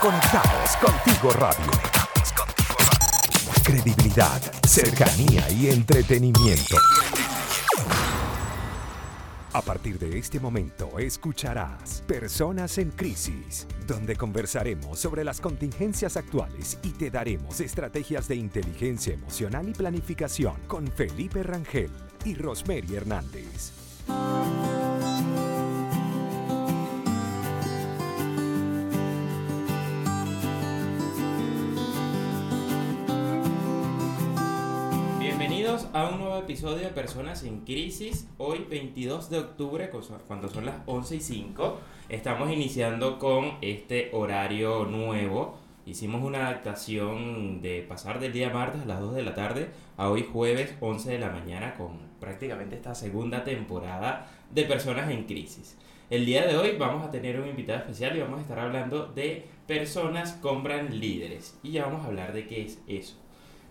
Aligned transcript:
Conectados 0.00 0.76
contigo 0.76 1.32
radio. 1.32 1.72
Credibilidad, 3.64 4.40
cercanía 4.64 5.50
y 5.50 5.70
entretenimiento. 5.70 6.76
A 9.52 9.60
partir 9.60 9.98
de 9.98 10.16
este 10.16 10.38
momento 10.38 11.00
escucharás 11.00 12.02
Personas 12.06 12.78
en 12.78 12.92
Crisis, 12.92 13.66
donde 13.88 14.14
conversaremos 14.14 15.00
sobre 15.00 15.24
las 15.24 15.40
contingencias 15.40 16.16
actuales 16.16 16.78
y 16.84 16.90
te 16.90 17.10
daremos 17.10 17.60
estrategias 17.60 18.28
de 18.28 18.36
inteligencia 18.36 19.14
emocional 19.14 19.68
y 19.68 19.72
planificación 19.72 20.54
con 20.68 20.86
Felipe 20.86 21.42
Rangel 21.42 21.90
y 22.24 22.36
Rosemary 22.36 22.94
Hernández. 22.94 23.72
A 35.98 36.10
un 36.10 36.20
nuevo 36.20 36.38
episodio 36.38 36.84
de 36.84 36.90
Personas 36.90 37.42
en 37.42 37.64
Crisis. 37.64 38.28
Hoy 38.38 38.64
22 38.70 39.30
de 39.30 39.38
octubre, 39.40 39.90
cuando 40.28 40.48
son 40.48 40.64
las 40.64 40.76
11 40.86 41.16
y 41.16 41.20
5, 41.20 41.80
estamos 42.08 42.52
iniciando 42.52 43.18
con 43.18 43.58
este 43.62 44.10
horario 44.12 44.84
nuevo. 44.84 45.58
Hicimos 45.86 46.22
una 46.22 46.46
adaptación 46.46 47.60
de 47.62 47.82
pasar 47.82 48.20
del 48.20 48.32
día 48.32 48.50
martes 48.50 48.82
a 48.82 48.84
las 48.84 49.00
2 49.00 49.16
de 49.16 49.22
la 49.24 49.34
tarde 49.34 49.70
a 49.96 50.08
hoy 50.08 50.24
jueves 50.32 50.72
11 50.78 51.10
de 51.10 51.18
la 51.18 51.30
mañana 51.30 51.74
con 51.74 51.98
prácticamente 52.20 52.76
esta 52.76 52.94
segunda 52.94 53.42
temporada 53.42 54.30
de 54.54 54.62
Personas 54.66 55.10
en 55.10 55.24
Crisis. 55.24 55.76
El 56.10 56.26
día 56.26 56.46
de 56.46 56.56
hoy 56.56 56.76
vamos 56.78 57.04
a 57.04 57.10
tener 57.10 57.40
un 57.40 57.48
invitado 57.48 57.80
especial 57.80 58.16
y 58.16 58.20
vamos 58.20 58.38
a 58.38 58.42
estar 58.42 58.60
hablando 58.60 59.06
de 59.06 59.48
personas 59.66 60.34
compran 60.34 61.00
líderes. 61.00 61.58
Y 61.64 61.72
ya 61.72 61.86
vamos 61.86 62.04
a 62.04 62.06
hablar 62.06 62.32
de 62.32 62.46
qué 62.46 62.62
es 62.62 62.78
eso. 62.86 63.16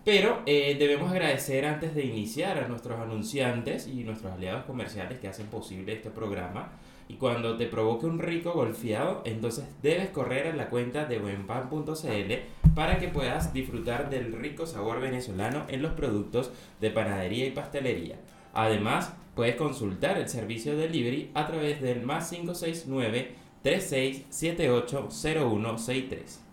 Pero 0.08 0.40
eh, 0.46 0.74
debemos 0.78 1.12
agradecer 1.12 1.66
antes 1.66 1.94
de 1.94 2.02
iniciar 2.02 2.56
a 2.56 2.66
nuestros 2.66 2.98
anunciantes 2.98 3.86
y 3.86 4.04
nuestros 4.04 4.32
aliados 4.32 4.64
comerciales 4.64 5.18
que 5.18 5.28
hacen 5.28 5.48
posible 5.48 5.92
este 5.92 6.08
programa. 6.08 6.70
Y 7.10 7.16
cuando 7.16 7.58
te 7.58 7.66
provoque 7.66 8.06
un 8.06 8.18
rico 8.18 8.52
golfeado, 8.52 9.20
entonces 9.26 9.66
debes 9.82 10.08
correr 10.08 10.46
a 10.46 10.56
la 10.56 10.70
cuenta 10.70 11.04
de 11.04 11.18
buenpan.cl 11.18 12.32
para 12.74 12.98
que 12.98 13.08
puedas 13.08 13.52
disfrutar 13.52 14.08
del 14.08 14.32
rico 14.32 14.64
sabor 14.64 14.98
venezolano 15.02 15.66
en 15.68 15.82
los 15.82 15.92
productos 15.92 16.52
de 16.80 16.90
panadería 16.90 17.44
y 17.44 17.50
pastelería. 17.50 18.16
Además, 18.54 19.12
puedes 19.34 19.56
consultar 19.56 20.16
el 20.16 20.30
servicio 20.30 20.74
de 20.74 20.88
delivery 20.88 21.32
a 21.34 21.46
través 21.46 21.82
del 21.82 22.00
más 22.00 22.30
569 22.30 23.34
3678 23.60 25.10
0163. 25.10 26.47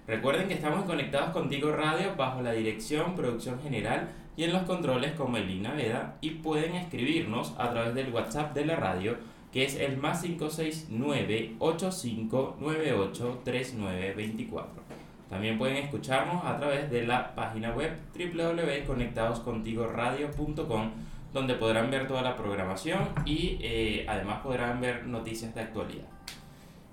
Recuerden 0.07 0.49
que 0.49 0.55
estamos 0.55 0.87
conectados 0.87 1.29
contigo 1.33 1.73
radio 1.73 2.17
bajo 2.17 2.41
la 2.41 2.53
dirección, 2.53 3.15
producción 3.15 3.61
general 3.61 4.09
y 4.39 4.45
en 4.45 4.55
los 4.55 4.63
controles 4.63 5.13
como 5.13 5.37
Elina 5.37 5.75
Veda 5.75 6.17
y 6.23 6.31
pueden 6.31 6.75
escribirnos 6.75 7.53
a 7.59 7.69
través 7.69 7.95
del 7.95 8.15
WhatsApp 8.15 8.55
de 8.55 8.65
la 8.65 8.77
radio 8.77 9.19
que 9.53 9.67
es 9.67 9.75
el 9.75 9.99
más 9.99 10.23
569 10.23 11.57
8598 11.59 13.41
3924. 13.45 15.00
También 15.31 15.57
pueden 15.57 15.77
escucharnos 15.77 16.45
a 16.45 16.59
través 16.59 16.91
de 16.91 17.07
la 17.07 17.35
página 17.35 17.71
web 17.71 17.97
www.conectadoscontigoradio.com 18.15 20.91
donde 21.33 21.55
podrán 21.55 21.91
ver 21.91 22.07
toda 22.09 22.23
la 22.23 22.37
programación 22.37 23.11
y 23.25 23.57
eh, 23.63 24.05
además 24.09 24.41
podrán 24.41 24.81
ver 24.81 25.07
noticias 25.07 25.55
de 25.55 25.61
actualidad. 25.61 26.07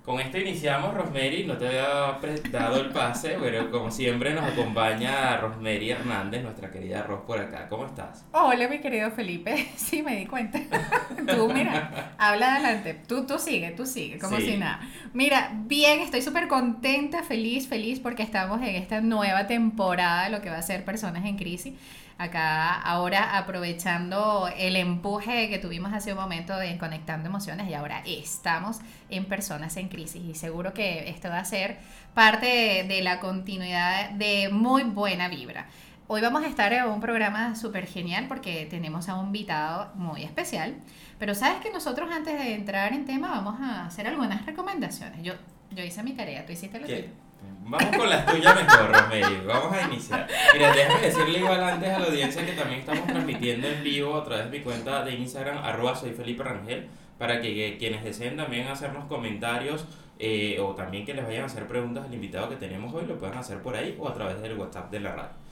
Con 0.08 0.18
esto 0.20 0.38
iniciamos, 0.38 0.94
Rosemary, 0.94 1.44
no 1.44 1.58
te 1.58 1.66
había 1.66 2.18
dado 2.50 2.80
el 2.80 2.88
pase, 2.88 3.36
pero 3.38 3.70
como 3.70 3.90
siempre 3.90 4.32
nos 4.32 4.42
acompaña 4.42 5.36
Rosemary 5.36 5.90
Hernández, 5.90 6.42
nuestra 6.42 6.70
querida 6.70 7.02
Ros 7.02 7.20
por 7.26 7.38
acá. 7.38 7.68
¿Cómo 7.68 7.84
estás? 7.84 8.24
Hola, 8.32 8.68
mi 8.68 8.78
querido 8.78 9.10
Felipe. 9.10 9.68
Sí, 9.76 10.02
me 10.02 10.16
di 10.16 10.24
cuenta. 10.24 10.60
tú, 11.36 11.52
mira, 11.52 12.14
habla 12.16 12.54
adelante. 12.54 12.94
Tú, 13.06 13.26
tú 13.26 13.38
sigue, 13.38 13.72
tú 13.72 13.84
sigue, 13.84 14.18
como 14.18 14.38
si 14.38 14.56
nada. 14.56 14.80
Mira, 15.12 15.50
bien, 15.66 16.00
estoy 16.00 16.22
súper 16.22 16.48
contenta, 16.48 17.22
feliz, 17.22 17.68
feliz, 17.68 18.00
porque 18.00 18.22
estamos 18.22 18.62
en 18.62 18.76
esta 18.76 19.02
nueva 19.02 19.46
temporada 19.46 20.24
de 20.24 20.30
lo 20.30 20.40
que 20.40 20.48
va 20.48 20.56
a 20.56 20.62
ser 20.62 20.86
Personas 20.86 21.26
en 21.26 21.36
Crisis 21.36 21.74
acá 22.18 22.74
ahora 22.74 23.38
aprovechando 23.38 24.50
el 24.56 24.74
empuje 24.74 25.48
que 25.48 25.58
tuvimos 25.58 25.92
hace 25.92 26.12
un 26.12 26.18
momento 26.18 26.56
de 26.56 26.76
Conectando 26.76 27.28
Emociones 27.28 27.70
y 27.70 27.74
ahora 27.74 28.02
estamos 28.04 28.80
en 29.08 29.24
Personas 29.24 29.76
en 29.76 29.88
Crisis 29.88 30.22
y 30.24 30.34
seguro 30.34 30.74
que 30.74 31.08
esto 31.08 31.28
va 31.28 31.38
a 31.38 31.44
ser 31.44 31.78
parte 32.14 32.84
de, 32.88 33.02
la 33.02 33.20
continuidad 33.20 34.10
de 34.10 34.48
muy 34.50 34.82
buena 34.82 35.28
vibra. 35.28 35.66
Hoy 36.08 36.20
vamos 36.20 36.42
a 36.42 36.48
estar 36.48 36.72
en 36.72 36.86
un 36.86 37.00
programa 37.00 37.54
súper 37.54 37.86
genial 37.86 38.26
porque 38.26 38.66
tenemos 38.68 39.08
a 39.08 39.14
un 39.14 39.26
invitado 39.26 39.92
muy 39.94 40.24
especial, 40.24 40.74
pero 41.20 41.36
sabes 41.36 41.60
que 41.60 41.70
nosotros 41.70 42.10
antes 42.10 42.36
de 42.36 42.54
entrar 42.54 42.92
en 42.94 43.04
tema 43.04 43.28
vamos 43.28 43.60
a 43.60 43.86
hacer 43.86 44.08
algunas 44.08 44.44
recomendaciones. 44.44 45.22
Yo, 45.22 45.34
yo 45.70 45.84
hice 45.84 46.02
mi 46.02 46.14
tarea, 46.14 46.44
tú 46.44 46.52
hiciste 46.52 46.80
lo 46.80 46.86
tuyo. 46.86 47.27
Vamos 47.70 47.96
con 47.96 48.08
las 48.08 48.24
tuyas 48.24 48.54
mejor, 48.54 48.90
Rosemary. 48.90 49.46
Vamos 49.46 49.72
a 49.72 49.82
iniciar. 49.82 50.26
Mira, 50.54 50.72
déjame 50.72 51.00
decirle 51.02 51.38
igual 51.38 51.62
antes 51.62 51.90
a 51.90 51.98
la 51.98 52.06
audiencia 52.06 52.46
que 52.46 52.52
también 52.52 52.80
estamos 52.80 53.06
transmitiendo 53.06 53.68
en 53.68 53.84
vivo 53.84 54.16
a 54.16 54.24
través 54.24 54.50
de 54.50 54.58
mi 54.58 54.64
cuenta 54.64 55.04
de 55.04 55.14
Instagram, 55.14 55.58
arroba 55.58 55.94
soy 55.94 56.12
Felipe 56.12 56.42
Rangel, 56.42 56.88
para 57.18 57.42
que, 57.42 57.76
quienes 57.78 58.02
deseen 58.02 58.38
también 58.38 58.68
hacernos 58.68 59.04
comentarios 59.04 59.84
eh, 60.18 60.58
o 60.60 60.74
también 60.74 61.04
que 61.04 61.12
les 61.12 61.26
vayan 61.26 61.42
a 61.42 61.46
hacer 61.46 61.66
preguntas 61.66 62.06
al 62.06 62.14
invitado 62.14 62.48
que 62.48 62.56
tenemos 62.56 62.94
hoy, 62.94 63.04
lo 63.06 63.18
puedan 63.18 63.36
hacer 63.36 63.60
por 63.60 63.76
ahí 63.76 63.94
o 63.98 64.08
a 64.08 64.14
través 64.14 64.40
del 64.40 64.56
WhatsApp 64.56 64.90
de 64.90 65.00
la 65.00 65.12
radio. 65.14 65.47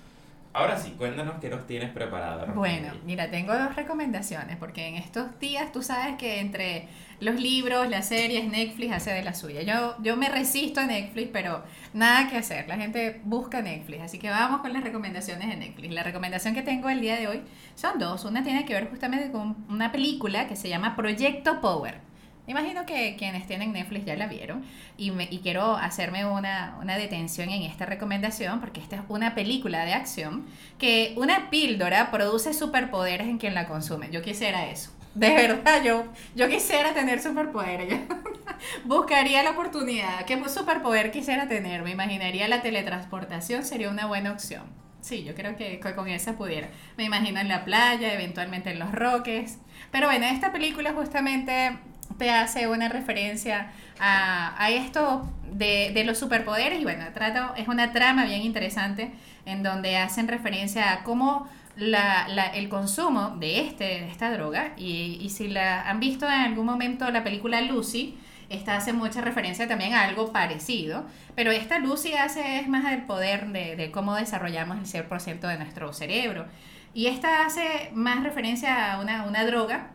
Ahora 0.57 0.79
sí, 0.79 0.95
cuéntanos 0.97 1.35
qué 1.39 1.51
nos 1.51 1.67
tienes 1.67 1.91
preparado. 1.91 2.47
Bueno, 2.55 2.89
mira, 3.05 3.31
tengo 3.31 3.55
dos 3.55 3.77
recomendaciones, 3.77 4.57
porque 4.57 4.89
en 4.89 4.95
estos 4.95 5.39
días 5.39 5.71
tú 5.71 5.83
sabes 5.83 6.17
que 6.17 6.41
entre 6.41 6.89
los 7.21 7.39
libros, 7.39 7.91
las 7.91 8.09
series, 8.09 8.51
Netflix 8.51 8.91
hace 8.95 9.13
de 9.13 9.23
la 9.23 9.35
suya. 9.35 9.61
Yo, 9.61 9.97
yo 10.03 10.17
me 10.17 10.31
resisto 10.31 10.81
a 10.81 10.87
Netflix, 10.87 11.29
pero 11.31 11.63
nada 11.93 12.31
que 12.31 12.39
hacer. 12.39 12.69
La 12.69 12.79
gente 12.79 13.21
busca 13.25 13.61
Netflix, 13.61 14.05
así 14.05 14.19
que 14.19 14.31
vamos 14.31 14.63
con 14.63 14.73
las 14.73 14.83
recomendaciones 14.83 15.47
de 15.47 15.57
Netflix. 15.57 15.93
La 15.93 16.03
recomendación 16.03 16.55
que 16.55 16.63
tengo 16.63 16.89
el 16.89 17.03
día 17.03 17.17
de 17.17 17.29
hoy 17.29 17.43
son 17.75 17.99
dos. 17.99 18.25
Una 18.25 18.43
tiene 18.43 18.65
que 18.65 18.73
ver 18.73 18.89
justamente 18.89 19.31
con 19.31 19.67
una 19.69 19.93
película 19.93 20.49
que 20.49 20.57
se 20.57 20.71
llama 20.71 20.97
Proyecto 20.97 21.61
Power. 21.61 22.01
Imagino 22.47 22.87
que 22.87 23.17
quienes 23.17 23.47
tienen 23.47 23.73
Netflix 23.73 24.05
ya 24.05 24.17
la 24.17 24.27
vieron 24.27 24.65
y, 24.97 25.11
me, 25.11 25.29
y 25.31 25.39
quiero 25.39 25.77
hacerme 25.77 26.25
una, 26.25 26.77
una, 26.81 26.97
detención 26.97 27.51
en 27.51 27.63
esta 27.63 27.87
recomendación 27.87 28.61
porque 28.61 28.81
esta 28.81 28.97
es 28.97 29.03
una 29.09 29.35
película 29.35 29.85
de 29.85 29.95
acción 29.95 30.47
que 30.79 31.15
una 31.17 31.51
píldora 31.51 32.11
produce 32.11 32.55
superpoderes 32.55 33.27
en 33.27 33.39
quien 33.39 33.55
la 33.55 33.67
consume. 33.67 34.11
Yo 34.11 34.23
quisiera 34.23 34.71
eso. 34.71 34.93
De 35.17 35.31
verdad, 35.31 35.83
yo, 35.83 36.05
yo 36.35 36.47
quisiera 36.49 36.93
tener 36.93 37.23
superpoderes. 37.23 38.01
buscaría 38.85 39.43
la 39.43 39.53
oportunidad. 39.53 40.27
¿Qué 40.27 40.41
superpoder 40.49 41.11
quisiera 41.11 41.49
tener? 41.49 41.83
Me 41.83 41.93
imaginaría 41.93 42.47
la 42.49 42.61
teletransportación 42.61 43.65
sería 43.65 43.89
una 43.89 44.07
buena 44.07 44.33
opción. 44.33 44.65
Sí, 45.01 45.25
yo 45.25 45.35
creo 45.35 45.57
que 45.57 45.81
con 45.81 46.09
esa 46.09 46.37
pudiera. 46.37 46.69
Me 46.97 47.05
imagino 47.05 47.41
en 47.41 47.49
la 47.49 47.65
playa, 47.65 48.13
eventualmente 48.13 48.73
en 48.73 48.79
los 48.79 48.93
roques. 48.93 49.59
Pero 49.91 50.09
bueno, 50.09 50.27
esta 50.27 50.53
película 50.53 50.93
justamente 50.93 51.79
te 52.19 52.31
hace 52.31 52.69
una 52.69 52.89
referencia 52.89 53.73
a, 53.99 54.63
a 54.63 54.71
esto 54.71 55.31
de, 55.53 55.93
de, 55.95 56.05
los 56.05 56.19
superpoderes 56.19 56.81
y 56.81 56.85
bueno, 56.85 57.05
trato, 57.15 57.55
es 57.57 57.69
una 57.69 57.93
trama 57.93 58.25
bien 58.25 58.43
interesante 58.43 59.13
en 59.45 59.63
donde 59.63 59.97
hacen 59.97 60.29
referencia 60.29 60.93
a 60.93 61.05
cómo 61.05 61.49
la, 61.77 62.27
la, 62.29 62.47
el 62.47 62.69
consumo 62.69 63.37
de, 63.39 63.61
este, 63.61 63.85
de 63.85 64.11
esta 64.11 64.31
droga 64.33 64.73
y, 64.77 65.19
y, 65.21 65.31
si 65.31 65.49
la 65.49 65.89
han 65.89 66.01
visto 66.01 66.27
en 66.27 66.33
algún 66.33 66.67
momento 66.67 67.11
la 67.11 67.23
película 67.23 67.61
Lucy, 67.61 68.19
esta 68.49 68.77
hace 68.77 68.93
mucha 68.93 69.21
referencia 69.21 69.67
también 69.67 69.93
a 69.93 70.05
algo 70.05 70.33
parecido, 70.33 71.05
pero 71.35 71.51
esta 71.51 71.79
Lucy 71.79 72.15
hace 72.15 72.61
es 72.61 72.69
más 72.69 72.85
del 72.85 73.03
poder 73.03 73.49
de, 73.49 73.77
de 73.77 73.91
cómo 73.91 74.15
desarrollamos 74.15 74.79
el 74.79 75.05
100% 75.09 75.41
de 75.41 75.59
nuestro 75.59 75.93
cerebro. 75.93 76.47
Y 76.95 77.09
esta 77.09 77.45
hace 77.45 77.91
más 77.93 78.23
referencia 78.23 78.95
a 78.95 79.01
una, 79.01 79.25
una 79.25 79.45
droga 79.45 79.91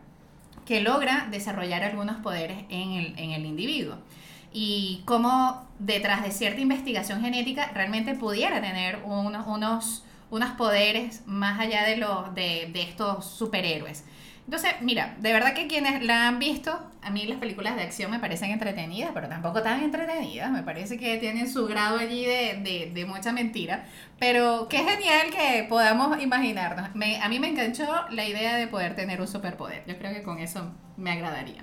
que 0.66 0.80
logra 0.80 1.28
desarrollar 1.30 1.82
algunos 1.82 2.16
poderes 2.16 2.58
en 2.68 2.92
el, 2.92 3.18
en 3.18 3.30
el 3.30 3.46
individuo. 3.46 3.96
Y 4.52 5.02
cómo 5.06 5.66
detrás 5.78 6.22
de 6.22 6.30
cierta 6.30 6.60
investigación 6.60 7.22
genética 7.22 7.70
realmente 7.74 8.14
pudiera 8.14 8.60
tener 8.60 9.00
unos, 9.04 9.46
unos, 9.46 10.04
unos 10.30 10.50
poderes 10.50 11.22
más 11.26 11.58
allá 11.58 11.84
de, 11.84 11.96
los, 11.96 12.34
de, 12.34 12.70
de 12.72 12.82
estos 12.82 13.24
superhéroes. 13.26 14.04
Entonces, 14.44 14.72
mira, 14.80 15.14
de 15.20 15.32
verdad 15.32 15.54
que 15.54 15.66
quienes 15.66 16.02
la 16.02 16.28
han 16.28 16.38
visto, 16.38 16.78
a 17.00 17.10
mí 17.10 17.24
las 17.26 17.38
películas 17.38 17.76
de 17.76 17.82
acción 17.82 18.10
me 18.10 18.18
parecen 18.18 18.50
entretenidas, 18.50 19.12
pero 19.14 19.28
tampoco 19.28 19.62
tan 19.62 19.82
entretenidas. 19.82 20.50
Me 20.50 20.62
parece 20.62 20.98
que 20.98 21.16
tienen 21.18 21.50
su 21.50 21.66
grado 21.66 21.98
allí 21.98 22.24
de, 22.24 22.60
de, 22.62 22.90
de 22.92 23.06
mucha 23.06 23.32
mentira. 23.32 23.84
Pero 24.18 24.68
qué 24.68 24.78
genial 24.78 25.30
que 25.30 25.64
podamos 25.68 26.20
imaginarnos. 26.20 26.94
Me, 26.94 27.20
a 27.20 27.28
mí 27.28 27.38
me 27.38 27.48
enganchó 27.48 27.86
la 28.10 28.26
idea 28.26 28.56
de 28.56 28.66
poder 28.66 28.94
tener 28.96 29.20
un 29.20 29.28
superpoder. 29.28 29.84
Yo 29.86 29.96
creo 29.96 30.12
que 30.12 30.22
con 30.22 30.38
eso 30.38 30.70
me 30.96 31.12
agradaría. 31.12 31.62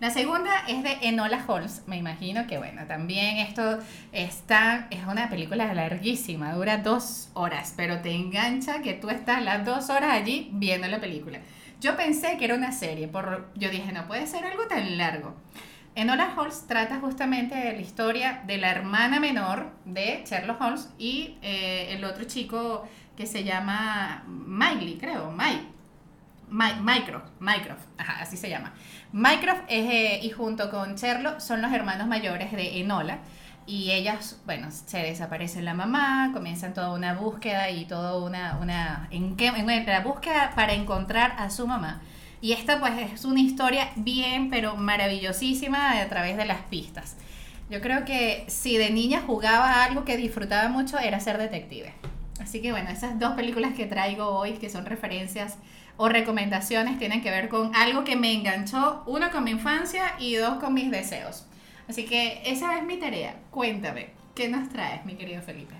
La 0.00 0.10
segunda 0.10 0.50
es 0.68 0.82
de 0.82 1.08
Enola 1.08 1.42
Holmes. 1.46 1.82
Me 1.86 1.96
imagino 1.96 2.46
que, 2.46 2.58
bueno, 2.58 2.82
también 2.86 3.38
esto 3.38 3.78
está, 4.12 4.88
es 4.90 5.06
una 5.06 5.30
película 5.30 5.72
larguísima, 5.72 6.52
dura 6.52 6.78
dos 6.78 7.30
horas, 7.32 7.72
pero 7.76 8.00
te 8.00 8.12
engancha 8.12 8.82
que 8.82 8.92
tú 8.92 9.08
estás 9.08 9.42
las 9.42 9.64
dos 9.64 9.88
horas 9.88 10.12
allí 10.12 10.50
viendo 10.52 10.86
la 10.88 11.00
película. 11.00 11.38
Yo 11.80 11.96
pensé 11.96 12.38
que 12.38 12.46
era 12.46 12.54
una 12.54 12.72
serie, 12.72 13.08
por, 13.08 13.50
yo 13.54 13.70
dije, 13.70 13.92
no 13.92 14.06
puede 14.06 14.26
ser 14.26 14.44
algo 14.44 14.66
tan 14.66 14.96
largo. 14.96 15.34
Enola 15.94 16.34
Holmes 16.36 16.66
trata 16.66 17.00
justamente 17.00 17.54
de 17.54 17.72
la 17.72 17.80
historia 17.80 18.42
de 18.46 18.58
la 18.58 18.70
hermana 18.70 19.18
menor 19.18 19.70
de 19.86 20.24
Sherlock 20.26 20.60
Holmes 20.60 20.90
y 20.98 21.38
eh, 21.42 21.94
el 21.94 22.04
otro 22.04 22.24
chico 22.24 22.86
que 23.16 23.26
se 23.26 23.44
llama 23.44 24.24
Miley, 24.26 24.98
creo, 24.98 25.32
Mike. 25.32 25.76
Mycroft, 26.48 27.30
Mycroft, 27.40 27.86
ajá, 27.98 28.22
así 28.22 28.36
se 28.36 28.48
llama. 28.48 28.72
Mycroft 29.12 29.62
es, 29.68 29.90
eh, 29.90 30.20
y 30.22 30.30
junto 30.30 30.70
con 30.70 30.94
Sherlock 30.94 31.40
son 31.40 31.60
los 31.60 31.72
hermanos 31.72 32.06
mayores 32.06 32.52
de 32.52 32.78
Enola. 32.78 33.18
Y 33.66 33.90
ellas, 33.90 34.38
bueno, 34.46 34.68
se 34.70 34.98
desaparece 34.98 35.60
la 35.60 35.74
mamá, 35.74 36.30
comienzan 36.32 36.72
toda 36.72 36.92
una 36.92 37.14
búsqueda 37.14 37.70
y 37.70 37.84
toda 37.84 38.16
una, 38.18 38.58
una 38.62 39.08
en, 39.10 39.36
qué, 39.36 39.48
en 39.48 39.86
la 39.86 40.00
búsqueda 40.00 40.52
para 40.54 40.72
encontrar 40.72 41.34
a 41.38 41.50
su 41.50 41.66
mamá. 41.66 42.00
Y 42.40 42.52
esta 42.52 42.78
pues 42.78 42.92
es 43.12 43.24
una 43.24 43.40
historia 43.40 43.90
bien, 43.96 44.50
pero 44.50 44.76
maravillosísima 44.76 46.00
a 46.00 46.08
través 46.08 46.36
de 46.36 46.44
las 46.44 46.60
pistas. 46.62 47.16
Yo 47.68 47.80
creo 47.80 48.04
que 48.04 48.44
si 48.46 48.76
de 48.76 48.90
niña 48.90 49.22
jugaba 49.26 49.82
algo 49.82 50.04
que 50.04 50.16
disfrutaba 50.16 50.68
mucho 50.68 50.98
era 50.98 51.18
ser 51.18 51.38
detective. 51.38 51.92
Así 52.40 52.62
que 52.62 52.70
bueno, 52.70 52.90
esas 52.90 53.18
dos 53.18 53.32
películas 53.32 53.74
que 53.74 53.86
traigo 53.86 54.26
hoy, 54.26 54.52
que 54.52 54.70
son 54.70 54.86
referencias 54.86 55.56
o 55.96 56.08
recomendaciones, 56.08 56.98
tienen 56.98 57.22
que 57.22 57.30
ver 57.30 57.48
con 57.48 57.74
algo 57.74 58.04
que 58.04 58.14
me 58.14 58.32
enganchó, 58.32 59.02
uno 59.06 59.32
con 59.32 59.42
mi 59.42 59.50
infancia 59.50 60.14
y 60.20 60.36
dos 60.36 60.58
con 60.60 60.74
mis 60.74 60.90
deseos. 60.92 61.46
Así 61.88 62.04
que 62.04 62.42
esa 62.44 62.78
es 62.78 62.84
mi 62.84 62.98
tarea. 62.98 63.36
Cuéntame, 63.50 64.10
¿qué 64.34 64.48
nos 64.48 64.68
traes, 64.68 65.04
mi 65.04 65.14
querido 65.14 65.42
Felipe? 65.42 65.74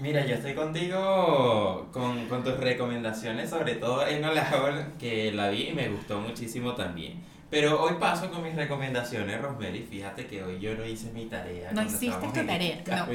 Mira, 0.00 0.26
yo 0.26 0.34
estoy 0.34 0.54
contigo 0.54 1.88
con, 1.92 2.26
con 2.26 2.42
tus 2.42 2.56
recomendaciones, 2.58 3.50
sobre 3.50 3.76
todo 3.76 4.06
en 4.06 4.22
la 4.22 4.88
que 4.98 5.30
la 5.32 5.50
vi 5.50 5.68
y 5.68 5.72
me 5.72 5.88
gustó 5.88 6.20
muchísimo 6.20 6.74
también. 6.74 7.22
Pero 7.50 7.82
hoy 7.82 7.92
paso 8.00 8.30
con 8.30 8.42
mis 8.42 8.54
recomendaciones, 8.56 9.40
Rosemary. 9.40 9.82
Fíjate 9.82 10.26
que 10.26 10.42
hoy 10.42 10.58
yo 10.58 10.74
no 10.74 10.86
hice 10.86 11.12
mi 11.12 11.26
tarea. 11.26 11.70
No 11.72 11.82
hiciste 11.82 12.26
tu 12.26 12.46
tarea, 12.46 12.82
no. 12.86 13.06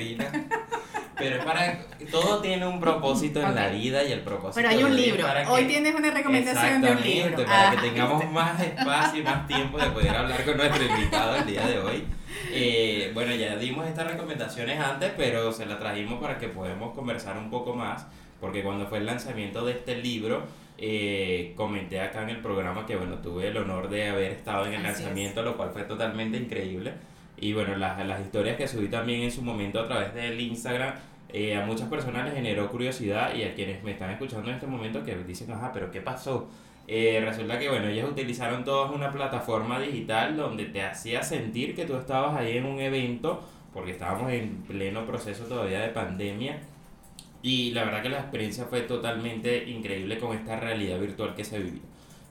Pero 1.17 1.43
para. 1.43 1.79
Todo 2.11 2.39
tiene 2.39 2.67
un 2.67 2.79
propósito 2.79 3.41
en 3.41 3.55
la 3.55 3.69
vida 3.69 4.03
y 4.03 4.11
el 4.11 4.21
propósito. 4.21 4.55
Pero 4.55 4.69
hay 4.69 4.83
un 4.83 4.95
libro. 4.95 5.25
Hoy 5.49 5.65
tienes 5.65 5.95
una 5.95 6.11
recomendación 6.11 6.81
de 6.83 6.91
un 6.91 7.01
libro. 7.01 7.45
Para 7.45 7.71
que 7.71 7.77
ah. 7.77 7.81
tengamos 7.81 8.31
más 8.31 8.61
espacio 8.61 9.21
y 9.21 9.23
más 9.23 9.47
tiempo 9.47 9.79
de 9.79 9.89
poder 9.89 10.15
hablar 10.15 10.45
con 10.45 10.55
nuestro 10.55 10.85
invitado 10.85 11.35
el 11.35 11.45
día 11.47 11.65
de 11.65 11.79
hoy. 11.79 12.03
Eh, 12.51 13.11
bueno, 13.13 13.35
ya 13.35 13.55
dimos 13.57 13.87
estas 13.87 14.07
recomendaciones 14.07 14.79
antes, 14.79 15.11
pero 15.17 15.51
se 15.51 15.65
las 15.65 15.79
trajimos 15.79 16.19
para 16.21 16.37
que 16.37 16.47
podamos 16.47 16.93
conversar 16.93 17.37
un 17.37 17.49
poco 17.49 17.75
más. 17.75 18.07
Porque 18.39 18.63
cuando 18.63 18.87
fue 18.87 18.99
el 18.99 19.05
lanzamiento 19.05 19.65
de 19.65 19.73
este 19.73 19.95
libro 19.97 20.43
eh, 20.77 21.53
comenté 21.55 21.99
acá 21.99 22.21
en 22.21 22.29
el 22.29 22.37
programa 22.37 22.85
que 22.85 22.95
bueno, 22.95 23.15
tuve 23.15 23.47
el 23.47 23.57
honor 23.57 23.89
de 23.89 24.09
haber 24.09 24.31
estado 24.31 24.67
en 24.67 24.73
el 24.73 24.83
lanzamiento, 24.83 25.41
lo 25.41 25.57
cual 25.57 25.71
fue 25.71 25.83
totalmente 25.83 26.37
increíble. 26.37 26.93
Y 27.39 27.53
bueno, 27.53 27.75
las, 27.75 28.03
las 28.05 28.21
historias 28.21 28.57
que 28.57 28.67
subí 28.67 28.87
también 28.87 29.21
en 29.21 29.31
su 29.31 29.41
momento 29.41 29.79
a 29.79 29.87
través 29.87 30.13
del 30.13 30.39
Instagram, 30.39 30.93
eh, 31.29 31.55
a 31.55 31.65
muchas 31.65 31.89
personas 31.89 32.25
les 32.25 32.35
generó 32.35 32.69
curiosidad 32.69 33.33
y 33.35 33.43
a 33.43 33.53
quienes 33.53 33.83
me 33.83 33.91
están 33.91 34.11
escuchando 34.11 34.49
en 34.49 34.55
este 34.55 34.67
momento 34.67 35.03
que 35.03 35.15
dicen, 35.15 35.51
ajá, 35.51 35.71
pero 35.73 35.91
¿qué 35.91 36.01
pasó? 36.01 36.49
Eh, 36.87 37.21
resulta 37.23 37.59
que 37.59 37.67
bueno, 37.69 37.87
ellas 37.87 38.09
utilizaron 38.09 38.63
todas 38.63 38.91
una 38.91 39.11
plataforma 39.11 39.79
digital 39.79 40.37
donde 40.37 40.65
te 40.65 40.81
hacía 40.81 41.21
sentir 41.21 41.75
que 41.75 41.85
tú 41.85 41.97
estabas 41.97 42.37
ahí 42.37 42.57
en 42.57 42.65
un 42.65 42.79
evento, 42.79 43.43
porque 43.73 43.91
estábamos 43.91 44.31
en 44.31 44.63
pleno 44.63 45.05
proceso 45.05 45.43
todavía 45.43 45.81
de 45.81 45.89
pandemia 45.89 46.59
y 47.41 47.71
la 47.71 47.83
verdad 47.83 48.01
que 48.01 48.09
la 48.09 48.19
experiencia 48.19 48.65
fue 48.65 48.81
totalmente 48.81 49.69
increíble 49.69 50.17
con 50.17 50.35
esta 50.35 50.59
realidad 50.59 50.99
virtual 50.99 51.35
que 51.35 51.43
se 51.43 51.59
vivió. 51.59 51.81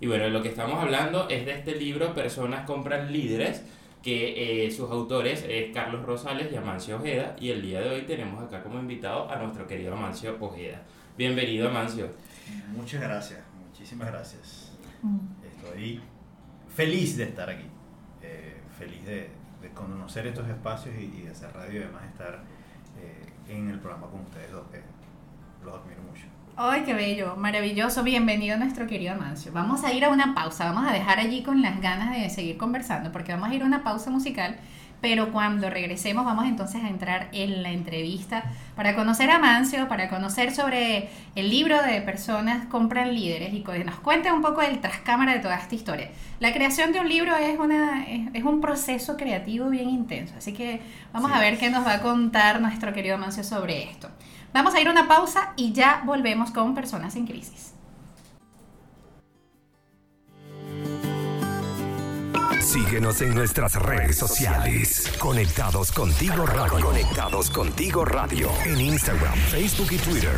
Y 0.00 0.06
bueno, 0.06 0.28
lo 0.28 0.42
que 0.42 0.48
estamos 0.48 0.82
hablando 0.82 1.28
es 1.28 1.46
de 1.46 1.52
este 1.52 1.74
libro 1.76 2.14
Personas 2.14 2.66
compran 2.66 3.12
líderes, 3.12 3.62
que 4.02 4.66
eh, 4.66 4.70
sus 4.70 4.90
autores 4.90 5.44
es 5.48 5.72
Carlos 5.72 6.04
Rosales 6.04 6.52
y 6.52 6.56
Amancio 6.56 6.96
Ojeda. 6.96 7.34
Y 7.40 7.50
el 7.50 7.62
día 7.62 7.80
de 7.80 7.90
hoy 7.90 8.02
tenemos 8.02 8.42
acá 8.42 8.62
como 8.62 8.78
invitado 8.78 9.30
a 9.30 9.36
nuestro 9.36 9.66
querido 9.66 9.94
Amancio 9.94 10.36
Ojeda. 10.38 10.82
Bienvenido, 11.16 11.68
Amancio. 11.68 12.08
Muchas 12.76 13.00
gracias, 13.00 13.40
muchísimas 13.86 14.08
gracias. 14.08 14.72
Mm. 15.00 15.18
Estoy 15.46 16.00
feliz 16.74 17.16
de 17.16 17.24
estar 17.24 17.48
aquí, 17.48 17.66
eh, 18.20 18.60
feliz 18.76 19.04
de, 19.06 19.30
de, 19.62 19.70
conocer 19.74 20.26
estos 20.26 20.48
espacios 20.48 20.92
y, 20.98 21.22
de 21.22 21.30
hacer 21.30 21.52
radio 21.54 21.80
y 21.80 21.82
además 21.84 22.02
estar 22.06 22.42
eh, 22.98 23.32
en 23.48 23.70
el 23.70 23.78
programa 23.78 24.08
con 24.08 24.22
ustedes 24.22 24.50
dos 24.50 24.64
los 25.64 25.74
admiro 25.74 26.02
mucho. 26.02 26.24
Ay, 26.56 26.82
qué 26.82 26.94
bello, 26.94 27.36
maravilloso. 27.36 28.02
Bienvenido 28.02 28.56
a 28.56 28.58
nuestro 28.58 28.88
querido 28.88 29.14
Amancio. 29.14 29.52
Vamos 29.52 29.84
a 29.84 29.92
ir 29.92 30.04
a 30.04 30.08
una 30.08 30.34
pausa, 30.34 30.64
vamos 30.64 30.90
a 30.90 30.92
dejar 30.92 31.20
allí 31.20 31.44
con 31.44 31.62
las 31.62 31.80
ganas 31.80 32.10
de 32.10 32.28
seguir 32.28 32.56
conversando, 32.56 33.12
porque 33.12 33.32
vamos 33.32 33.50
a 33.50 33.54
ir 33.54 33.62
a 33.62 33.66
una 33.66 33.84
pausa 33.84 34.10
musical, 34.10 34.56
pero 35.06 35.30
cuando 35.30 35.70
regresemos 35.70 36.24
vamos 36.24 36.46
entonces 36.46 36.82
a 36.82 36.88
entrar 36.88 37.28
en 37.30 37.62
la 37.62 37.70
entrevista 37.70 38.42
para 38.74 38.96
conocer 38.96 39.30
a 39.30 39.36
Amancio, 39.36 39.86
para 39.86 40.08
conocer 40.08 40.52
sobre 40.52 41.10
el 41.36 41.48
libro 41.48 41.80
de 41.80 42.00
Personas 42.00 42.66
Compran 42.66 43.14
Líderes 43.14 43.54
y 43.54 43.62
que 43.62 43.84
nos 43.84 44.00
cuente 44.00 44.32
un 44.32 44.42
poco 44.42 44.62
del 44.62 44.80
trascámara 44.80 45.34
de 45.34 45.38
toda 45.38 45.54
esta 45.58 45.76
historia. 45.76 46.10
La 46.40 46.52
creación 46.52 46.90
de 46.90 46.98
un 46.98 47.08
libro 47.08 47.36
es, 47.36 47.56
una, 47.56 48.04
es, 48.04 48.42
un 48.42 48.60
proceso 48.60 49.16
creativo 49.16 49.70
bien 49.70 49.90
intenso, 49.90 50.34
así 50.36 50.52
que 50.52 50.80
vamos 51.12 51.30
a 51.30 51.38
ver 51.38 51.56
qué 51.56 51.70
nos 51.70 51.86
va 51.86 51.94
a 51.94 52.02
contar 52.02 52.60
nuestro 52.60 52.92
querido 52.92 53.14
Amancio 53.14 53.44
sobre 53.44 53.84
esto. 53.84 54.08
Vamos 54.52 54.74
a 54.74 54.80
ir 54.80 54.88
a 54.88 54.90
una 54.90 55.06
pausa 55.06 55.52
y 55.54 55.70
ya 55.70 56.02
volvemos 56.04 56.50
con 56.50 56.74
Personas 56.74 57.14
en 57.14 57.28
Crisis. 57.28 57.75
Síguenos 62.66 63.22
en 63.22 63.32
nuestras 63.32 63.76
redes 63.76 64.18
sociales. 64.18 65.12
Conectados 65.20 65.92
contigo 65.92 66.44
radio. 66.44 66.84
Conectados 66.84 67.48
contigo 67.48 68.04
radio. 68.04 68.50
En 68.64 68.80
Instagram, 68.80 69.38
Facebook 69.38 69.86
y 69.92 69.98
Twitter. 69.98 70.36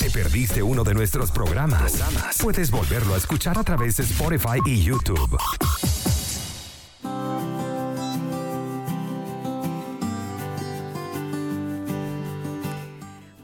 ¿Te 0.00 0.10
perdiste 0.10 0.64
uno 0.64 0.82
de 0.82 0.92
nuestros 0.94 1.30
programas? 1.30 2.02
Puedes 2.42 2.72
volverlo 2.72 3.14
a 3.14 3.18
escuchar 3.18 3.56
a 3.56 3.62
través 3.62 3.98
de 3.98 4.02
Spotify 4.02 4.58
y 4.66 4.82
YouTube. 4.82 5.38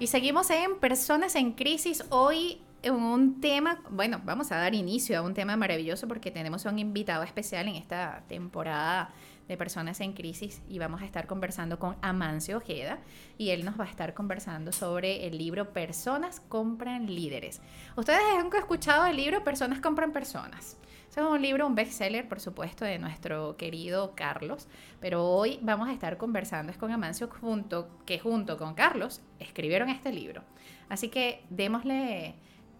Y 0.01 0.09
seguimos 0.09 0.51
en 0.51 0.77
Personas 0.81 1.37
en 1.37 1.53
Crisis. 1.53 2.05
Hoy 2.11 2.59
en 2.61 2.66
un 2.85 3.41
tema, 3.41 3.81
bueno, 3.91 4.21
vamos 4.25 4.53
a 4.53 4.57
dar 4.57 4.75
inicio 4.75 5.19
a 5.19 5.23
un 5.23 5.35
tema 5.35 5.57
maravilloso 5.57 6.07
porque 6.07 6.31
tenemos 6.31 6.67
a 6.67 6.71
un 6.71 6.79
invitado 6.79 7.23
especial 7.23 7.69
en 7.69 7.77
esta 7.77 8.23
temporada 8.29 9.11
de 9.49 9.57
Personas 9.57 10.01
en 10.01 10.13
Crisis 10.13 10.61
y 10.69 10.79
vamos 10.79 11.03
a 11.03 11.05
estar 11.05 11.27
conversando 11.27 11.79
con 11.79 11.97
Amancio 12.03 12.59
Ojeda 12.59 12.99
y 13.39 13.51
él 13.51 13.65
nos 13.65 13.79
va 13.79 13.85
a 13.85 13.89
estar 13.89 14.15
conversando 14.15 14.73
sobre 14.73 15.27
el 15.27 15.39
libro 15.39 15.73
Personas 15.73 16.41
compran 16.49 17.07
líderes. 17.07 17.61
Ustedes 17.97 18.21
han 18.39 18.51
escuchado 18.57 19.07
el 19.07 19.17
libro 19.17 19.45
Personas 19.45 19.81
compran 19.81 20.13
personas 20.13 20.77
es 21.17 21.27
un 21.27 21.41
libro, 21.41 21.67
un 21.67 21.75
bestseller, 21.75 22.29
por 22.29 22.41
supuesto, 22.41 22.85
de 22.85 22.99
nuestro 22.99 23.57
querido 23.57 24.15
Carlos, 24.15 24.69
pero 25.01 25.25
hoy 25.25 25.59
vamos 25.63 25.89
a 25.89 25.93
estar 25.93 26.19
conversando 26.19 26.71
es 26.71 26.79
con 26.79 26.91
Amancio, 26.91 27.29
junto, 27.29 27.89
que 28.05 28.19
junto 28.19 28.59
con 28.59 28.75
Carlos 28.75 29.23
escribieron 29.39 29.89
este 29.89 30.13
libro. 30.13 30.43
Así 30.91 31.09
que 31.09 31.43
démosle 31.49 32.35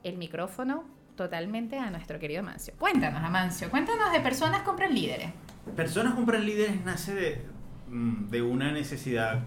el 0.09 0.19
micrófono 0.19 0.85
totalmente 1.17 1.79
a 1.79 1.91
nuestro 1.91 2.19
querido 2.19 2.41
Amancio. 2.41 2.75
Cuéntanos, 2.79 3.23
Amancio, 3.23 3.71
cuéntanos 3.71 4.13
de 4.13 4.21
Personas 4.21 4.63
Compran 4.63 4.95
Líderes. 4.95 5.31
Personas 5.75 6.15
Compran 6.15 6.45
Líderes 6.45 6.85
nace 6.85 7.15
de, 7.15 7.45
mm, 7.89 8.29
de 8.29 8.43
una 8.43 8.71
necesidad 8.71 9.43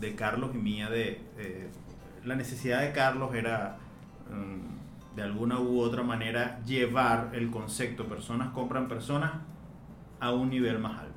de 0.00 0.14
Carlos 0.14 0.52
y 0.54 0.58
mía 0.58 0.88
de... 0.88 1.20
la 2.24 2.36
necesidad 2.36 2.80
de 2.80 2.92
Carlos 2.92 3.34
era... 3.34 3.76
Mm, 4.30 4.82
de 5.14 5.22
alguna 5.22 5.60
u 5.60 5.78
otra 5.80 6.02
manera 6.02 6.60
llevar 6.64 7.32
el 7.34 7.50
concepto 7.50 8.06
personas 8.06 8.48
compran 8.54 8.88
personas 8.88 9.32
a 10.20 10.32
un 10.32 10.48
nivel 10.48 10.78
más 10.78 11.00
alto. 11.00 11.12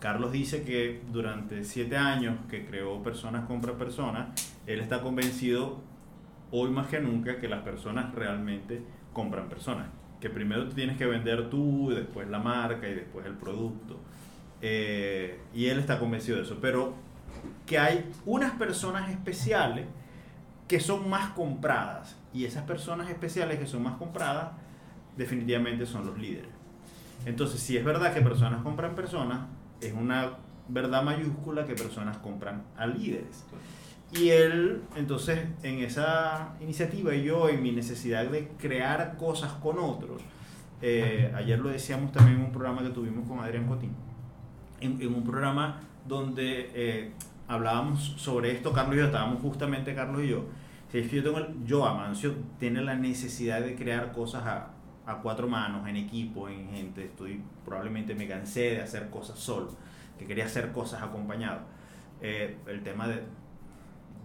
Carlos 0.00 0.32
dice 0.32 0.64
que 0.64 1.00
durante 1.12 1.62
siete 1.62 1.96
años 1.96 2.38
que 2.48 2.66
creó 2.66 3.02
Personas 3.02 3.46
compran 3.46 3.76
personas, 3.76 4.28
él 4.66 4.80
está 4.80 5.00
convencido 5.02 5.80
hoy 6.52 6.70
más 6.70 6.88
que 6.88 7.00
nunca 7.00 7.38
que 7.38 7.48
las 7.48 7.62
personas 7.62 8.14
realmente 8.14 8.82
compran 9.12 9.48
personas. 9.48 9.88
Que 10.20 10.30
primero 10.30 10.68
tienes 10.68 10.98
que 10.98 11.06
vender 11.06 11.48
tú, 11.50 11.92
y 11.92 11.94
después 11.94 12.28
la 12.28 12.38
marca 12.38 12.88
y 12.88 12.94
después 12.94 13.26
el 13.26 13.34
producto. 13.34 13.98
Eh, 14.60 15.40
y 15.54 15.66
él 15.66 15.78
está 15.78 15.98
convencido 15.98 16.36
de 16.36 16.44
eso. 16.44 16.58
Pero 16.60 16.94
que 17.66 17.78
hay 17.78 18.10
unas 18.26 18.52
personas 18.52 19.10
especiales 19.10 19.86
que 20.68 20.80
son 20.80 21.08
más 21.08 21.30
compradas. 21.30 22.16
Y 22.32 22.44
esas 22.44 22.64
personas 22.64 23.10
especiales 23.10 23.58
que 23.58 23.66
son 23.66 23.82
más 23.82 23.96
compradas 23.96 24.52
definitivamente 25.16 25.86
son 25.86 26.06
los 26.06 26.18
líderes. 26.18 26.50
Entonces, 27.26 27.60
si 27.60 27.76
es 27.76 27.84
verdad 27.84 28.14
que 28.14 28.20
personas 28.20 28.62
compran 28.62 28.94
personas, 28.94 29.40
es 29.80 29.92
una 29.92 30.38
verdad 30.68 31.02
mayúscula 31.02 31.66
que 31.66 31.74
personas 31.74 32.18
compran 32.18 32.64
a 32.76 32.86
líderes. 32.86 33.44
Y 34.12 34.30
él, 34.30 34.82
entonces, 34.96 35.38
en 35.62 35.78
esa 35.80 36.54
iniciativa 36.60 37.14
y 37.14 37.24
yo, 37.24 37.48
en 37.48 37.62
mi 37.62 37.70
necesidad 37.70 38.26
de 38.26 38.48
crear 38.58 39.16
cosas 39.16 39.52
con 39.52 39.78
otros, 39.78 40.20
eh, 40.82 41.32
ayer 41.36 41.58
lo 41.58 41.68
decíamos 41.68 42.10
también 42.10 42.38
en 42.38 42.44
un 42.46 42.52
programa 42.52 42.82
que 42.82 42.90
tuvimos 42.90 43.28
con 43.28 43.38
Adrián 43.38 43.66
Cotín, 43.68 43.92
en, 44.80 45.14
un 45.14 45.22
programa 45.22 45.80
donde 46.08 46.70
eh, 46.74 47.12
hablábamos 47.46 48.14
sobre 48.16 48.50
esto, 48.50 48.72
Carlos 48.72 48.96
y 48.96 48.98
yo, 48.98 49.04
estábamos 49.06 49.40
justamente 49.40 49.94
Carlos 49.94 50.22
y 50.24 50.28
yo, 50.28 50.44
si 50.90 50.98
es 50.98 51.08
que 51.08 51.16
yo, 51.16 51.22
tengo 51.22 51.46
yo, 51.64 51.86
Amancio, 51.86 52.34
tiene 52.58 52.82
la 52.82 52.96
necesidad 52.96 53.60
de 53.60 53.76
crear 53.76 54.10
cosas 54.10 54.44
a, 54.44 54.70
a 55.06 55.16
cuatro 55.18 55.48
manos, 55.48 55.86
en 55.88 55.96
equipo, 55.96 56.48
en 56.48 56.68
gente. 56.70 57.04
Estoy, 57.04 57.42
probablemente 57.64 58.14
me 58.14 58.28
cansé 58.28 58.76
de 58.76 58.80
hacer 58.82 59.10
cosas 59.10 59.38
solo, 59.38 59.70
que 60.18 60.26
quería 60.26 60.46
hacer 60.46 60.72
cosas 60.72 61.02
acompañado. 61.02 61.60
Eh, 62.20 62.56
el 62.66 62.82
tema 62.82 63.08
de, 63.08 63.22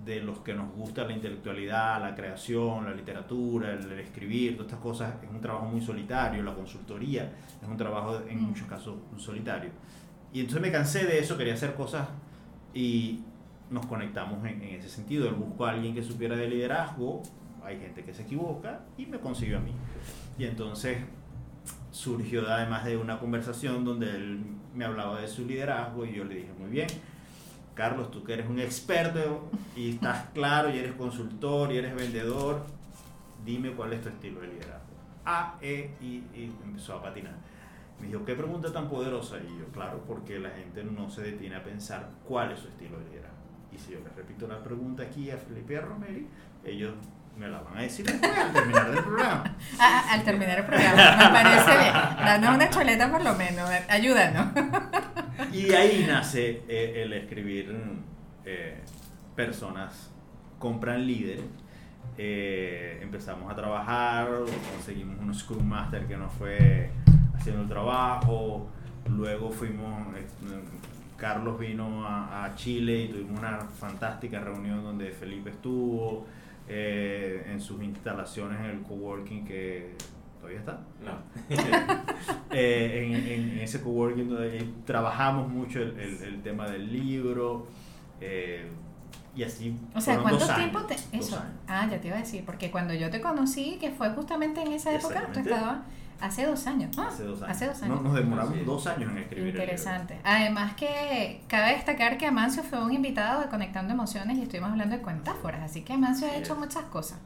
de 0.03 0.21
los 0.21 0.39
que 0.39 0.53
nos 0.53 0.71
gusta 0.73 1.03
la 1.05 1.13
intelectualidad, 1.13 2.01
la 2.01 2.15
creación, 2.15 2.85
la 2.85 2.93
literatura, 2.93 3.73
el, 3.73 3.91
escribir, 3.99 4.53
todas 4.53 4.67
estas 4.67 4.79
cosas, 4.81 5.13
es 5.23 5.29
un 5.29 5.41
trabajo 5.41 5.65
muy 5.65 5.81
solitario, 5.81 6.43
la 6.43 6.53
consultoría 6.53 7.31
es 7.61 7.67
un 7.67 7.77
trabajo 7.77 8.21
en 8.27 8.39
mm. 8.39 8.43
muchos 8.43 8.67
casos 8.67 8.95
solitario. 9.17 9.71
Y 10.33 10.41
entonces 10.41 10.61
me 10.61 10.71
cansé 10.71 11.05
de 11.05 11.19
eso, 11.19 11.37
quería 11.37 11.53
hacer 11.53 11.75
cosas 11.75 12.07
y 12.73 13.21
nos 13.69 13.85
conectamos 13.85 14.43
en, 14.45 14.61
en 14.61 14.75
ese 14.75 14.89
sentido. 14.89 15.27
Él 15.27 15.35
buscó 15.35 15.65
a 15.65 15.71
alguien 15.71 15.95
que 15.95 16.03
supiera 16.03 16.35
de 16.35 16.47
liderazgo, 16.47 17.23
hay 17.63 17.79
gente 17.79 18.03
que 18.03 18.13
se 18.13 18.23
equivoca 18.23 18.81
y 18.97 19.05
me 19.05 19.19
consiguió 19.19 19.57
a 19.57 19.61
mí. 19.61 19.71
Y 20.37 20.43
entonces 20.43 20.97
surgió 21.89 22.47
además 22.47 22.85
de 22.85 22.97
una 22.97 23.17
conversación 23.17 23.85
donde 23.85 24.11
él 24.11 24.39
me 24.75 24.85
hablaba 24.85 25.21
de 25.21 25.27
su 25.27 25.45
liderazgo 25.45 26.05
y 26.05 26.13
yo 26.13 26.25
le 26.25 26.35
dije, 26.35 26.51
muy 26.59 26.69
bien, 26.69 26.87
Carlos, 27.75 28.09
tú 28.09 28.23
que 28.23 28.33
eres 28.33 28.49
un 28.49 28.59
experto 28.59 29.49
y 29.75 29.91
estás 29.91 30.29
claro 30.33 30.73
y 30.73 30.79
eres 30.79 30.93
consultor 30.93 31.71
y 31.71 31.77
eres 31.77 31.93
vendedor, 31.93 32.65
dime 33.45 33.71
cuál 33.71 33.93
es 33.93 34.01
tu 34.01 34.09
estilo 34.09 34.39
de 34.39 34.47
liderazgo. 34.47 34.85
A, 35.25 35.55
E, 35.61 35.91
I, 36.01 36.23
y 36.33 36.53
empezó 36.63 36.93
a 36.93 37.03
patinar. 37.03 37.35
Me 37.99 38.07
dijo, 38.07 38.23
qué 38.25 38.33
pregunta 38.33 38.71
tan 38.71 38.87
poderosa. 38.89 39.37
Y 39.37 39.59
yo, 39.59 39.65
claro, 39.73 40.03
porque 40.07 40.39
la 40.39 40.49
gente 40.51 40.83
no 40.83 41.09
se 41.09 41.21
detiene 41.21 41.55
a 41.55 41.63
pensar 41.63 42.09
cuál 42.27 42.51
es 42.51 42.59
su 42.59 42.67
estilo 42.69 42.97
de 42.99 43.05
liderazgo. 43.05 43.35
Y 43.73 43.77
si 43.77 43.91
yo 43.91 43.99
le 43.99 44.09
repito 44.15 44.47
la 44.47 44.63
pregunta 44.63 45.03
aquí 45.03 45.29
a 45.31 45.37
Felipe 45.37 45.79
Romeri, 45.79 46.27
ellos 46.63 46.93
me 47.37 47.49
la 47.49 47.59
van 47.59 47.77
a 47.77 47.81
decir 47.81 48.05
después 48.05 48.31
al 48.37 48.53
terminar 48.53 48.89
el 48.89 49.03
programa. 49.03 49.55
Ah, 49.79 50.05
al 50.11 50.23
terminar 50.23 50.59
el 50.59 50.65
programa, 50.65 51.17
me 51.17 51.29
parece 51.29 51.77
bien. 51.77 51.93
Danos 51.93 52.55
una 52.55 52.69
choleta 52.69 53.11
por 53.11 53.23
lo 53.23 53.33
menos, 53.35 53.69
ayúdanos. 53.89 54.47
Y 55.55 55.71
ahí 55.71 56.03
nace 56.05 56.63
eh, 56.67 57.01
el 57.03 57.13
escribir 57.13 57.73
eh, 58.43 58.77
personas 59.37 60.11
compran 60.59 61.07
líderes. 61.07 61.45
Eh, 62.17 62.99
empezamos 63.01 63.49
a 63.49 63.55
trabajar, 63.55 64.27
conseguimos 64.73 65.17
un 65.17 65.33
Scrum 65.33 65.65
Master 65.65 66.07
que 66.07 66.17
nos 66.17 66.33
fue 66.33 66.89
haciendo 67.33 67.61
el 67.61 67.69
trabajo. 67.69 68.67
Luego 69.07 69.49
fuimos, 69.49 70.05
Carlos 71.15 71.57
vino 71.57 72.05
a, 72.05 72.51
Chile 72.55 73.03
y 73.03 73.07
tuvimos 73.07 73.39
una 73.39 73.59
fantástica 73.59 74.41
reunión 74.41 74.83
donde 74.83 75.11
Felipe 75.11 75.51
estuvo. 75.51 76.25
En 76.67 77.61
sus 77.61 77.81
instalaciones 77.81 78.59
en 78.59 78.65
el 78.65 78.81
coworking 78.81 79.45
que 79.45 79.95
todavía 80.45 80.59
está. 80.59 80.79
No. 81.03 82.05
Eh, 82.57 83.35
en, 83.35 83.59
ese 83.59 83.81
coworking 83.81 84.29
donde 84.29 84.65
trabajamos 84.85 85.49
mucho 85.49 85.81
el, 85.81 85.99
el, 85.99 86.41
tema 86.41 86.69
del 86.69 86.89
libro. 86.89 87.67
Eh, 88.21 88.71
y 89.35 89.43
así. 89.43 89.77
O 89.93 89.99
sea, 89.99 90.19
¿cuánto 90.19 90.47
tiempo 90.47 90.79
te.? 90.83 90.95
Eso. 91.11 91.37
Ah, 91.67 91.85
ya 91.91 91.99
te 91.99 92.07
iba 92.07 92.15
a 92.15 92.19
decir, 92.19 92.45
porque 92.45 92.71
cuando 92.71 92.93
yo 92.93 93.09
te 93.09 93.19
conocí, 93.19 93.77
que 93.81 93.91
fue 93.91 94.09
justamente 94.11 94.61
en 94.61 94.71
esa 94.71 94.95
época, 94.95 95.27
tú 95.33 95.41
estabas 95.41 95.79
Hace 96.21 96.45
dos 96.45 96.65
años. 96.65 96.97
hace 96.97 97.23
dos 97.23 97.41
años. 97.41 97.51
Hace 97.55 97.67
dos 97.67 97.83
años. 97.83 98.01
nos 98.01 98.13
demoramos 98.13 98.65
dos 98.65 98.87
años 98.87 99.11
en 99.11 99.17
escribir. 99.17 99.49
Interesante. 99.49 100.17
Además 100.23 100.75
que 100.75 101.41
cabe 101.47 101.73
destacar 101.73 102.17
que 102.17 102.25
Amancio 102.25 102.63
fue 102.63 102.81
un 102.81 102.93
invitado 102.93 103.41
de 103.41 103.49
Conectando 103.49 103.93
Emociones 103.93 104.37
y 104.37 104.43
estuvimos 104.43 104.71
hablando 104.71 104.95
de 104.95 105.01
cuentáforas, 105.01 105.61
así 105.61 105.81
que 105.81 105.93
Amancio 105.93 106.27
ha 106.27 106.35
hecho 106.35 106.55
muchas 106.55 106.85
cosas. 106.85 107.19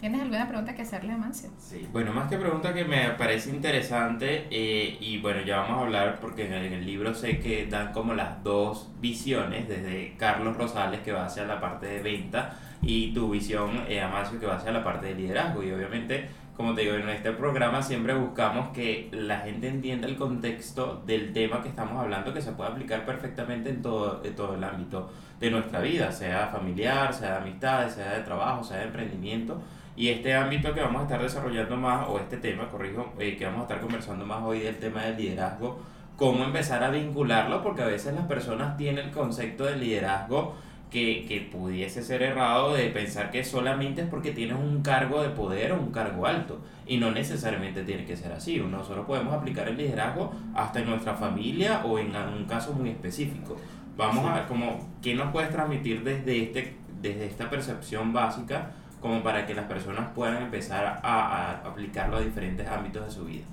¿Tienes 0.00 0.20
alguna 0.20 0.46
pregunta 0.46 0.74
que 0.74 0.82
hacerle 0.82 1.12
a 1.12 1.14
Amancio? 1.14 1.48
Sí, 1.58 1.88
bueno, 1.90 2.12
más 2.12 2.28
que 2.28 2.36
pregunta 2.36 2.74
que 2.74 2.84
me 2.84 3.10
parece 3.10 3.48
interesante 3.50 4.46
eh, 4.50 4.98
y 5.00 5.18
bueno, 5.18 5.40
ya 5.40 5.58
vamos 5.58 5.78
a 5.78 5.80
hablar 5.86 6.18
porque 6.20 6.46
en 6.46 6.52
el, 6.52 6.86
libro 6.86 7.14
sé 7.14 7.38
que 7.40 7.66
dan 7.66 7.92
como 7.92 8.12
las 8.12 8.44
dos 8.44 8.90
visiones, 9.00 9.68
desde 9.68 10.14
Carlos 10.18 10.56
Rosales 10.56 11.00
que 11.00 11.12
va 11.12 11.24
hacia 11.24 11.44
la 11.46 11.60
parte 11.60 11.86
de 11.86 12.02
venta 12.02 12.56
y 12.82 13.14
tu 13.14 13.30
visión, 13.30 13.84
eh, 13.88 14.02
Amancio, 14.02 14.38
que 14.38 14.46
va 14.46 14.56
hacia 14.56 14.70
la 14.70 14.84
parte 14.84 15.06
de 15.06 15.14
liderazgo 15.14 15.62
y 15.62 15.72
obviamente 15.72 16.28
como 16.56 16.74
te 16.74 16.82
digo, 16.82 16.94
en 16.94 17.08
este 17.10 17.32
programa 17.32 17.82
siempre 17.82 18.14
buscamos 18.14 18.70
que 18.70 19.10
la 19.12 19.40
gente 19.40 19.68
entienda 19.68 20.08
el 20.08 20.16
contexto 20.16 21.02
del 21.04 21.34
tema 21.34 21.62
que 21.62 21.68
estamos 21.68 22.02
hablando, 22.02 22.32
que 22.32 22.40
se 22.40 22.52
puede 22.52 22.70
aplicar 22.70 23.04
perfectamente 23.04 23.68
en 23.68 23.82
todo, 23.82 24.22
en 24.24 24.34
todo 24.34 24.54
el 24.54 24.64
ámbito 24.64 25.10
de 25.38 25.50
nuestra 25.50 25.80
vida, 25.80 26.10
sea 26.10 26.46
familiar, 26.46 27.12
sea 27.12 27.32
de 27.32 27.36
amistades, 27.36 27.92
sea 27.92 28.14
de 28.14 28.20
trabajo, 28.22 28.64
sea 28.64 28.78
de 28.78 28.84
emprendimiento. 28.84 29.60
Y 29.96 30.10
este 30.10 30.34
ámbito 30.34 30.74
que 30.74 30.80
vamos 30.82 31.00
a 31.00 31.04
estar 31.04 31.22
desarrollando 31.22 31.74
más, 31.76 32.06
o 32.08 32.18
este 32.18 32.36
tema, 32.36 32.68
corrijo, 32.68 33.14
eh, 33.18 33.34
que 33.36 33.46
vamos 33.46 33.60
a 33.60 33.62
estar 33.62 33.80
conversando 33.80 34.26
más 34.26 34.42
hoy 34.42 34.60
del 34.60 34.76
tema 34.76 35.02
del 35.02 35.16
liderazgo, 35.16 35.80
cómo 36.16 36.44
empezar 36.44 36.84
a 36.84 36.90
vincularlo, 36.90 37.62
porque 37.62 37.82
a 37.82 37.86
veces 37.86 38.14
las 38.14 38.26
personas 38.26 38.76
tienen 38.76 39.06
el 39.06 39.10
concepto 39.10 39.64
de 39.64 39.76
liderazgo 39.76 40.54
que, 40.90 41.24
que, 41.26 41.40
pudiese 41.40 42.02
ser 42.02 42.22
errado 42.22 42.74
de 42.74 42.88
pensar 42.90 43.30
que 43.30 43.42
solamente 43.42 44.02
es 44.02 44.08
porque 44.08 44.32
tienes 44.32 44.56
un 44.56 44.82
cargo 44.82 45.22
de 45.22 45.30
poder 45.30 45.72
o 45.72 45.80
un 45.80 45.90
cargo 45.90 46.26
alto. 46.26 46.60
Y 46.86 46.98
no 46.98 47.10
necesariamente 47.10 47.82
tiene 47.82 48.04
que 48.04 48.16
ser 48.16 48.32
así. 48.32 48.58
Nosotros 48.58 49.06
podemos 49.06 49.34
aplicar 49.34 49.66
el 49.66 49.78
liderazgo 49.78 50.32
hasta 50.54 50.80
en 50.80 50.90
nuestra 50.90 51.14
familia 51.14 51.82
o 51.84 51.98
en 51.98 52.14
un 52.14 52.44
caso 52.44 52.72
muy 52.74 52.90
específico. 52.90 53.56
Vamos 53.96 54.24
a 54.26 54.34
ver 54.34 54.44
cómo, 54.46 54.78
qué 55.02 55.14
nos 55.14 55.32
puedes 55.32 55.50
transmitir 55.50 56.04
desde, 56.04 56.42
este, 56.42 56.76
desde 57.00 57.26
esta 57.26 57.50
percepción 57.50 58.12
básica 58.12 58.70
como 59.00 59.22
para 59.22 59.46
que 59.46 59.54
las 59.54 59.66
personas 59.66 60.08
puedan 60.14 60.42
empezar 60.42 60.84
a, 60.84 60.98
a 61.02 61.50
aplicarlo 61.66 62.16
a 62.16 62.20
diferentes 62.20 62.66
ámbitos 62.66 63.06
de 63.06 63.10
su 63.10 63.24
vida. 63.24 63.44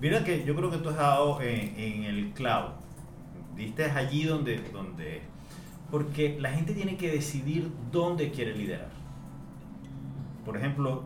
mira 0.00 0.22
que 0.24 0.44
yo 0.44 0.54
creo 0.54 0.70
que 0.70 0.78
tú 0.78 0.90
has 0.90 0.96
dado 0.96 1.40
en, 1.40 1.74
en 1.78 2.04
el 2.04 2.30
clavo. 2.32 2.74
Diste 3.56 3.84
allí 3.84 4.24
donde, 4.24 4.60
donde 4.72 5.22
porque 5.90 6.36
la 6.40 6.50
gente 6.50 6.72
tiene 6.72 6.96
que 6.96 7.10
decidir 7.10 7.70
dónde 7.90 8.30
quiere 8.30 8.54
liderar. 8.54 8.88
Por 10.44 10.56
ejemplo, 10.56 11.04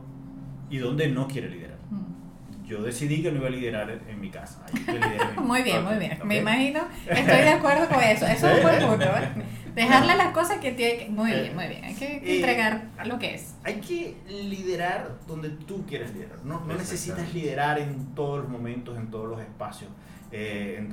y 0.70 0.78
dónde 0.78 1.08
no 1.08 1.26
quiere 1.26 1.48
liderar. 1.48 1.78
Mm. 1.90 2.66
Yo 2.66 2.82
decidí 2.82 3.22
que 3.22 3.30
no 3.30 3.38
iba 3.38 3.48
a 3.48 3.50
liderar 3.50 4.00
en 4.08 4.20
mi 4.20 4.30
casa. 4.30 4.64
muy 5.42 5.62
bien, 5.62 5.84
muy 5.84 5.96
bien. 5.96 6.18
Me 6.24 6.38
imagino, 6.38 6.80
estoy 7.08 7.24
de 7.24 7.50
acuerdo 7.50 7.88
con 7.88 8.02
eso. 8.02 8.26
Eso 8.26 8.48
es 8.48 8.56
un 8.56 8.62
buen 8.62 8.88
punto. 8.88 9.04
¿eh? 9.04 9.28
Dejarle 9.74 10.16
las 10.16 10.32
cosas 10.32 10.58
que 10.58 10.72
tiene 10.72 10.98
que... 10.98 11.10
Muy 11.10 11.30
bien, 11.30 11.54
muy 11.54 11.66
bien. 11.66 11.84
Hay 11.84 11.94
que, 11.94 12.16
eh, 12.16 12.36
entregar 12.36 12.90
lo 13.06 13.18
que 13.18 13.34
es. 13.34 13.54
Hay 13.64 13.80
que 13.80 14.16
liderar 14.28 15.18
donde 15.26 15.50
tú 15.50 15.84
quieres 15.86 16.14
liderar. 16.14 16.38
No, 16.44 16.60
no 16.60 16.74
necesitas 16.74 17.34
liderar 17.34 17.78
en 17.78 18.14
todos 18.14 18.40
los 18.40 18.48
momentos, 18.48 18.96
en 18.96 19.10
todos 19.10 19.28
los 19.28 19.40
espacios. 19.40 19.90
Eh, 20.30 20.86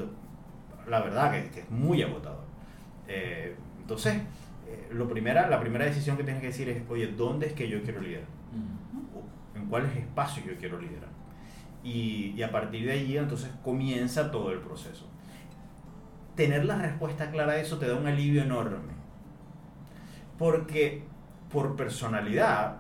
la 0.87 1.01
verdad 1.01 1.31
que, 1.31 1.49
que, 1.49 1.59
es 1.61 1.69
muy 1.69 2.01
agotador. 2.01 2.43
Eh, 3.07 3.55
entonces, 3.79 4.15
eh, 4.67 4.87
lo 4.91 5.07
primera, 5.09 5.49
la 5.49 5.59
primera 5.59 5.85
decisión 5.85 6.17
que 6.17 6.23
tienes 6.23 6.41
que 6.41 6.47
decir 6.47 6.69
es, 6.69 6.81
oye, 6.89 7.07
¿dónde 7.07 7.47
es 7.47 7.53
que 7.53 7.67
yo 7.67 7.81
quiero 7.83 8.01
liderar? 8.01 8.27
¿En 9.55 9.65
cuáles 9.67 9.95
espacios 9.95 10.45
yo 10.45 10.55
quiero 10.57 10.79
liderar? 10.79 11.09
Y, 11.83 12.33
y, 12.37 12.43
a 12.43 12.51
partir 12.51 12.85
de 12.85 12.93
allí, 12.93 13.17
entonces, 13.17 13.49
comienza 13.63 14.31
todo 14.31 14.51
el 14.51 14.59
proceso. 14.59 15.07
Tener 16.35 16.65
la 16.65 16.75
respuesta 16.75 17.29
clara 17.31 17.53
a 17.53 17.57
eso 17.57 17.77
te 17.77 17.87
da 17.87 17.95
un 17.95 18.07
alivio 18.07 18.41
enorme. 18.41 18.93
Porque 20.37 21.03
por 21.51 21.75
personalidad, 21.75 22.77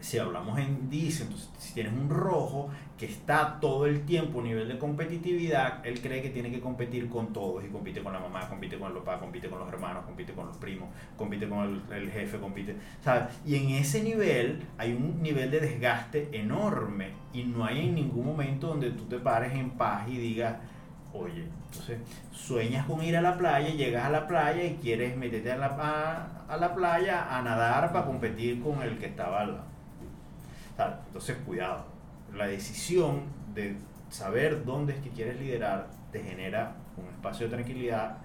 si 0.00 0.18
hablamos 0.18 0.58
en 0.58 0.88
dice, 0.88 1.24
entonces 1.24 1.50
si 1.58 1.74
tienes 1.74 1.92
un 1.92 2.08
rojo 2.08 2.70
que 2.98 3.06
está 3.06 3.58
todo 3.60 3.86
el 3.86 4.04
tiempo 4.04 4.40
a 4.40 4.44
nivel 4.44 4.68
de 4.68 4.78
competitividad, 4.78 5.84
él 5.84 6.00
cree 6.00 6.22
que 6.22 6.30
tiene 6.30 6.50
que 6.50 6.60
competir 6.60 7.08
con 7.08 7.32
todos 7.32 7.64
y 7.64 7.68
compite 7.68 8.00
con 8.00 8.12
la 8.12 8.20
mamá, 8.20 8.48
compite 8.48 8.78
con 8.78 8.92
el 8.92 8.98
papá, 8.98 9.18
compite 9.18 9.48
con 9.48 9.58
los 9.58 9.68
hermanos, 9.68 10.04
compite 10.04 10.32
con 10.32 10.46
los 10.46 10.56
primos, 10.56 10.88
compite 11.16 11.48
con 11.48 11.82
el, 11.90 12.10
jefe, 12.10 12.38
compite, 12.38 12.76
¿sabes? 13.02 13.24
Y 13.44 13.56
en 13.56 13.70
ese 13.70 14.02
nivel 14.02 14.62
hay 14.78 14.92
un 14.92 15.20
nivel 15.20 15.50
de 15.50 15.60
desgaste 15.60 16.28
enorme 16.32 17.10
y 17.32 17.42
no 17.42 17.64
hay 17.64 17.88
en 17.88 17.96
ningún 17.96 18.26
momento 18.26 18.68
donde 18.68 18.90
tú 18.90 19.04
te 19.06 19.18
pares 19.18 19.52
en 19.52 19.70
paz 19.70 20.08
y 20.08 20.16
digas, 20.16 20.56
oye, 21.14 21.46
entonces 21.66 21.98
sueñas 22.32 22.86
con 22.86 23.02
ir 23.02 23.16
a 23.16 23.20
la 23.20 23.36
playa, 23.36 23.70
llegas 23.70 24.04
a 24.04 24.10
la 24.10 24.26
playa 24.26 24.64
y 24.64 24.76
quieres 24.76 25.16
meterte 25.16 25.52
a 25.52 25.56
la, 25.56 26.44
a 26.48 26.56
la 26.56 26.74
playa 26.74 27.36
a 27.36 27.42
nadar 27.42 27.92
para 27.92 28.06
competir 28.06 28.62
con 28.62 28.82
el 28.82 28.98
que 28.98 29.06
estaba 29.06 29.40
al 29.40 29.52
lado. 29.52 29.72
Entonces, 31.06 31.36
cuidado. 31.46 31.84
La 32.34 32.46
decisión 32.46 33.22
de 33.54 33.76
saber 34.10 34.64
dónde 34.64 34.94
es 34.94 35.00
que 35.00 35.10
quieres 35.10 35.38
liderar 35.38 35.88
te 36.10 36.22
genera 36.22 36.74
un 36.96 37.06
espacio 37.06 37.46
de 37.46 37.54
tranquilidad, 37.54 38.18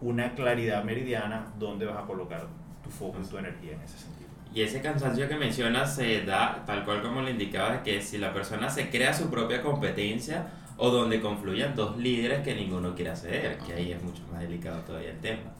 una 0.00 0.34
claridad 0.34 0.84
meridiana 0.84 1.46
donde 1.58 1.86
vas 1.86 1.98
a 1.98 2.06
colocar 2.06 2.46
tu 2.82 2.90
foco 2.90 3.18
y 3.22 3.26
tu 3.26 3.38
energía 3.38 3.72
en 3.72 3.80
ese 3.82 3.98
sentido. 3.98 4.30
Y 4.54 4.62
ese 4.62 4.82
cansancio 4.82 5.28
que 5.28 5.36
mencionas 5.36 5.94
se 5.94 6.24
da 6.26 6.62
tal 6.66 6.84
cual 6.84 7.00
como 7.00 7.22
le 7.22 7.30
indicaba, 7.30 7.82
que 7.82 8.02
si 8.02 8.18
la 8.18 8.34
persona 8.34 8.68
se 8.68 8.90
crea 8.90 9.14
su 9.14 9.30
propia 9.30 9.62
competencia 9.62 10.46
o 10.82 10.90
donde 10.90 11.20
confluyan 11.20 11.76
dos 11.76 11.96
líderes 11.96 12.40
que 12.42 12.54
ninguno 12.56 12.94
quiere 12.94 13.12
hacer, 13.12 13.56
que 13.58 13.72
ahí 13.72 13.92
es 13.92 14.02
mucho 14.02 14.22
más 14.32 14.40
delicado 14.40 14.80
todavía 14.80 15.10
el 15.10 15.20
tema. 15.20 15.52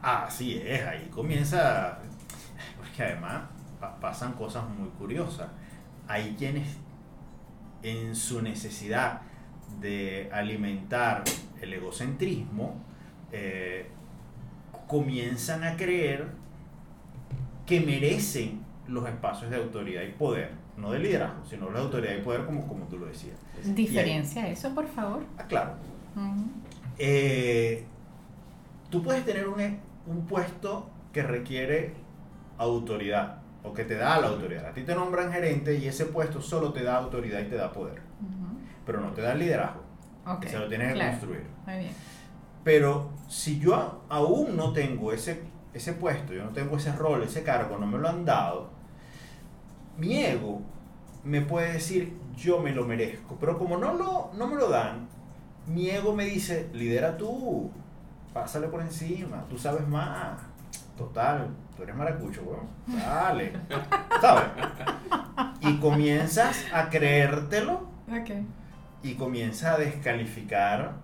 Así 0.00 0.62
es, 0.64 0.86
ahí 0.86 1.08
comienza, 1.12 1.98
porque 2.76 3.02
además 3.02 3.42
pasan 4.00 4.34
cosas 4.34 4.64
muy 4.68 4.88
curiosas 4.90 5.48
hay 6.08 6.34
quienes 6.38 6.66
en 7.82 8.16
su 8.16 8.42
necesidad 8.42 9.20
de 9.80 10.30
alimentar 10.32 11.22
el 11.60 11.74
egocentrismo 11.74 12.82
eh, 13.30 13.90
comienzan 14.88 15.62
a 15.64 15.76
creer 15.76 16.28
que 17.66 17.80
merecen 17.80 18.64
los 18.88 19.06
espacios 19.08 19.50
de 19.50 19.56
autoridad 19.56 20.02
y 20.02 20.12
poder, 20.12 20.50
no 20.76 20.90
de 20.90 20.98
liderazgo, 20.98 21.44
sino 21.44 21.70
de 21.70 21.78
autoridad 21.78 22.14
y 22.16 22.22
poder 22.22 22.44
como, 22.44 22.66
como 22.66 22.86
tú 22.86 22.98
lo 22.98 23.06
decías. 23.06 23.38
Diferencia 23.62 24.48
eso, 24.48 24.74
por 24.74 24.86
favor. 24.88 25.22
Ah, 25.36 25.44
claro. 25.44 25.72
Eh, 26.98 27.84
tú 28.90 29.02
puedes 29.02 29.24
tener 29.24 29.48
un, 29.48 29.78
un 30.06 30.26
puesto 30.26 30.90
que 31.12 31.22
requiere 31.22 31.94
autoridad, 32.58 33.38
o 33.62 33.72
que 33.72 33.84
te 33.84 33.96
da 33.96 34.20
la 34.20 34.28
autoridad. 34.28 34.66
A 34.66 34.72
ti 34.72 34.82
te 34.82 34.94
nombran 34.94 35.32
gerente 35.32 35.74
y 35.76 35.86
ese 35.86 36.06
puesto 36.06 36.40
solo 36.40 36.72
te 36.72 36.82
da 36.82 36.96
autoridad 36.96 37.40
y 37.40 37.44
te 37.44 37.56
da 37.56 37.72
poder, 37.72 38.00
pero 38.84 39.00
no 39.00 39.12
te 39.12 39.22
da 39.22 39.34
liderazgo. 39.34 39.82
Que 40.40 40.48
se 40.48 40.58
lo 40.58 40.68
tienes 40.68 40.92
que 40.92 41.00
construir. 41.00 41.44
Muy 41.66 41.78
bien. 41.78 41.92
Pero 42.64 43.10
si 43.28 43.58
yo 43.58 44.04
aún 44.08 44.56
no 44.56 44.72
tengo 44.72 45.12
ese, 45.12 45.42
ese 45.72 45.94
puesto, 45.94 46.34
yo 46.34 46.44
no 46.44 46.50
tengo 46.50 46.76
ese 46.76 46.92
rol, 46.92 47.22
ese 47.22 47.42
cargo, 47.42 47.78
no 47.78 47.86
me 47.86 47.96
lo 47.96 48.08
han 48.08 48.24
dado, 48.24 48.70
mi 49.98 50.16
ego 50.24 50.62
me 51.24 51.42
puede 51.42 51.74
decir 51.74 52.16
yo 52.36 52.60
me 52.60 52.72
lo 52.72 52.84
merezco. 52.84 53.36
Pero 53.38 53.58
como 53.58 53.76
no, 53.76 53.94
lo, 53.94 54.30
no 54.34 54.46
me 54.46 54.56
lo 54.56 54.70
dan, 54.70 55.08
mi 55.66 55.90
ego 55.90 56.14
me 56.14 56.24
dice, 56.24 56.70
lidera 56.72 57.16
tú, 57.16 57.70
pásale 58.32 58.68
por 58.68 58.80
encima, 58.80 59.44
tú 59.50 59.58
sabes 59.58 59.86
más. 59.86 60.40
Total, 60.96 61.48
tú 61.76 61.82
eres 61.84 61.94
maracucho, 61.94 62.42
weón. 62.42 62.66
Dale. 62.86 63.52
¿Sabes? 64.20 64.48
Y 65.60 65.76
comienzas 65.76 66.64
a 66.72 66.88
creértelo. 66.88 67.86
Y 69.02 69.14
comienzas 69.14 69.74
a 69.74 69.78
descalificar 69.78 70.94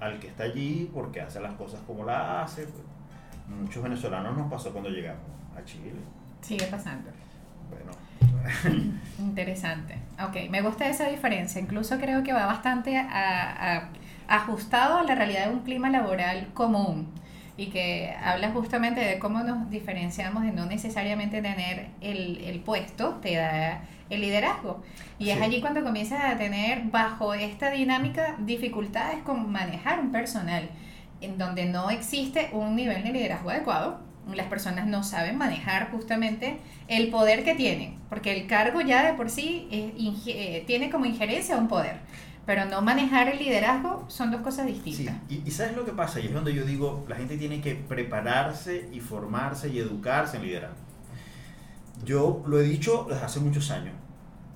al 0.00 0.18
que 0.18 0.28
está 0.28 0.44
allí 0.44 0.90
porque 0.92 1.20
hace 1.20 1.40
las 1.40 1.54
cosas 1.54 1.80
como 1.86 2.04
las 2.04 2.52
hace. 2.52 2.66
Muchos 3.48 3.82
venezolanos 3.82 4.36
nos 4.36 4.50
pasó 4.50 4.72
cuando 4.72 4.90
llegamos 4.90 5.22
a 5.56 5.64
Chile. 5.64 6.00
Sigue 6.40 6.66
pasando. 6.66 7.10
Bueno. 7.70 8.07
Interesante. 9.18 9.98
Ok, 10.22 10.50
me 10.50 10.62
gusta 10.62 10.88
esa 10.88 11.08
diferencia. 11.08 11.60
Incluso 11.60 11.98
creo 11.98 12.22
que 12.22 12.32
va 12.32 12.46
bastante 12.46 12.96
ajustado 14.28 14.98
a 14.98 15.02
la 15.04 15.14
realidad 15.14 15.46
de 15.46 15.54
un 15.54 15.60
clima 15.60 15.90
laboral 15.90 16.48
común 16.54 17.08
y 17.56 17.66
que 17.66 18.14
habla 18.22 18.50
justamente 18.50 19.00
de 19.00 19.18
cómo 19.18 19.40
nos 19.42 19.68
diferenciamos 19.68 20.44
de 20.44 20.52
no 20.52 20.66
necesariamente 20.66 21.42
tener 21.42 21.88
el, 22.00 22.38
el 22.44 22.60
puesto, 22.60 23.14
te 23.20 23.34
da 23.34 23.82
el 24.10 24.20
liderazgo. 24.20 24.82
Y 25.18 25.30
es 25.30 25.40
allí 25.40 25.60
cuando 25.60 25.82
comienzas 25.82 26.24
a 26.24 26.38
tener 26.38 26.84
bajo 26.84 27.34
esta 27.34 27.70
dinámica 27.70 28.36
dificultades 28.38 29.22
con 29.24 29.50
manejar 29.50 29.98
un 29.98 30.12
personal, 30.12 30.68
en 31.20 31.36
donde 31.36 31.66
no 31.66 31.90
existe 31.90 32.50
un 32.52 32.76
nivel 32.76 33.02
de 33.02 33.12
liderazgo 33.12 33.50
adecuado. 33.50 34.07
Las 34.34 34.46
personas 34.46 34.86
no 34.86 35.02
saben 35.02 35.38
manejar 35.38 35.90
justamente 35.90 36.58
el 36.86 37.08
poder 37.10 37.44
que 37.44 37.54
tienen, 37.54 37.98
porque 38.08 38.36
el 38.36 38.46
cargo 38.46 38.80
ya 38.80 39.04
de 39.04 39.14
por 39.14 39.30
sí 39.30 39.68
eh, 39.70 40.64
tiene 40.66 40.90
como 40.90 41.06
injerencia 41.06 41.56
un 41.56 41.68
poder 41.68 41.96
pero 42.48 42.64
no 42.64 42.80
manejar 42.80 43.28
el 43.28 43.38
liderazgo 43.38 44.06
son 44.08 44.30
dos 44.30 44.40
cosas 44.40 44.64
distintas. 44.64 45.14
Sí, 45.28 45.42
y, 45.44 45.50
sabes 45.50 45.76
lo 45.76 45.84
que 45.84 45.92
pasa, 45.92 46.18
y 46.18 46.28
es 46.28 46.32
donde 46.32 46.54
yo 46.54 46.64
digo, 46.64 47.04
la 47.06 47.14
gente 47.14 47.36
tiene 47.36 47.60
que 47.60 47.74
prepararse 47.74 48.88
y 48.90 49.00
formarse 49.00 49.68
y 49.68 49.78
educarse 49.78 50.38
en 50.38 50.44
liderazgo. 50.44 50.78
Yo 52.06 52.42
lo 52.46 52.58
he 52.58 52.62
dicho 52.62 53.04
desde 53.06 53.22
hace 53.22 53.40
muchos 53.40 53.70
años, 53.70 53.92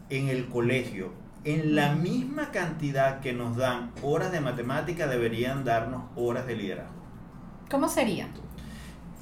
en 0.08 0.30
el 0.30 0.48
colegio, 0.48 1.12
en 1.44 1.74
la 1.74 1.92
misma 1.94 2.50
cantidad 2.50 3.20
que 3.20 3.34
nos 3.34 3.58
dan 3.58 3.90
horas 4.02 4.32
de 4.32 4.40
matemática, 4.40 5.06
deberían 5.06 5.62
darnos 5.62 6.04
horas 6.16 6.46
de 6.46 6.56
liderazgo. 6.56 7.02
¿Cómo 7.70 7.90
sería? 7.90 8.26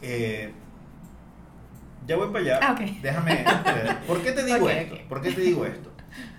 Eh, 0.03 0.53
ya 2.07 2.17
voy 2.17 2.29
para 2.29 2.39
allá. 2.41 2.59
Ah, 2.63 2.73
okay. 2.73 2.99
Déjame. 3.03 3.45
¿Por 4.07 4.23
qué 4.23 4.33
te 4.33 4.45
digo 4.45 4.69
esto? 4.71 4.97
¿Por 5.09 5.21
qué 5.21 5.33
te 5.33 5.41
digo 5.41 5.65
esto? 5.65 5.91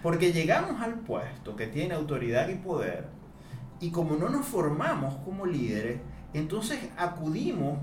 Porque 0.03 0.33
llegamos 0.33 0.81
al 0.81 0.95
puesto 0.95 1.55
que 1.55 1.67
tiene 1.67 1.93
autoridad 1.93 2.49
y 2.49 2.55
poder 2.55 3.21
y 3.81 3.89
como 3.89 4.15
no 4.15 4.29
nos 4.29 4.45
formamos 4.45 5.15
como 5.25 5.45
líderes, 5.45 5.99
entonces 6.33 6.79
acudimos 6.97 7.79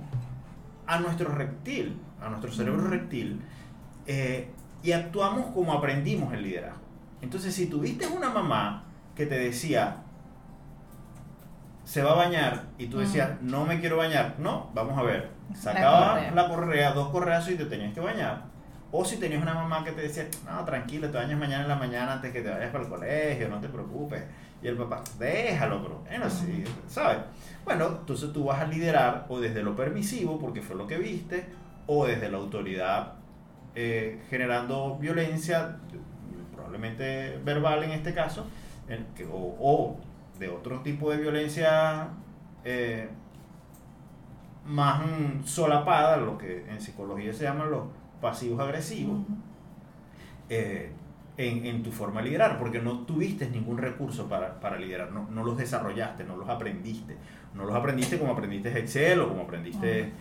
a 0.87 1.01
nuestro 1.01 1.29
reptil, 1.31 2.01
a 2.23 2.29
nuestro 2.29 2.53
cerebro 2.53 2.87
reptil, 2.87 3.43
eh, 4.07 4.49
y 4.83 4.93
actuamos 4.93 5.47
como 5.53 5.73
aprendimos 5.73 6.33
el 6.33 6.45
liderazgo. 6.45 6.81
Entonces, 7.21 7.53
si 7.53 7.67
tuviste 7.67 8.07
una 8.07 8.31
mamá 8.31 8.85
que 9.17 9.27
te 9.27 9.37
decía, 9.37 10.05
se 11.83 12.03
va 12.03 12.12
a 12.12 12.14
bañar, 12.14 12.67
y 12.79 12.87
tú 12.87 12.99
decías, 12.99 13.43
no 13.43 13.67
me 13.67 13.81
quiero 13.81 13.97
bañar, 13.97 14.37
no, 14.38 14.71
vamos 14.75 14.97
a 14.97 15.03
ver, 15.03 15.31
sacaba 15.55 16.21
la 16.35 16.49
correa, 16.49 16.93
dos 16.93 17.11
correas 17.11 17.49
y 17.49 17.57
te 17.57 17.65
tenías 17.67 17.95
que 17.95 18.01
bañar 18.01 18.59
o 18.91 19.05
si 19.05 19.19
tenías 19.19 19.43
una 19.43 19.55
mamá 19.55 19.85
que 19.85 19.93
te 19.93 20.03
decía, 20.03 20.27
no, 20.47 20.65
tranquilo, 20.65 21.11
te 21.11 21.19
bañas 21.19 21.39
mañana 21.39 21.63
en 21.63 21.69
la 21.69 21.77
mañana 21.77 22.15
antes 22.15 22.33
que 22.33 22.41
te 22.41 22.49
vayas 22.49 22.71
para 22.71 22.85
el 22.85 22.91
colegio, 22.91 23.49
no 23.49 23.61
te 23.61 23.69
preocupes. 23.69 24.23
Y 24.63 24.67
el 24.67 24.77
papá, 24.77 25.05
déjalo, 25.19 25.81
bro. 25.81 26.03
Bueno, 26.09 26.31
sí, 26.31 26.65
¿sabes? 26.89 27.19
Bueno, 27.65 27.87
entonces 28.01 28.33
tú 28.33 28.45
vas 28.45 28.61
a 28.61 28.67
liderar 28.67 29.27
o 29.29 29.39
desde 29.39 29.63
lo 29.63 29.77
permisivo, 29.77 30.39
porque 30.39 30.63
fue 30.63 30.75
lo 30.75 30.87
que 30.87 30.97
viste, 30.97 31.47
o 31.87 32.07
desde 32.07 32.31
la 32.31 32.39
autoridad 32.39 33.13
eh, 33.75 34.23
generando 34.31 34.97
violencia, 34.97 35.77
probablemente 36.53 37.39
verbal 37.45 37.85
en 37.85 37.91
este 37.91 38.15
caso, 38.15 38.47
o, 39.31 39.97
de 40.39 40.49
otro 40.49 40.81
tipo 40.81 41.11
de 41.11 41.19
violencia 41.19 42.09
eh, 42.65 43.09
más 44.66 45.03
solapada, 45.44 46.16
lo 46.16 46.37
que 46.38 46.66
en 46.68 46.81
psicología 46.81 47.33
se 47.33 47.44
llaman 47.44 47.71
los 47.71 47.85
pasivos 48.21 48.61
agresivos 48.61 49.21
eh, 50.49 50.92
en, 51.37 51.83
tu 51.85 51.92
forma 51.92 52.21
de 52.21 52.31
liderar, 52.31 52.59
porque 52.59 52.81
no 52.81 53.01
tuviste 53.01 53.49
ningún 53.49 53.79
recurso 53.79 54.29
para, 54.29 54.77
liderar, 54.77 55.12
no, 55.12 55.29
no, 55.31 55.44
los 55.44 55.57
desarrollaste, 55.57 56.25
no 56.25 56.37
los 56.37 56.49
aprendiste. 56.49 57.16
No 57.55 57.64
los 57.64 57.75
aprendiste 57.75 58.18
como 58.18 58.33
aprendiste 58.33 58.77
Excel 58.79 59.21
o 59.21 59.29
como 59.29 59.42
aprendiste 59.42 60.12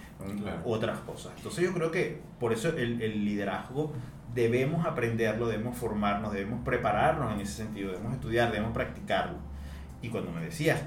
otras 0.63 0.99
cosas. 0.99 1.33
Entonces 1.35 1.63
yo 1.63 1.73
creo 1.73 1.91
que 1.91 2.21
por 2.39 2.53
eso 2.53 2.69
el, 2.69 3.01
el 3.01 3.25
liderazgo 3.25 3.93
debemos 4.33 4.85
aprenderlo, 4.85 5.47
debemos 5.47 5.75
formarnos, 5.75 6.31
debemos 6.31 6.61
prepararnos 6.63 7.33
en 7.33 7.41
ese 7.41 7.53
sentido, 7.53 7.91
debemos 7.91 8.13
estudiar, 8.13 8.51
debemos 8.51 8.73
practicarlo. 8.73 9.37
Y 10.01 10.09
cuando 10.09 10.31
me 10.31 10.41
decías, 10.41 10.83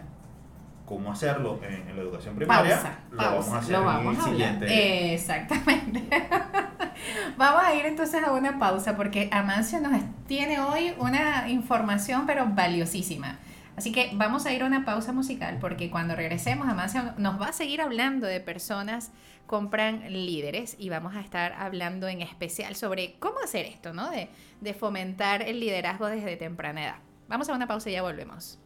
cómo 0.90 1.12
hacerlo 1.12 1.60
en, 1.62 1.94
la 1.94 2.02
educación 2.02 2.34
primaria, 2.34 2.98
lo 3.12 3.16
vamos 3.16 3.48
a 3.48 3.58
hacer 3.58 3.76
en 3.76 4.06
el 4.08 4.20
siguiente. 4.22 5.14
Exactamente. 5.14 6.02
vamos 7.38 7.62
a 7.62 7.74
ir 7.76 7.86
entonces 7.86 8.20
a 8.24 8.32
una 8.32 8.58
pausa 8.58 8.96
porque 8.96 9.30
Amancio 9.30 9.80
nos 9.80 10.02
tiene 10.26 10.58
hoy 10.58 10.92
una 10.98 11.48
información 11.48 12.26
pero 12.26 12.44
valiosísima. 12.48 13.38
Así 13.76 13.92
que 13.92 14.10
vamos 14.14 14.46
a 14.46 14.52
ir 14.52 14.64
a 14.64 14.66
una 14.66 14.84
pausa 14.84 15.12
musical 15.12 15.58
porque 15.60 15.90
cuando 15.90 16.16
regresemos, 16.16 16.68
Amancia 16.68 17.14
nos 17.18 17.40
va 17.40 17.46
a 17.46 17.52
seguir 17.52 17.80
hablando 17.80 18.26
de 18.26 18.40
personas 18.40 19.12
compran 19.46 20.12
líderes 20.12 20.74
y 20.76 20.88
vamos 20.88 21.14
a 21.14 21.20
estar 21.20 21.52
hablando 21.52 22.08
en 22.08 22.20
especial 22.20 22.74
sobre 22.74 23.14
cómo 23.20 23.38
hacer 23.38 23.64
esto, 23.64 23.92
¿no? 23.92 24.10
De, 24.10 24.28
de 24.60 24.74
fomentar 24.74 25.42
el 25.42 25.60
liderazgo 25.60 26.08
desde 26.08 26.36
temprana 26.36 26.84
edad. 26.84 26.96
Vamos 27.28 27.48
a 27.48 27.54
una 27.54 27.68
pausa 27.68 27.90
y 27.90 27.92
ya 27.92 28.02
volvemos. 28.02 28.58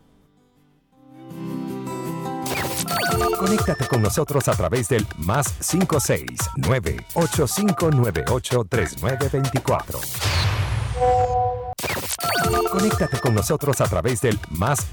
Conéctate 3.38 3.86
con 3.86 4.02
nosotros 4.02 4.48
a 4.48 4.52
través 4.52 4.88
del 4.88 5.06
más 5.18 5.52
569 5.60 7.06
8598 7.14 8.64
3924. 8.68 10.00
Conéctate 12.70 13.20
con 13.20 13.34
nosotros 13.34 13.80
a 13.80 13.84
través 13.84 14.20
del 14.20 14.38
más 14.50 14.86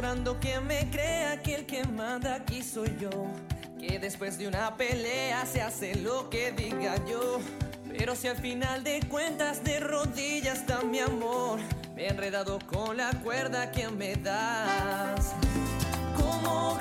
569 0.00 1.40
8598 1.42 1.44
3924. 3.78 4.00
Después 4.00 4.38
de 4.38 4.48
una 4.48 4.76
pelea 4.76 5.46
se 5.46 5.62
hace 5.62 5.94
lo 5.96 6.28
que 6.30 6.52
diga 6.52 6.96
yo. 7.06 7.40
Pero 7.96 8.16
si 8.16 8.28
al 8.28 8.36
final 8.36 8.82
de 8.82 9.00
cuentas 9.08 9.62
de 9.62 9.78
rodillas 9.80 10.58
está 10.58 10.82
mi 10.82 10.98
amor, 10.98 11.60
me 11.94 12.06
he 12.06 12.08
enredado 12.08 12.58
con 12.66 12.96
la 12.96 13.12
cuerda 13.22 13.70
que 13.70 13.88
me 13.88 14.16
das. 14.16 15.32
¿Cómo 16.16 16.78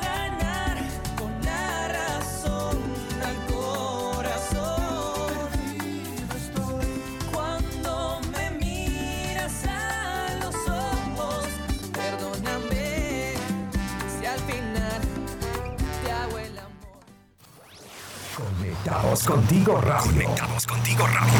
Conectados 18.83 19.23
contigo 19.23 19.79
radio. 19.79 20.11
Conectados 20.11 20.67
contigo 20.67 21.07
radio. 21.07 21.39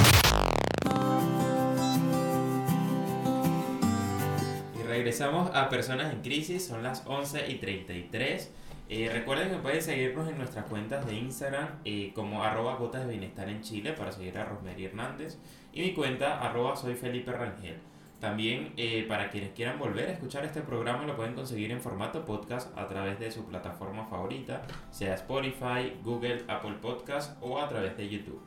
Y 4.79 4.84
regresamos 4.84 5.53
a 5.53 5.67
Personas 5.67 6.13
en 6.13 6.21
Crisis, 6.21 6.65
son 6.65 6.84
las 6.84 7.03
11 7.06 7.51
y 7.51 7.56
33. 7.56 8.49
Eh, 8.88 9.10
recuerden 9.12 9.49
que 9.49 9.58
pueden 9.58 9.82
seguirnos 9.82 10.29
en 10.29 10.38
nuestras 10.38 10.63
cuentas 10.67 11.06
de 11.06 11.15
Instagram 11.15 11.67
eh, 11.84 12.13
como 12.15 12.43
arroba 12.43 12.75
gotas 12.75 13.06
de 13.06 13.12
bienestar 13.12 13.49
en 13.49 13.62
Chile 13.62 13.91
para 13.91 14.13
seguir 14.13 14.38
a 14.38 14.45
Rosemary 14.45 14.86
Hernández 14.86 15.38
y 15.73 15.82
mi 15.82 15.93
cuenta 15.93 16.39
arroba 16.39 16.77
soy 16.77 16.95
Felipe 16.95 17.34
Rangel. 17.34 17.75
También 18.23 18.71
eh, 18.77 19.03
para 19.05 19.29
quienes 19.29 19.51
quieran 19.51 19.77
volver 19.77 20.07
a 20.07 20.13
escuchar 20.13 20.45
este 20.45 20.62
programa 20.62 21.03
lo 21.03 21.13
pueden 21.17 21.33
conseguir 21.33 21.71
en 21.71 21.81
formato 21.81 22.23
podcast 22.23 22.71
a 22.77 22.88
través 22.88 23.19
de 23.19 23.29
su 23.29 23.43
plataforma 23.43 24.05
favorita, 24.05 24.62
sea 24.91 25.15
Spotify, 25.15 25.91
Google, 26.05 26.45
Apple 26.47 26.75
Podcast 26.81 27.38
o 27.41 27.59
a 27.59 27.67
través 27.67 27.97
de 27.97 28.07
YouTube. 28.07 28.41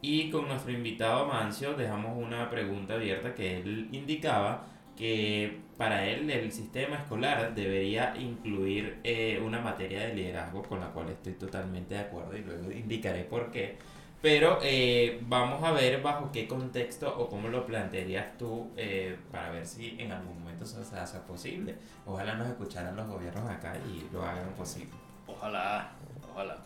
Y 0.00 0.30
con 0.30 0.46
nuestro 0.46 0.70
invitado 0.70 1.26
Mancio 1.26 1.74
dejamos 1.74 2.16
una 2.24 2.48
pregunta 2.48 2.94
abierta 2.94 3.34
que 3.34 3.56
él 3.56 3.88
indicaba 3.90 4.64
que 4.96 5.58
para 5.76 6.06
él 6.06 6.30
el 6.30 6.52
sistema 6.52 6.94
escolar 6.94 7.52
debería 7.52 8.14
incluir 8.16 9.00
eh, 9.02 9.42
una 9.44 9.60
materia 9.60 10.02
de 10.06 10.14
liderazgo 10.14 10.62
con 10.62 10.78
la 10.78 10.92
cual 10.92 11.08
estoy 11.08 11.32
totalmente 11.32 11.94
de 11.94 12.00
acuerdo 12.02 12.36
y 12.36 12.42
luego 12.42 12.70
indicaré 12.70 13.24
por 13.24 13.50
qué 13.50 13.76
pero 14.22 14.58
eh, 14.62 15.20
vamos 15.28 15.62
a 15.62 15.72
ver 15.72 16.00
bajo 16.02 16.32
qué 16.32 16.48
contexto 16.48 17.16
o 17.18 17.28
cómo 17.28 17.48
lo 17.48 17.66
plantearías 17.66 18.36
tú 18.38 18.70
eh, 18.76 19.16
para 19.30 19.50
ver 19.50 19.66
si 19.66 19.96
en 20.00 20.10
algún 20.10 20.40
momento 20.40 20.64
eso 20.64 20.82
se 20.82 20.96
hace 20.96 21.18
posible. 21.20 21.76
Ojalá 22.06 22.34
nos 22.34 22.48
escucharan 22.48 22.96
los 22.96 23.06
gobiernos 23.06 23.48
acá 23.50 23.74
y 23.88 24.12
lo 24.12 24.22
hagan 24.22 24.48
posible. 24.56 24.90
Ojalá, 25.26 25.92
ojalá. 26.32 26.56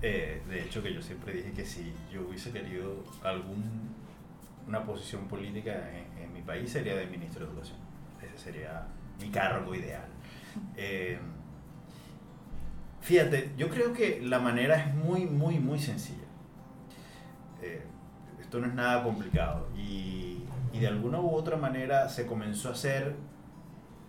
Eh, 0.00 0.42
de 0.48 0.62
hecho 0.62 0.82
que 0.82 0.94
yo 0.94 1.02
siempre 1.02 1.34
dije 1.34 1.52
que 1.52 1.64
si 1.64 1.92
yo 2.12 2.22
hubiese 2.22 2.52
querido 2.52 3.04
algún 3.22 3.96
una 4.66 4.84
posición 4.84 5.26
política 5.28 5.72
en, 5.90 6.24
en 6.24 6.32
mi 6.32 6.42
país 6.42 6.70
sería 6.70 6.94
de 6.94 7.06
ministro 7.06 7.44
de 7.44 7.52
Educación. 7.52 7.78
Ese 8.22 8.44
sería 8.44 8.86
mi 9.20 9.30
cargo 9.30 9.74
ideal. 9.74 10.08
fíjate, 13.00 13.52
yo 13.56 13.68
creo 13.68 13.92
que 13.92 14.20
la 14.22 14.38
manera 14.38 14.76
es 14.76 14.94
muy, 14.94 15.24
muy, 15.26 15.58
muy 15.58 15.78
sencilla 15.78 16.27
eh, 17.74 17.82
esto 18.40 18.58
no 18.60 18.66
es 18.66 18.74
nada 18.74 19.02
complicado. 19.02 19.68
Y, 19.76 20.44
y, 20.72 20.78
de 20.80 20.86
alguna 20.86 21.20
u 21.20 21.30
otra 21.34 21.56
manera 21.56 22.08
se 22.08 22.26
comenzó 22.26 22.68
a 22.68 22.72
hacer, 22.72 23.14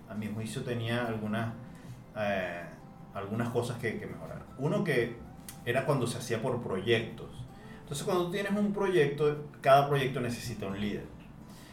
a 0.09 0.13
mi 0.13 0.27
juicio 0.27 0.63
tenía 0.63 1.05
algunas, 1.05 1.53
eh, 2.17 2.63
algunas 3.13 3.49
cosas 3.49 3.77
que, 3.77 3.99
que, 3.99 4.05
mejorar. 4.05 4.43
Uno 4.57 4.83
que 4.83 5.17
era 5.65 5.85
cuando 5.85 6.07
se 6.07 6.17
hacía 6.17 6.41
por 6.41 6.61
proyectos. 6.61 7.29
Entonces 7.81 8.05
cuando 8.05 8.29
tienes 8.29 8.51
un 8.51 8.73
proyecto, 8.73 9.45
cada 9.61 9.87
proyecto 9.87 10.21
necesita 10.21 10.67
un 10.67 10.79
líder. 10.79 11.05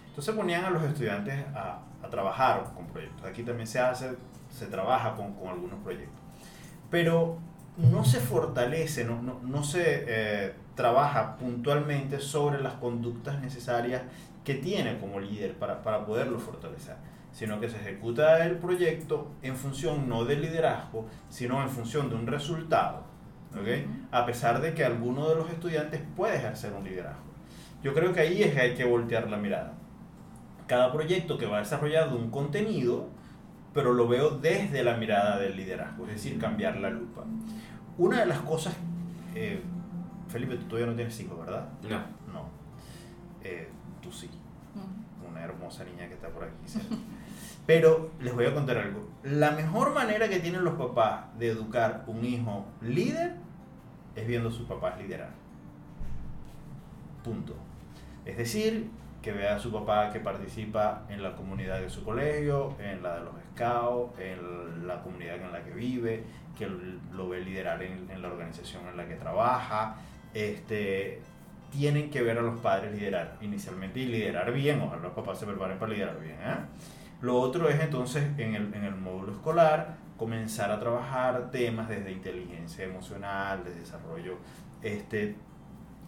Entonces 0.08 0.34
ponían 0.34 0.64
a 0.64 0.70
los 0.70 0.82
estudiantes 0.82 1.44
a, 1.54 1.82
a 2.02 2.10
trabajar 2.10 2.72
con 2.74 2.86
proyectos. 2.86 3.24
Aquí 3.26 3.42
también 3.42 3.66
se 3.66 3.78
hace, 3.78 4.16
se 4.50 4.66
trabaja 4.66 5.14
con, 5.14 5.34
con 5.34 5.48
algunos 5.48 5.78
proyectos. 5.80 6.20
Pero 6.90 7.38
no 7.76 8.04
se 8.04 8.20
fortalece, 8.20 9.04
no, 9.04 9.20
no, 9.22 9.40
no 9.42 9.62
se 9.62 10.04
eh, 10.08 10.54
trabaja 10.76 11.36
puntualmente 11.36 12.20
sobre 12.20 12.62
las 12.62 12.74
conductas 12.74 13.40
necesarias 13.40 14.02
que 14.44 14.54
tiene 14.54 14.98
como 15.00 15.18
líder 15.18 15.54
para, 15.54 15.82
para 15.82 16.06
poderlo 16.06 16.38
fortalecer, 16.38 16.94
sino 17.32 17.58
que 17.58 17.68
se 17.68 17.78
ejecuta 17.78 18.46
el 18.46 18.58
proyecto 18.58 19.32
en 19.42 19.56
función 19.56 20.08
no 20.08 20.24
del 20.24 20.42
liderazgo, 20.42 21.06
sino 21.28 21.60
en 21.62 21.68
función 21.68 22.08
de 22.08 22.14
un 22.14 22.26
resultado, 22.28 23.02
¿okay? 23.60 23.86
a 24.12 24.24
pesar 24.24 24.60
de 24.60 24.74
que 24.74 24.84
alguno 24.84 25.28
de 25.28 25.34
los 25.34 25.50
estudiantes 25.50 26.00
puede 26.14 26.36
ejercer 26.36 26.72
un 26.74 26.84
liderazgo. 26.84 27.24
Yo 27.82 27.92
creo 27.92 28.12
que 28.12 28.20
ahí 28.20 28.42
es 28.42 28.54
que 28.54 28.60
hay 28.60 28.74
que 28.74 28.84
voltear 28.84 29.28
la 29.28 29.36
mirada. 29.36 29.72
Cada 30.66 30.92
proyecto 30.92 31.38
que 31.38 31.46
va 31.46 31.58
desarrollando 31.58 32.16
un 32.16 32.30
contenido, 32.30 33.08
pero 33.72 33.92
lo 33.94 34.08
veo 34.08 34.30
desde 34.30 34.82
la 34.84 34.96
mirada 34.96 35.38
del 35.38 35.56
liderazgo, 35.56 36.04
es 36.06 36.12
decir, 36.12 36.38
cambiar 36.38 36.76
la 36.76 36.90
lupa. 36.90 37.24
Una 37.98 38.20
de 38.20 38.26
las 38.26 38.40
cosas 38.40 38.74
eh, 39.34 39.62
Felipe, 40.28 40.56
tú 40.56 40.64
todavía 40.64 40.86
no 40.86 40.96
tienes 40.96 41.18
hijos, 41.20 41.38
¿verdad? 41.38 41.68
No. 41.82 41.98
No. 42.32 42.48
Eh, 43.42 43.68
tú 44.02 44.10
sí. 44.12 44.30
Una 45.28 45.42
hermosa 45.42 45.84
niña 45.84 46.08
que 46.08 46.14
está 46.14 46.28
por 46.28 46.44
aquí. 46.44 46.56
Pero 47.66 48.10
les 48.20 48.34
voy 48.34 48.46
a 48.46 48.54
contar 48.54 48.78
algo. 48.78 49.08
La 49.24 49.50
mejor 49.50 49.92
manera 49.92 50.28
que 50.28 50.38
tienen 50.38 50.64
los 50.64 50.74
papás 50.74 51.36
de 51.38 51.48
educar 51.48 52.04
un 52.06 52.24
hijo 52.24 52.64
líder 52.80 53.34
es 54.14 54.26
viendo 54.26 54.48
a 54.48 54.52
sus 54.52 54.66
papás 54.66 54.98
liderar. 54.98 55.30
Punto. 57.24 57.56
Es 58.24 58.36
decir, 58.36 58.90
que 59.20 59.32
vea 59.32 59.56
a 59.56 59.58
su 59.58 59.72
papá 59.72 60.12
que 60.12 60.20
participa 60.20 61.02
en 61.08 61.22
la 61.22 61.34
comunidad 61.34 61.80
de 61.80 61.90
su 61.90 62.04
colegio, 62.04 62.76
en 62.78 63.02
la 63.02 63.16
de 63.16 63.24
los 63.24 63.34
scouts, 63.54 64.18
en 64.20 64.86
la 64.86 65.02
comunidad 65.02 65.36
en 65.36 65.50
la 65.50 65.64
que 65.64 65.72
vive, 65.72 66.24
que 66.56 66.68
lo 67.12 67.28
ve 67.28 67.40
liderar 67.40 67.82
en, 67.82 68.08
en 68.08 68.22
la 68.22 68.28
organización 68.28 68.86
en 68.86 68.96
la 68.96 69.08
que 69.08 69.16
trabaja, 69.16 69.96
este, 70.36 71.22
tienen 71.70 72.10
que 72.10 72.22
ver 72.22 72.38
a 72.38 72.42
los 72.42 72.60
padres 72.60 72.92
liderar 72.92 73.38
inicialmente 73.40 74.00
y 74.00 74.06
liderar 74.06 74.52
bien, 74.52 74.82
ojalá 74.82 75.02
los 75.02 75.12
papás 75.12 75.38
se 75.38 75.46
preparen 75.46 75.78
para 75.78 75.92
liderar 75.92 76.20
bien. 76.20 76.34
¿eh? 76.34 76.56
Lo 77.22 77.40
otro 77.40 77.70
es 77.70 77.80
entonces 77.80 78.24
en 78.36 78.54
el, 78.54 78.94
módulo 78.94 79.32
escolar 79.32 79.96
comenzar 80.18 80.70
a 80.70 80.78
trabajar 80.78 81.50
temas 81.50 81.88
desde 81.88 82.12
inteligencia 82.12 82.84
emocional, 82.84 83.64
de 83.64 83.74
desarrollo 83.74 84.36
este, 84.82 85.36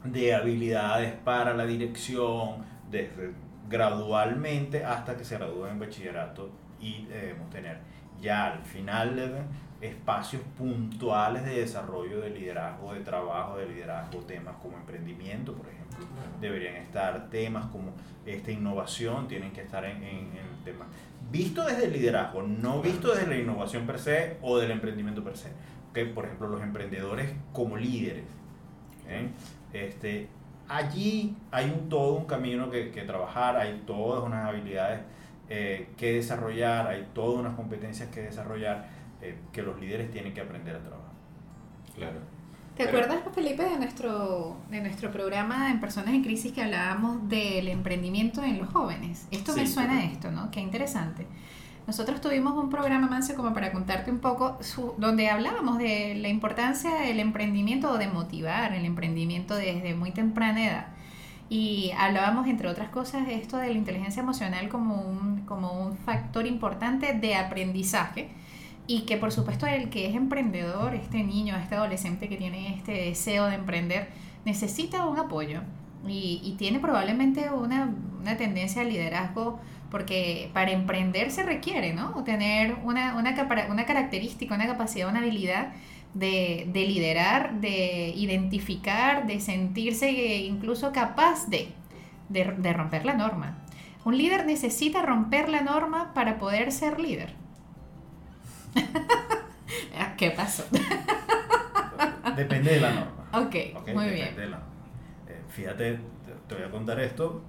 de 0.05 0.35
habilidades 0.35 1.15
para 1.25 1.55
la 1.55 1.65
dirección, 1.65 2.67
desde 2.91 3.33
gradualmente 3.69 4.85
hasta 4.85 5.17
que 5.17 5.25
se 5.25 5.39
gradúen 5.39 5.73
en 5.73 5.79
bachillerato 5.79 6.51
y 6.81 7.07
debemos 7.07 7.49
tener 7.49 7.79
ya 8.21 8.53
al 8.53 8.63
final 8.65 9.47
espacios 9.81 10.43
puntuales 10.57 11.45
de 11.45 11.61
desarrollo 11.61 12.21
de 12.21 12.31
liderazgo, 12.31 12.95
de 12.95 13.01
trabajo 13.01 13.57
de 13.57 13.67
liderazgo, 13.67 14.21
temas 14.21 14.57
como 14.57 14.77
emprendimiento, 14.77 15.55
por 15.55 15.67
ejemplo, 15.67 16.07
deberían 16.41 16.77
estar, 16.77 17.29
temas 17.31 17.67
como 17.67 17.93
esta 18.27 18.51
innovación 18.51 19.29
tienen 19.29 19.53
que 19.53 19.63
estar 19.63 19.85
en, 19.85 20.03
en, 20.03 20.29
el 20.37 20.65
tema. 20.65 20.87
Visto 21.31 21.65
desde 21.65 21.87
el 21.87 21.93
liderazgo, 21.93 22.43
no 22.43 22.81
visto 22.83 23.15
desde 23.15 23.27
la 23.27 23.37
innovación 23.37 23.87
per 23.87 23.99
se 23.99 24.37
o 24.43 24.59
del 24.59 24.71
emprendimiento 24.71 25.23
per 25.23 25.37
se. 25.37 25.53
¿okay? 25.91 26.07
Por 26.13 26.25
ejemplo, 26.25 26.49
los 26.49 26.63
emprendedores 26.63 27.31
como 27.53 27.77
líderes. 27.77 28.25
¿eh? 29.09 29.29
Este, 29.73 30.29
allí 30.69 31.37
hay 31.51 31.71
un, 31.71 31.89
todo 31.89 32.15
un 32.15 32.27
camino 32.27 32.71
que, 32.71 32.91
que 32.91 33.03
trabajar, 33.03 33.57
hay 33.57 33.83
todas 33.87 34.25
unas 34.25 34.47
habilidades 34.47 35.01
eh, 35.51 35.89
que 35.97 36.15
desarrollar, 36.15 36.89
hay 36.89 37.09
todas 37.15 37.41
unas 37.41 37.55
competencias 37.55 38.11
que 38.11 38.21
desarrollar 38.21 38.98
eh, 39.23 39.39
que 39.53 39.63
los 39.63 39.79
líderes 39.81 40.11
tienen 40.11 40.33
que 40.35 40.41
aprender 40.41 40.77
a 40.77 40.81
trabajar. 40.81 41.13
Claro. 41.95 42.19
¿Te 42.77 42.85
Pero- 42.85 42.99
acuerdas, 42.99 43.35
Felipe, 43.35 43.65
de 43.65 43.77
nuestro, 43.77 44.57
de 44.71 44.81
nuestro 44.81 45.11
programa 45.11 45.71
en 45.71 45.81
Personas 45.81 46.15
en 46.15 46.23
Crisis 46.23 46.53
que 46.53 46.63
hablábamos 46.63 47.29
del 47.29 47.67
emprendimiento 47.69 48.43
en 48.45 48.59
los 48.59 48.69
jóvenes? 48.69 49.27
Esto 49.33 49.55
me 49.57 49.67
Sí, 49.67 49.73
suena 49.75 49.99
a 49.99 50.05
esto, 50.05 50.31
¿no? 50.31 50.51
Qué 50.53 50.61
interesante. 50.61 51.27
Nosotros 51.89 52.21
tuvimos 52.21 52.53
un 52.63 52.69
programa, 52.71 53.09
Mancio, 53.09 53.35
como 53.35 53.53
para 53.55 53.73
contarte 53.73 54.11
un 54.13 54.19
poco, 54.21 54.59
su- 54.63 54.95
donde 54.99 55.29
hablábamos 55.31 55.79
de 55.79 56.15
la 56.17 56.29
importancia 56.29 56.95
del 56.97 57.19
emprendimiento 57.19 57.91
o 57.91 57.99
de 57.99 58.07
motivar 58.09 58.73
el 58.75 58.85
emprendimiento 58.85 59.57
desde 59.57 59.95
muy 59.95 60.13
temprana 60.13 60.65
edad. 60.67 60.87
Y 61.49 61.91
hablábamos, 61.99 62.47
entre 62.47 62.69
otras 62.69 62.91
cosas, 62.91 63.27
de 63.27 63.35
esto 63.37 63.57
de 63.57 63.69
la 63.69 63.73
inteligencia 63.79 64.23
emocional 64.23 64.69
como 64.69 65.01
un, 65.01 65.47
como 65.47 65.73
un 65.83 65.97
factor 65.97 66.47
importante 66.47 67.15
de 67.15 67.35
aprendizaje 67.37 68.29
y 68.89 69.03
que 69.03 69.19
por 69.19 69.31
supuesto 69.31 69.67
el 69.67 69.91
que 69.91 70.09
es 70.09 70.17
emprendedor, 70.17 70.95
este 70.95 71.23
niño, 71.23 71.55
este 71.57 71.77
adolescente 71.77 72.29
que 72.29 72.37
tiene 72.37 72.75
este 72.75 72.93
deseo 72.93 73.47
de 73.47 73.55
emprender, 73.55 74.09
necesita 74.45 75.07
un 75.07 75.19
apoyo 75.19 75.61
y, 76.07 76.55
tiene 76.59 76.81
probablemente 76.81 77.51
una, 77.51 77.93
una 78.19 78.37
tendencia 78.37 78.83
al 78.83 78.89
liderazgo 78.89 79.61
porque 79.91 80.51
para 80.55 80.71
emprender 80.71 81.31
se 81.31 81.43
requiere, 81.43 81.93
¿no? 81.93 82.25
Tener 82.25 82.77
una, 82.83 83.15
una, 83.17 83.37
una 83.71 83.87
característica, 83.87 84.55
una 84.55 84.67
capacidad, 84.67 85.09
una 85.09 85.21
habilidad 85.21 85.73
de, 86.15 86.67
de 86.73 86.87
liderar, 86.87 87.61
de 87.61 88.13
identificar, 88.17 89.27
de 89.27 89.41
sentirse 89.41 90.11
incluso 90.39 90.93
capaz 90.93 91.47
de, 91.49 91.69
de 92.31 92.73
romper 92.73 93.05
la 93.05 93.15
norma. 93.15 93.59
Un 94.05 94.17
líder 94.17 94.47
necesita 94.47 95.03
romper 95.03 95.51
la 95.51 95.61
norma 95.61 96.15
para 96.15 96.39
poder 96.39 96.73
ser 96.73 96.99
líder. 96.99 97.38
Ah, 100.01 100.15
¿Qué 100.17 100.31
pasó? 100.31 100.65
Depende 102.37 102.71
de 102.75 102.81
la 102.81 102.91
norma. 102.93 103.25
Ok, 103.33 103.55
¿ok? 103.77 103.89
muy 103.95 104.05
Depende 104.07 104.15
bien. 104.15 104.37
de 104.37 104.47
la 104.47 104.57
norma. 104.59 104.73
Eh, 105.29 105.43
fíjate, 105.49 105.99
te, 106.47 106.55
voy 106.55 106.65
a 106.65 106.71
contar 106.71 107.01
esto, 107.01 107.43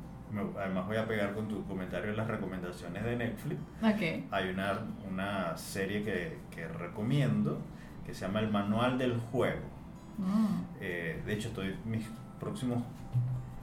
además 0.57 0.87
voy 0.87 0.97
a 0.97 1.07
pegar 1.07 1.33
con 1.33 1.47
tu 1.47 1.65
comentario 1.67 2.09
en 2.11 2.17
las 2.17 2.27
recomendaciones 2.27 3.03
de 3.03 3.15
Netflix. 3.15 3.61
Ok. 3.83 4.31
Hay 4.31 4.49
una, 4.49 4.79
una 5.07 5.55
serie 5.57 6.03
que, 6.03 6.39
que 6.53 6.67
recomiendo 6.67 7.59
que 8.05 8.13
se 8.13 8.21
llama 8.25 8.39
El 8.39 8.49
Manual 8.49 8.97
del 8.97 9.17
Juego. 9.17 9.61
Mm, 10.17 10.63
Eh, 10.81 11.21
de 11.25 11.33
hecho, 11.33 11.49
estoy, 11.49 11.75
mis 11.85 12.05
próximos 12.39 12.83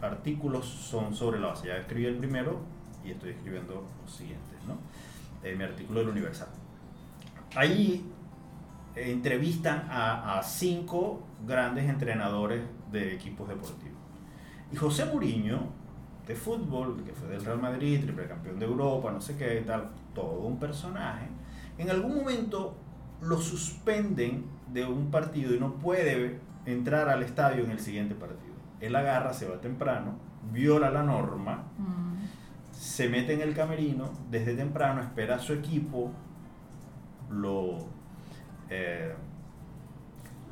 artículos 0.00 0.64
son 0.66 1.14
sobre 1.14 1.40
la 1.40 1.48
base. 1.48 1.68
Ya 1.68 1.76
escribí 1.76 2.06
el 2.06 2.16
primero 2.16 2.60
y 3.04 3.10
estoy 3.10 3.30
escribiendo 3.30 3.84
los 4.02 4.14
siguientes, 4.14 4.58
¿no? 4.66 4.76
Eh, 5.42 5.54
mi 5.56 5.64
artículo 5.64 6.00
del 6.00 6.10
Universal. 6.10 6.48
Ahí 7.56 8.04
eh, 8.94 9.10
entrevistan 9.10 9.88
a, 9.90 10.38
a 10.38 10.42
cinco 10.42 11.22
grandes 11.46 11.88
entrenadores 11.88 12.62
de 12.92 13.14
equipos 13.14 13.48
deportivos. 13.48 13.96
Y 14.72 14.76
José 14.76 15.04
Mourinho, 15.06 15.70
de 16.26 16.34
fútbol, 16.34 17.02
que 17.04 17.12
fue 17.12 17.28
del 17.28 17.44
Real 17.44 17.60
Madrid, 17.60 18.00
triple 18.02 18.26
campeón 18.26 18.58
de 18.58 18.66
Europa, 18.66 19.12
no 19.12 19.20
sé 19.20 19.36
qué, 19.36 19.62
tal, 19.66 19.90
todo 20.14 20.40
un 20.40 20.58
personaje, 20.58 21.28
en 21.78 21.90
algún 21.90 22.16
momento 22.16 22.76
lo 23.20 23.38
suspenden 23.38 24.44
de 24.72 24.84
un 24.84 25.10
partido 25.10 25.54
y 25.54 25.60
no 25.60 25.74
puede 25.74 26.40
entrar 26.64 27.08
al 27.08 27.22
estadio 27.22 27.64
en 27.64 27.70
el 27.70 27.78
siguiente 27.78 28.14
partido. 28.14 28.54
Él 28.80 28.94
agarra, 28.96 29.32
se 29.32 29.48
va 29.48 29.60
temprano, 29.60 30.16
viola 30.52 30.90
la 30.90 31.02
norma, 31.02 31.64
mm, 31.78 32.16
se 32.72 33.08
mete 33.08 33.34
en 33.34 33.40
el 33.40 33.54
camerino 33.54 34.10
desde 34.30 34.54
temprano, 34.54 35.00
espera 35.00 35.36
a 35.36 35.38
su 35.38 35.52
equipo, 35.52 36.10
lo, 37.30 37.78
eh, 38.70 39.14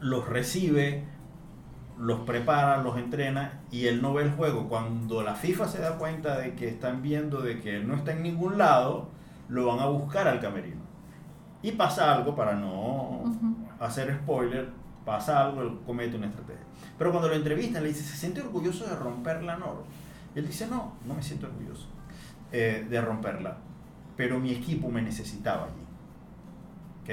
los 0.00 0.28
recibe, 0.28 1.04
los 1.98 2.20
prepara, 2.20 2.82
los 2.82 2.96
entrena 2.98 3.60
y 3.70 3.86
él 3.86 4.02
no 4.02 4.14
ve 4.14 4.24
el 4.24 4.32
juego. 4.32 4.68
Cuando 4.68 5.22
la 5.22 5.34
FIFA 5.34 5.68
se 5.68 5.80
da 5.80 5.96
cuenta 5.98 6.38
de 6.38 6.54
que 6.54 6.68
están 6.68 7.02
viendo 7.02 7.40
de 7.40 7.60
que 7.60 7.76
él 7.76 7.88
no 7.88 7.94
está 7.94 8.12
en 8.12 8.22
ningún 8.22 8.58
lado, 8.58 9.08
lo 9.48 9.66
van 9.66 9.80
a 9.80 9.86
buscar 9.86 10.28
al 10.28 10.40
camerino. 10.40 10.82
Y 11.62 11.72
pasa 11.72 12.14
algo, 12.14 12.34
para 12.34 12.54
no 12.54 13.22
hacer 13.80 14.14
spoiler, 14.22 14.68
pasa 15.04 15.42
algo, 15.46 15.62
él 15.62 15.78
comete 15.86 16.16
una 16.16 16.26
estrategia. 16.26 16.62
Pero 16.98 17.10
cuando 17.10 17.28
lo 17.28 17.34
entrevistan, 17.34 17.82
le 17.82 17.88
dice, 17.88 18.02
¿se 18.02 18.16
siente 18.16 18.40
orgulloso 18.40 18.86
de 18.86 18.94
romper 18.96 19.42
la 19.42 19.56
norma? 19.56 19.82
Y 20.34 20.40
él 20.40 20.46
dice, 20.46 20.66
no, 20.66 20.94
no 21.06 21.14
me 21.14 21.22
siento 21.22 21.46
orgulloso 21.46 21.86
eh, 22.52 22.86
de 22.88 23.00
romperla, 23.00 23.56
pero 24.16 24.38
mi 24.38 24.52
equipo 24.52 24.90
me 24.90 25.00
necesitaba 25.00 25.64
allí. 25.64 25.83
¿Ok? 27.04 27.10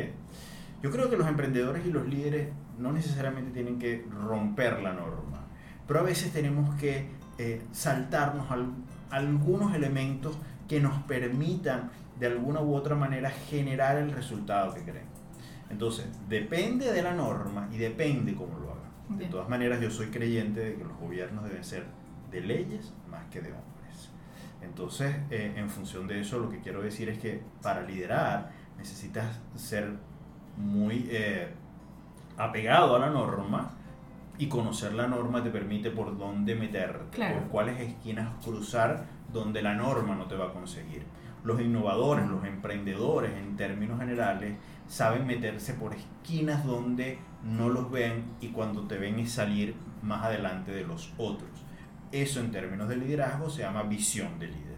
Yo 0.81 0.89
creo 0.89 1.09
que 1.09 1.17
los 1.17 1.27
emprendedores 1.27 1.85
y 1.85 1.91
los 1.91 2.07
líderes 2.07 2.49
no 2.79 2.91
necesariamente 2.91 3.51
tienen 3.51 3.77
que 3.77 4.03
romper 4.09 4.81
la 4.81 4.93
norma, 4.93 5.45
pero 5.87 5.99
a 5.99 6.03
veces 6.03 6.33
tenemos 6.33 6.73
que 6.75 7.07
eh, 7.37 7.61
saltarnos 7.71 8.49
al- 8.49 8.71
algunos 9.11 9.75
elementos 9.75 10.35
que 10.67 10.79
nos 10.79 11.03
permitan 11.03 11.91
de 12.19 12.27
alguna 12.27 12.61
u 12.61 12.73
otra 12.73 12.95
manera 12.95 13.29
generar 13.29 13.97
el 13.97 14.11
resultado 14.11 14.73
que 14.73 14.83
queremos. 14.83 15.11
Entonces, 15.69 16.05
depende 16.27 16.91
de 16.91 17.01
la 17.03 17.13
norma 17.13 17.67
y 17.71 17.77
depende 17.77 18.33
cómo 18.35 18.57
lo 18.59 18.71
hagan. 18.71 18.81
De 19.09 19.15
Bien. 19.17 19.29
todas 19.31 19.49
maneras, 19.49 19.79
yo 19.81 19.89
soy 19.91 20.07
creyente 20.07 20.59
de 20.61 20.75
que 20.75 20.83
los 20.83 20.97
gobiernos 20.97 21.43
deben 21.43 21.63
ser 21.63 21.85
de 22.31 22.41
leyes 22.41 22.93
más 23.09 23.25
que 23.29 23.41
de 23.41 23.49
hombres. 23.49 24.09
Entonces, 24.61 25.15
eh, 25.29 25.53
en 25.57 25.69
función 25.69 26.07
de 26.07 26.21
eso, 26.21 26.39
lo 26.39 26.49
que 26.49 26.59
quiero 26.59 26.81
decir 26.81 27.09
es 27.09 27.17
que 27.19 27.41
para 27.61 27.81
liderar 27.83 28.51
necesitas 28.77 29.39
ser 29.55 29.93
muy 30.57 31.07
eh, 31.11 31.49
apegado 32.37 32.95
a 32.95 32.99
la 32.99 33.09
norma 33.09 33.71
y 34.37 34.47
conocer 34.47 34.93
la 34.93 35.07
norma 35.07 35.43
te 35.43 35.49
permite 35.51 35.91
por 35.91 36.17
dónde 36.17 36.55
meterte, 36.55 37.05
Claro. 37.11 37.39
por 37.39 37.47
cuáles 37.49 37.79
esquinas 37.79 38.29
cruzar 38.43 39.05
donde 39.31 39.61
la 39.61 39.73
norma 39.75 40.15
no 40.15 40.25
te 40.25 40.35
va 40.35 40.47
a 40.47 40.53
conseguir. 40.53 41.03
Los 41.43 41.59
innovadores, 41.61 42.27
los 42.27 42.43
emprendedores 42.45 43.31
en 43.35 43.55
términos 43.55 43.99
generales, 43.99 44.55
saben 44.87 45.25
meterse 45.25 45.73
por 45.75 45.93
esquinas 45.93 46.65
donde 46.65 47.19
no 47.43 47.69
los 47.69 47.89
ven 47.91 48.25
y 48.41 48.49
cuando 48.49 48.81
te 48.87 48.97
ven 48.97 49.19
es 49.19 49.31
salir 49.31 49.75
más 50.03 50.23
adelante 50.23 50.71
de 50.71 50.83
los 50.85 51.13
otros. 51.17 51.49
Eso 52.11 52.39
en 52.41 52.51
términos 52.51 52.89
de 52.89 52.97
liderazgo 52.97 53.49
se 53.49 53.61
llama 53.61 53.83
visión 53.83 54.37
de 54.37 54.47
líder. 54.47 54.77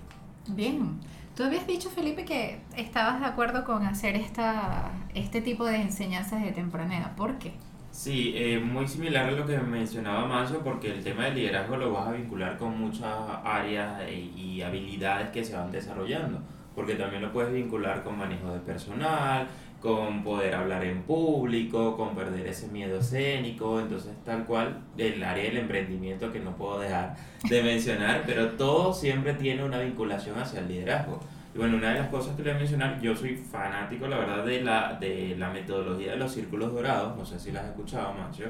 Bien. 0.49 0.99
Tú 1.35 1.43
habías 1.43 1.65
dicho, 1.67 1.89
Felipe, 1.89 2.25
que 2.25 2.61
estabas 2.77 3.19
de 3.19 3.25
acuerdo 3.25 3.63
con 3.65 3.85
hacer 3.85 4.15
esta, 4.15 4.91
este 5.15 5.41
tipo 5.41 5.65
de 5.65 5.77
enseñanzas 5.77 6.43
de 6.43 6.51
temprana 6.51 6.97
edad. 6.99 7.15
¿Por 7.15 7.39
qué? 7.39 7.53
Sí, 7.91 8.33
eh, 8.35 8.59
muy 8.59 8.87
similar 8.87 9.27
a 9.27 9.31
lo 9.31 9.45
que 9.45 9.57
mencionaba 9.59 10.25
Manso, 10.25 10.59
porque 10.63 10.91
el 10.91 11.03
tema 11.03 11.25
del 11.25 11.35
liderazgo 11.35 11.77
lo 11.77 11.91
vas 11.93 12.07
a 12.07 12.11
vincular 12.11 12.57
con 12.57 12.77
muchas 12.79 13.15
áreas 13.43 14.01
e- 14.01 14.31
y 14.35 14.61
habilidades 14.63 15.29
que 15.29 15.43
se 15.45 15.55
van 15.55 15.71
desarrollando, 15.71 16.41
porque 16.73 16.95
también 16.95 17.21
lo 17.21 17.31
puedes 17.31 17.53
vincular 17.53 18.03
con 18.03 18.17
manejo 18.17 18.51
de 18.51 18.59
personal, 18.59 19.47
con 19.83 20.23
poder 20.23 20.55
hablar 20.55 20.85
en 20.85 21.01
público, 21.01 21.97
con 21.97 22.15
perder 22.15 22.47
ese 22.47 22.69
miedo 22.69 22.99
escénico, 22.99 23.81
entonces 23.81 24.13
tal 24.23 24.45
cual 24.45 24.77
el 24.97 25.21
área 25.21 25.43
del 25.43 25.57
emprendimiento 25.57 26.31
que 26.31 26.39
no 26.39 26.55
puedo 26.55 26.79
dejar 26.79 27.17
de 27.49 27.61
mencionar, 27.61 28.23
pero 28.25 28.51
todo 28.51 28.93
siempre 28.93 29.33
tiene 29.33 29.61
una 29.61 29.79
vinculación 29.79 30.39
hacia 30.39 30.61
el 30.61 30.69
liderazgo. 30.69 31.19
Y 31.53 31.57
bueno, 31.57 31.75
una 31.75 31.91
de 31.91 31.99
las 31.99 32.07
cosas 32.07 32.33
que 32.37 32.43
le 32.43 32.51
voy 32.51 32.55
a 32.55 32.59
mencionar, 32.59 33.01
yo 33.01 33.13
soy 33.13 33.35
fanático, 33.35 34.07
la 34.07 34.19
verdad, 34.19 34.45
de 34.45 34.61
la, 34.61 34.93
de 34.93 35.35
la 35.37 35.49
metodología 35.49 36.11
de 36.11 36.17
los 36.17 36.31
círculos 36.31 36.71
dorados, 36.71 37.17
no 37.17 37.25
sé 37.25 37.37
si 37.37 37.51
la 37.51 37.59
has 37.59 37.67
escuchado, 37.67 38.13
Macho, 38.13 38.45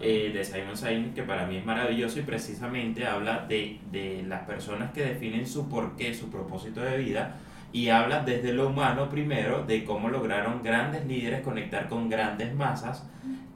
eh, 0.00 0.32
de 0.34 0.44
Simon 0.44 0.76
Sinek, 0.76 1.14
que 1.14 1.22
para 1.22 1.46
mí 1.46 1.58
es 1.58 1.64
maravilloso 1.64 2.18
y 2.18 2.22
precisamente 2.22 3.06
habla 3.06 3.46
de, 3.48 3.78
de 3.92 4.24
las 4.26 4.42
personas 4.46 4.90
que 4.90 5.04
definen 5.04 5.46
su 5.46 5.68
porqué, 5.68 6.12
su 6.12 6.28
propósito 6.28 6.80
de 6.80 6.98
vida, 6.98 7.36
y 7.72 7.88
habla 7.88 8.20
desde 8.20 8.52
lo 8.52 8.68
humano 8.68 9.08
primero, 9.08 9.64
de 9.64 9.84
cómo 9.84 10.08
lograron 10.08 10.62
grandes 10.62 11.06
líderes 11.06 11.40
conectar 11.40 11.88
con 11.88 12.08
grandes 12.08 12.54
masas, 12.54 13.08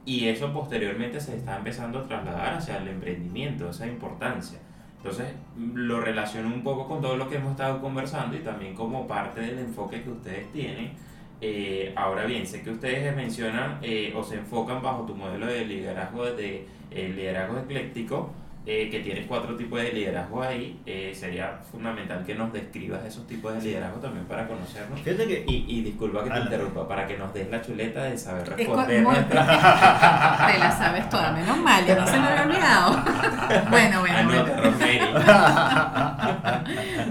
y 0.05 0.27
eso 0.27 0.53
posteriormente 0.53 1.19
se 1.19 1.35
está 1.35 1.57
empezando 1.57 1.99
a 1.99 2.07
trasladar 2.07 2.53
hacia 2.55 2.77
el 2.77 2.87
emprendimiento, 2.87 3.69
esa 3.69 3.85
importancia. 3.85 4.59
Entonces 4.97 5.33
lo 5.55 6.01
relaciono 6.01 6.47
un 6.47 6.63
poco 6.63 6.87
con 6.87 7.01
todo 7.01 7.17
lo 7.17 7.29
que 7.29 7.35
hemos 7.35 7.51
estado 7.51 7.79
conversando 7.81 8.35
y 8.35 8.39
también 8.39 8.73
como 8.73 9.07
parte 9.07 9.41
del 9.41 9.59
enfoque 9.59 10.01
que 10.01 10.09
ustedes 10.09 10.51
tienen. 10.51 10.91
Eh, 11.39 11.93
ahora 11.95 12.25
bien, 12.25 12.47
sé 12.47 12.63
que 12.63 12.71
ustedes 12.71 13.15
mencionan 13.15 13.77
eh, 13.81 14.13
o 14.15 14.23
se 14.23 14.35
enfocan 14.35 14.81
bajo 14.81 15.03
tu 15.03 15.13
modelo 15.13 15.45
de 15.45 15.65
liderazgo 15.65 16.25
de 16.25 16.65
eh, 16.89 17.13
liderazgo 17.15 17.59
ecléctico, 17.59 18.31
eh, 18.69 18.89
que 18.91 18.99
tienes 18.99 19.25
cuatro 19.27 19.55
tipos 19.55 19.81
de 19.81 19.93
liderazgo 19.93 20.43
ahí. 20.43 20.77
Eh, 20.85 21.13
sería 21.15 21.57
fundamental 21.71 22.25
que 22.25 22.35
nos 22.35 22.51
describas 22.51 23.05
esos 23.05 23.25
tipos 23.25 23.53
de 23.53 23.61
liderazgo 23.61 23.99
también 24.01 24.25
para 24.25 24.45
conocernos. 24.45 24.99
Fíjate 24.99 25.25
que 25.25 25.45
Y, 25.47 25.65
y 25.69 25.81
disculpa 25.83 26.19
que 26.19 26.25
te 26.25 26.31
Adelante. 26.33 26.55
interrumpa, 26.55 26.85
para 26.87 27.07
que 27.07 27.17
nos 27.17 27.33
des 27.33 27.49
la 27.49 27.61
chuleta 27.61 28.03
de 28.03 28.17
saber 28.17 28.43
Es 28.43 28.49
responder 28.57 29.01
muy- 29.03 29.13
nuestras 29.15 29.47
Te 30.51 30.59
la 30.59 30.71
sabes 30.77 31.09
toda, 31.09 31.31
menos 31.31 31.57
mal, 31.59 31.85
ya 31.85 31.95
no 31.95 32.05
se 32.05 32.19
me 32.19 32.27
había 32.27 32.43
olvidado. 32.43 33.03
bueno, 33.69 33.99
bueno. 34.01 34.17
Anota, 34.17 34.61
bueno. 34.77 35.07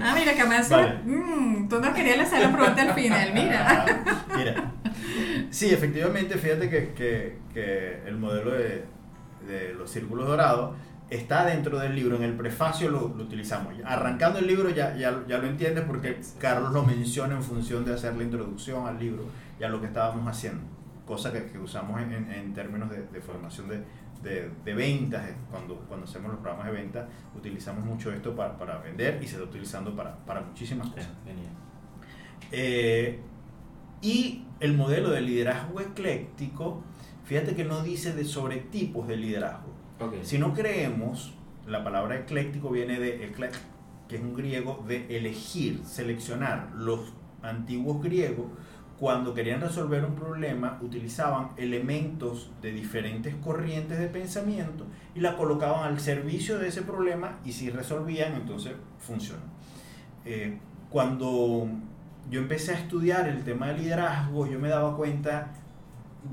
Ah, 0.03 0.13
mira, 0.17 0.33
que 0.35 0.43
me 0.45 0.55
hace. 0.57 0.73
Vale. 0.75 0.93
Mm, 1.05 1.67
tú 1.69 1.79
no 1.79 1.93
querías 1.93 2.19
hacer 2.19 2.41
la 2.41 2.51
pregunta 2.55 2.81
al 2.83 2.93
final, 2.93 3.33
mira. 3.33 3.85
Mira. 4.35 4.71
Sí, 5.49 5.69
efectivamente, 5.73 6.37
fíjate 6.37 6.69
que, 6.69 6.93
que- 6.93 7.37
que 7.53 8.01
el 8.05 8.17
modelo 8.17 8.51
de, 8.51 8.85
de 9.47 9.73
los 9.73 9.89
círculos 9.89 10.27
dorados 10.27 10.75
está 11.09 11.45
dentro 11.45 11.79
del 11.79 11.95
libro, 11.95 12.17
en 12.17 12.23
el 12.23 12.33
prefacio 12.35 12.89
lo, 12.89 13.09
lo 13.15 13.23
utilizamos. 13.23 13.73
Arrancando 13.85 14.39
el 14.39 14.47
libro 14.47 14.69
ya, 14.69 14.95
ya, 14.95 15.23
ya 15.27 15.37
lo 15.37 15.47
entiendes 15.47 15.83
porque 15.85 16.19
Carlos 16.39 16.71
lo 16.73 16.83
menciona 16.83 17.35
en 17.35 17.43
función 17.43 17.85
de 17.85 17.93
hacer 17.93 18.15
la 18.15 18.23
introducción 18.23 18.85
al 18.87 18.99
libro 18.99 19.25
y 19.59 19.63
a 19.63 19.69
lo 19.69 19.79
que 19.79 19.87
estábamos 19.87 20.27
haciendo, 20.27 20.61
cosa 21.05 21.31
que, 21.31 21.45
que 21.45 21.57
usamos 21.59 22.01
en, 22.01 22.11
en- 22.13 22.31
en 22.31 22.53
términos 22.53 22.89
de, 22.89 23.03
de 23.07 23.21
formación 23.21 23.69
de, 23.69 23.83
de- 24.21 24.51
de 24.65 24.73
ventas, 24.73 25.23
cuando, 25.49 25.75
cuando 25.87 26.05
hacemos 26.05 26.29
los 26.31 26.39
programas 26.41 26.67
de 26.67 26.73
venta, 26.73 27.07
utilizamos 27.35 27.85
mucho 27.85 28.11
esto 28.11 28.35
para, 28.35 28.57
para 28.57 28.77
vender 28.79 29.19
y 29.23 29.27
se 29.27 29.35
está 29.35 29.43
utilizando 29.47 29.95
para, 29.95 30.15
para 30.25 30.41
muchísimas 30.41 30.89
cosas. 30.89 31.09
Eh, 32.51 33.19
y 34.01 34.43
el 34.59 34.75
modelo 34.75 35.09
de 35.11 35.21
liderazgo 35.21 35.79
ecléctico, 35.81 36.83
fíjate 37.25 37.55
que 37.55 37.63
no 37.63 37.81
dice 37.83 38.13
de 38.13 38.25
sobre 38.25 38.57
tipos 38.57 39.07
de 39.07 39.17
liderazgo. 39.17 39.76
Si 40.23 40.37
no 40.37 40.53
creemos, 40.53 41.33
la 41.65 41.83
palabra 41.83 42.17
ecléctico 42.17 42.69
viene 42.69 42.99
de 42.99 43.25
eclec, 43.25 43.53
que 44.07 44.17
es 44.17 44.21
un 44.21 44.35
griego 44.35 44.83
de 44.87 45.17
elegir, 45.17 45.81
seleccionar. 45.85 46.71
Los 46.75 47.13
antiguos 47.41 48.03
griegos, 48.03 48.45
cuando 48.99 49.33
querían 49.33 49.61
resolver 49.61 50.05
un 50.05 50.15
problema, 50.15 50.79
utilizaban 50.81 51.49
elementos 51.57 52.51
de 52.61 52.71
diferentes 52.73 53.35
corrientes 53.35 53.99
de 53.99 54.07
pensamiento 54.07 54.85
y 55.15 55.19
la 55.19 55.35
colocaban 55.35 55.85
al 55.85 55.99
servicio 55.99 56.59
de 56.59 56.67
ese 56.67 56.83
problema 56.83 57.39
y 57.43 57.51
si 57.51 57.69
resolvían, 57.69 58.33
entonces 58.33 58.73
funcionó. 58.99 59.43
Eh, 60.25 60.59
cuando 60.89 61.67
yo 62.29 62.39
empecé 62.39 62.73
a 62.73 62.79
estudiar 62.79 63.27
el 63.27 63.43
tema 63.43 63.67
de 63.67 63.79
liderazgo, 63.79 64.47
yo 64.47 64.59
me 64.59 64.69
daba 64.69 64.95
cuenta 64.95 65.53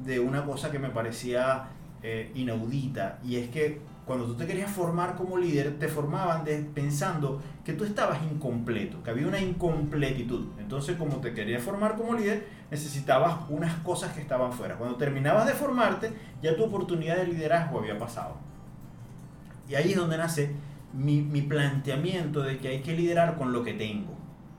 de 0.04 0.20
una 0.20 0.44
cosa 0.44 0.70
que 0.70 0.78
me 0.78 0.90
parecía 0.90 1.70
eh, 2.04 2.30
inaudita 2.36 3.18
y 3.24 3.36
es 3.36 3.48
que 3.50 3.80
cuando 4.06 4.26
tú 4.26 4.34
te 4.34 4.46
querías 4.46 4.70
formar 4.70 5.16
como 5.16 5.38
líder, 5.38 5.78
te 5.78 5.88
formaban 5.88 6.44
de- 6.44 6.58
pensando 6.58 7.42
que 7.64 7.72
tú 7.72 7.84
estabas 7.84 8.18
incompleto, 8.30 9.02
que 9.02 9.10
había 9.10 9.26
una 9.26 9.40
incompletitud. 9.40 10.46
Entonces, 10.58 10.96
como 10.98 11.16
te 11.16 11.32
querías 11.32 11.62
formar 11.62 11.96
como 11.96 12.14
líder, 12.14 12.46
necesitabas 12.70 13.38
unas 13.48 13.74
cosas 13.78 14.12
que 14.12 14.20
estaban 14.20 14.52
fuera. 14.52 14.76
Cuando 14.76 14.96
terminabas 14.98 15.46
de 15.46 15.54
formarte, 15.54 16.12
ya 16.42 16.54
tu 16.54 16.64
oportunidad 16.64 17.16
de 17.16 17.28
liderazgo 17.28 17.78
había 17.80 17.98
pasado. 17.98 18.36
Y 19.68 19.74
ahí 19.74 19.92
es 19.92 19.96
donde 19.96 20.18
nace 20.18 20.50
mi, 20.92 21.22
mi 21.22 21.42
planteamiento 21.42 22.42
de 22.42 22.58
que 22.58 22.68
hay 22.68 22.80
que 22.82 22.94
liderar 22.94 23.36
con 23.36 23.52
lo 23.52 23.64
que 23.64 23.72
tengo. 23.74 24.12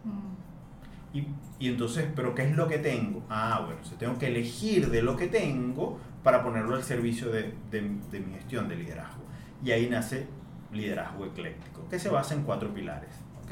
Mm, 0.03 1.17
Y, 1.17 1.27
y 1.59 1.69
entonces, 1.69 2.07
¿pero 2.15 2.35
qué 2.35 2.43
es 2.49 2.55
lo 2.55 2.67
que 2.67 2.79
tengo? 2.79 3.23
Ah, 3.29 3.61
bueno, 3.65 3.81
o 3.81 3.85
sea, 3.85 3.97
tengo 3.97 4.17
que 4.17 4.27
elegir 4.27 4.89
de 4.89 5.01
lo 5.03 5.15
que 5.15 5.27
tengo 5.27 5.99
para 6.25 6.41
ponerlo 6.43 6.75
al 6.75 6.81
servicio 6.83 7.29
de, 7.29 7.53
de- 7.69 8.19
mi 8.19 8.33
gestión 8.33 8.67
de 8.67 8.75
liderazgo. 8.75 9.21
Y 9.63 9.69
ahí 9.69 9.87
nace 9.87 10.25
liderazgo 10.73 11.27
ecléctico, 11.27 11.87
que 11.87 11.99
se 11.99 12.09
basa 12.09 12.33
en 12.33 12.41
cuatro 12.41 12.73
pilares. 12.73 13.11
¿ok? 13.45 13.51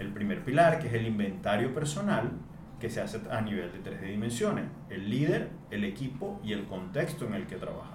El 0.00 0.08
primer 0.12 0.44
pilar, 0.44 0.80
que 0.80 0.88
es 0.88 0.94
el 0.94 1.06
inventario 1.06 1.72
personal, 1.72 2.32
que 2.80 2.90
se 2.90 3.00
hace 3.00 3.20
a 3.30 3.40
nivel 3.40 3.70
de 3.70 3.78
tres 3.78 4.02
dimensiones. 4.02 4.64
El 4.90 5.08
líder, 5.08 5.50
el 5.70 5.84
equipo 5.84 6.40
y 6.42 6.54
el 6.54 6.64
contexto 6.64 7.24
en 7.24 7.34
el 7.34 7.46
que 7.46 7.54
trabaja. 7.54 7.94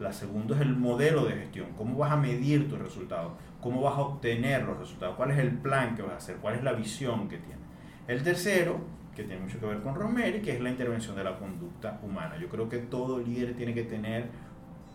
La 0.00 0.12
segunda 0.12 0.56
es 0.56 0.62
el 0.62 0.74
modelo 0.74 1.24
de 1.26 1.34
gestión, 1.36 1.68
cómo 1.78 1.96
vas 1.96 2.10
a 2.10 2.16
medir 2.16 2.68
tus 2.68 2.78
resultados, 2.80 3.34
cómo 3.60 3.82
vas 3.82 3.94
a 3.96 4.00
obtener 4.00 4.64
los 4.64 4.78
resultados, 4.78 5.14
cuál 5.14 5.30
es 5.30 5.38
el 5.38 5.52
plan 5.52 5.94
que 5.94 6.02
vas 6.02 6.12
a 6.14 6.16
hacer, 6.16 6.36
cuál 6.38 6.56
es 6.56 6.64
la 6.64 6.72
visión 6.72 7.28
que 7.28 7.36
tienes. 7.38 7.60
El 8.08 8.24
tercero, 8.24 8.80
que 9.14 9.24
tiene 9.24 9.42
mucho 9.42 9.58
que 9.58 9.66
ver 9.66 9.80
con 9.82 9.94
Rosemary, 9.94 10.40
que 10.40 10.52
es 10.52 10.60
la 10.60 10.70
intervención 10.70 11.16
de 11.16 11.24
la 11.24 11.38
conducta 11.38 12.00
humana. 12.02 12.36
Yo 12.40 12.48
creo 12.48 12.68
que 12.68 12.78
todo 12.78 13.18
líder 13.18 13.54
tiene 13.54 13.74
que 13.74 13.84
tener 13.84 14.28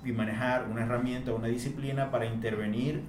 y 0.04 0.12
manejar 0.12 0.68
una 0.70 0.84
herramienta, 0.84 1.34
una 1.34 1.48
disciplina 1.48 2.12
para 2.12 2.26
intervenir 2.26 3.04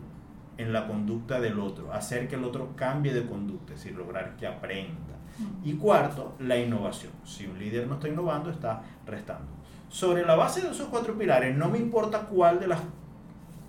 en 0.56 0.72
la 0.72 0.86
conducta 0.86 1.40
del 1.40 1.60
otro, 1.60 1.92
hacer 1.92 2.28
que 2.28 2.36
el 2.36 2.44
otro 2.44 2.74
cambie 2.74 3.12
de 3.12 3.26
conducta, 3.26 3.74
es 3.74 3.82
decir, 3.82 3.96
lograr 3.96 4.36
que 4.36 4.46
aprenda. 4.46 5.16
Y 5.62 5.74
cuarto, 5.74 6.34
la 6.38 6.56
innovación. 6.56 7.12
Si 7.24 7.46
un 7.46 7.58
líder 7.58 7.86
no 7.86 7.94
está 7.94 8.08
innovando, 8.08 8.48
está 8.48 8.82
restando. 9.04 9.52
Sobre 9.90 10.24
la 10.24 10.34
base 10.34 10.62
de 10.62 10.70
esos 10.70 10.88
cuatro 10.88 11.16
pilares, 11.18 11.54
no 11.54 11.68
me 11.68 11.78
importa 11.78 12.20
cuál 12.20 12.58
de 12.58 12.68
las 12.68 12.80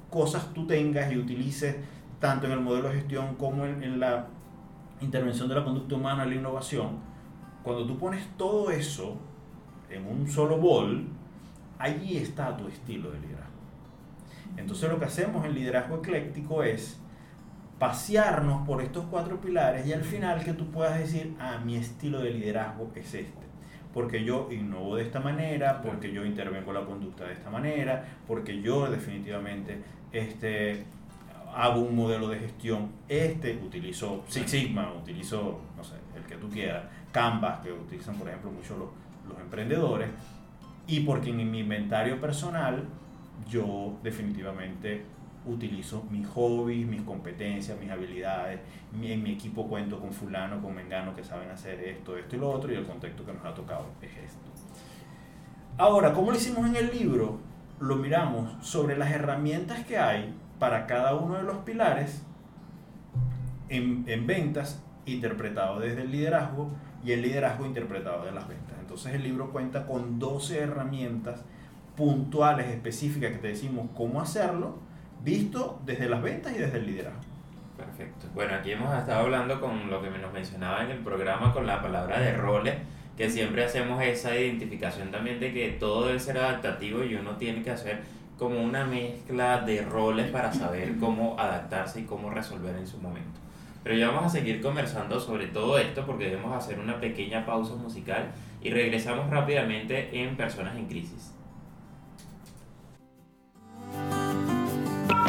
cosas 0.09 0.53
tú 0.53 0.65
tengas 0.65 1.11
y 1.11 1.17
utilices 1.17 1.75
tanto 2.19 2.45
en 2.45 2.53
el 2.53 2.61
modelo 2.61 2.87
de 2.87 2.95
gestión 2.95 3.35
como 3.35 3.65
en, 3.65 3.83
en 3.83 3.99
la 3.99 4.27
intervención 5.01 5.49
de 5.49 5.55
la 5.55 5.65
conducta 5.65 5.95
humana, 5.95 6.25
la 6.25 6.35
innovación, 6.35 6.99
cuando 7.67 7.85
tú 7.85 7.99
pones 7.99 8.25
todo 8.37 8.71
eso 8.71 9.17
en 9.89 10.07
un 10.07 10.25
solo 10.29 10.55
bol, 10.55 11.05
allí 11.77 12.15
está 12.15 12.55
tu 12.55 12.65
estilo 12.69 13.11
de 13.11 13.19
liderazgo. 13.19 13.51
Entonces 14.55 14.89
lo 14.89 14.97
que 14.97 15.03
hacemos 15.03 15.45
en 15.45 15.53
liderazgo 15.53 15.97
ecléctico 15.97 16.63
es 16.63 16.97
pasearnos 17.77 18.65
por 18.65 18.81
estos 18.81 19.03
cuatro 19.11 19.41
pilares 19.41 19.85
y 19.85 19.91
al 19.91 20.05
final 20.05 20.45
que 20.45 20.53
tú 20.53 20.71
puedas 20.71 20.97
decir, 20.97 21.35
ah, 21.41 21.59
mi 21.65 21.75
estilo 21.75 22.21
de 22.21 22.31
liderazgo 22.31 22.89
es 22.95 23.13
este. 23.13 23.45
Porque 23.93 24.23
yo 24.23 24.47
innovo 24.49 24.95
de 24.95 25.03
esta 25.03 25.19
manera, 25.19 25.81
porque 25.81 26.13
yo 26.13 26.23
intervengo 26.23 26.71
la 26.71 26.85
conducta 26.85 27.25
de 27.25 27.33
esta 27.33 27.49
manera, 27.49 28.05
porque 28.27 28.61
yo 28.61 28.89
definitivamente 28.89 29.83
este, 30.13 30.85
hago 31.53 31.81
un 31.81 31.97
modelo 31.97 32.29
de 32.29 32.39
gestión, 32.39 32.91
este, 33.09 33.59
utilizo 33.61 34.23
Six 34.29 34.49
Sigma, 34.49 34.93
utilizo, 34.93 35.59
no 35.75 35.83
sé, 35.83 35.95
el 36.15 36.23
que 36.23 36.37
tú 36.37 36.47
quieras, 36.47 36.85
Canvas, 37.21 37.59
que 37.63 37.71
utilizan 37.71 38.15
por 38.15 38.27
ejemplo 38.27 38.51
mucho 38.51 38.77
los, 38.77 38.89
los 39.29 39.39
emprendedores, 39.41 40.09
y 40.87 40.99
porque 41.01 41.29
en 41.31 41.51
mi 41.51 41.59
inventario 41.59 42.19
personal 42.21 42.83
yo 43.49 43.97
definitivamente 44.03 45.03
utilizo 45.45 46.03
mis 46.11 46.27
hobbies, 46.27 46.85
mis 46.87 47.01
competencias, 47.03 47.79
mis 47.79 47.89
habilidades, 47.89 48.59
mi- 48.91 49.11
en 49.11 49.23
mi 49.23 49.31
equipo 49.31 49.67
cuento 49.67 49.99
con 49.99 50.11
fulano, 50.11 50.61
con 50.61 50.75
mengano 50.75 51.15
que 51.15 51.23
saben 51.23 51.49
hacer 51.49 51.79
esto, 51.83 52.17
esto 52.17 52.35
y 52.35 52.39
lo 52.39 52.49
otro, 52.49 52.71
y 52.71 52.75
el 52.75 52.85
contexto 52.85 53.25
que 53.25 53.33
nos 53.33 53.45
ha 53.45 53.53
tocado 53.53 53.85
es 54.01 54.11
esto. 54.11 54.49
Ahora, 55.77 56.11
¿cómo 56.13 56.31
lo 56.31 56.37
hicimos 56.37 56.65
en 56.67 56.75
el 56.75 56.91
libro? 56.91 57.39
Lo 57.79 57.95
miramos 57.95 58.45
sobre 58.65 58.97
las 58.97 59.11
herramientas 59.11 59.85
que 59.85 59.97
hay 59.97 60.33
para 60.59 60.85
cada 60.87 61.15
uno 61.15 61.35
de 61.35 61.43
los 61.43 61.57
pilares 61.59 62.23
en, 63.69 64.03
en 64.07 64.25
ventas, 64.27 64.81
interpretado 65.05 65.79
desde 65.79 66.01
el 66.01 66.11
liderazgo, 66.11 66.71
y 67.07 67.13
el 67.13 67.21
liderazgo 67.21 67.65
interpretado 67.65 68.25
de 68.25 68.33
las 68.33 68.45
ventas. 68.49 68.75
Entonces 68.81 69.13
el 69.13 69.23
libro 69.23 69.49
cuenta 69.51 69.85
con 69.85 70.19
12 70.19 70.59
herramientas 70.59 71.39
puntuales, 71.95 72.67
específicas, 72.67 73.31
que 73.31 73.37
te 73.37 73.47
decimos 73.47 73.87
cómo 73.95 74.19
hacerlo, 74.19 74.77
visto 75.23 75.79
desde 75.85 76.09
las 76.09 76.21
ventas 76.21 76.53
y 76.53 76.59
desde 76.59 76.79
el 76.79 76.85
liderazgo. 76.85 77.21
Perfecto. 77.77 78.27
Bueno, 78.35 78.55
aquí 78.55 78.71
hemos 78.71 78.93
estado 78.93 79.21
hablando 79.21 79.61
con 79.61 79.89
lo 79.89 80.01
que 80.01 80.09
nos 80.09 80.33
mencionaba 80.33 80.83
en 80.83 80.91
el 80.91 80.97
programa 80.97 81.53
con 81.53 81.65
la 81.65 81.81
palabra 81.81 82.19
de 82.19 82.33
roles, 82.33 82.75
que 83.15 83.29
siempre 83.29 83.63
hacemos 83.63 84.03
esa 84.03 84.37
identificación 84.37 85.09
también 85.09 85.39
de 85.39 85.53
que 85.53 85.69
todo 85.79 86.07
debe 86.07 86.19
ser 86.19 86.37
adaptativo 86.37 87.05
y 87.05 87.15
uno 87.15 87.37
tiene 87.37 87.63
que 87.63 87.71
hacer 87.71 88.01
como 88.37 88.61
una 88.61 88.85
mezcla 88.85 89.61
de 89.61 89.81
roles 89.81 90.29
para 90.29 90.51
saber 90.51 90.97
cómo 90.99 91.39
adaptarse 91.39 92.01
y 92.01 92.03
cómo 92.03 92.29
resolver 92.31 92.75
en 92.75 92.85
su 92.85 92.97
momento. 92.97 93.39
Pero 93.87 93.99
ya 93.99 94.09
vamos 94.09 94.25
a 94.25 94.29
seguir 94.29 94.61
conversando 94.61 95.17
sobre 95.17 95.47
todo 95.47 95.77
esto 95.77 96.05
porque 96.05 96.25
debemos 96.25 96.53
hacer 96.53 96.77
una 96.77 96.99
pequeña 96.99 97.45
pausa 97.45 97.73
musical 97.75 98.33
y 98.61 98.69
regresamos 98.69 99.29
rápidamente 99.29 100.09
en 100.11 100.35
Personas 100.35 100.75
en 100.75 100.87
Crisis. 100.87 101.31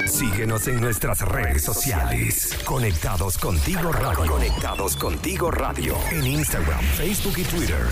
Síguenos 0.07 0.67
en 0.67 0.81
nuestras 0.81 1.21
redes 1.21 1.63
sociales. 1.63 2.59
Conectados 2.65 3.39
contigo 3.39 3.93
radio. 3.93 4.29
Conectados 4.29 4.97
contigo 4.97 5.53
radio. 5.53 5.95
En 6.11 6.27
Instagram, 6.27 6.81
Facebook 6.81 7.39
y 7.39 7.45
Twitter. 7.45 7.87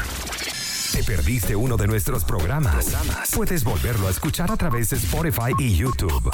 ¿Te 0.90 1.04
perdiste 1.04 1.54
uno 1.54 1.76
de 1.76 1.86
nuestros 1.86 2.24
programas? 2.24 2.92
Puedes 3.36 3.62
volverlo 3.62 4.08
a 4.08 4.10
escuchar 4.10 4.50
a 4.50 4.56
través 4.56 4.90
de 4.90 4.96
Spotify 4.96 5.52
y 5.60 5.76
YouTube. 5.76 6.28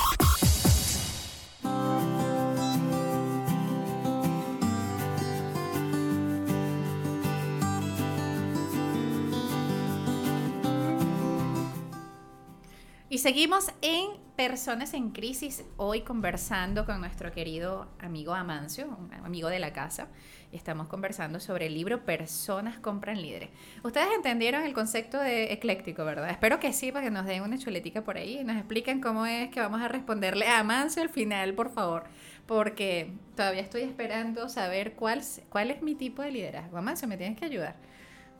Seguimos 13.23 13.71
en 13.83 14.09
Personas 14.35 14.95
en 14.95 15.11
Crisis, 15.11 15.63
hoy 15.77 16.01
conversando 16.01 16.85
con 16.85 17.01
nuestro 17.01 17.31
querido 17.31 17.87
amigo 18.01 18.35
Amancio, 18.35 18.99
amigo 19.23 19.49
de 19.49 19.61
la 19.61 19.73
casa, 19.73 20.09
estamos 20.51 20.89
conversando 20.89 21.39
sobre 21.39 21.67
el 21.67 21.75
libro 21.75 22.05
Personas 22.05 22.81
compran 22.81 23.23
líderes. 23.23 23.51
Ustedes 23.85 24.09
entendieron 24.17 24.65
el 24.65 24.75
concepto 24.75 25.21
de 25.21 25.53
ecléctico, 25.53 26.05
¿verdad? 26.05 26.31
Espero 26.31 26.59
que 26.59 26.73
sí, 26.73 26.91
para 26.91 27.05
que 27.05 27.11
nos 27.13 27.25
den 27.25 27.43
una 27.45 27.59
chuletica 27.59 28.03
por 28.03 28.17
ahí 28.17 28.41
y 28.41 28.45
nos 28.45 28.57
expliquen 28.57 29.01
cómo 29.01 29.25
es 29.25 29.51
que 29.51 29.61
vamos 29.61 29.81
a 29.81 29.87
responderle 29.87 30.49
a 30.49 30.59
Amancio 30.59 31.01
al 31.01 31.09
final, 31.09 31.55
por 31.55 31.71
favor, 31.71 32.03
porque 32.47 33.13
todavía 33.37 33.63
estoy 33.63 33.83
esperando 33.83 34.49
saber 34.49 34.95
cuál, 34.95 35.23
cuál 35.49 35.71
es 35.71 35.81
mi 35.81 35.95
tipo 35.95 36.23
de 36.23 36.33
liderazgo. 36.33 36.77
Amancio, 36.77 37.07
me 37.07 37.17
tienes 37.17 37.39
que 37.39 37.45
ayudar. 37.45 37.77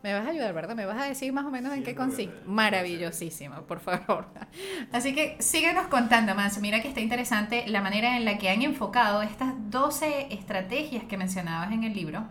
Me 0.03 0.13
vas 0.15 0.27
a 0.27 0.31
ayudar, 0.31 0.53
¿verdad? 0.53 0.75
Me 0.75 0.85
vas 0.85 1.01
a 1.01 1.05
decir 1.05 1.33
más 1.33 1.45
o 1.45 1.51
menos 1.51 1.73
en 1.75 1.85
qué 1.85 1.95
consiste. 1.95 2.35
Maravillosísimo, 2.45 3.63
por 3.63 3.79
favor. 3.79 4.27
Así 4.93 5.15
que 5.15 5.37
síguenos 5.39 5.87
contando 5.87 6.35
más. 6.35 6.59
Mira 6.61 6.83
que 6.83 6.89
está 6.89 7.01
interesante 7.01 7.65
la 7.69 7.81
manera 7.81 8.17
en 8.17 8.25
la 8.25 8.37
que 8.37 8.51
han 8.51 8.63
enfocado 8.63 9.23
estas 9.23 9.55
12 9.71 10.35
estrategias 10.35 11.05
que 11.05 11.17
mencionabas 11.17 11.71
en 11.71 11.85
el 11.85 11.95
libro, 11.95 12.25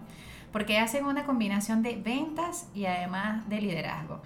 porque 0.52 0.80
hacen 0.80 1.06
una 1.06 1.24
combinación 1.26 1.82
de 1.82 1.96
ventas 1.96 2.68
y 2.74 2.86
además 2.86 3.48
de 3.48 3.62
liderazgo. 3.62 4.22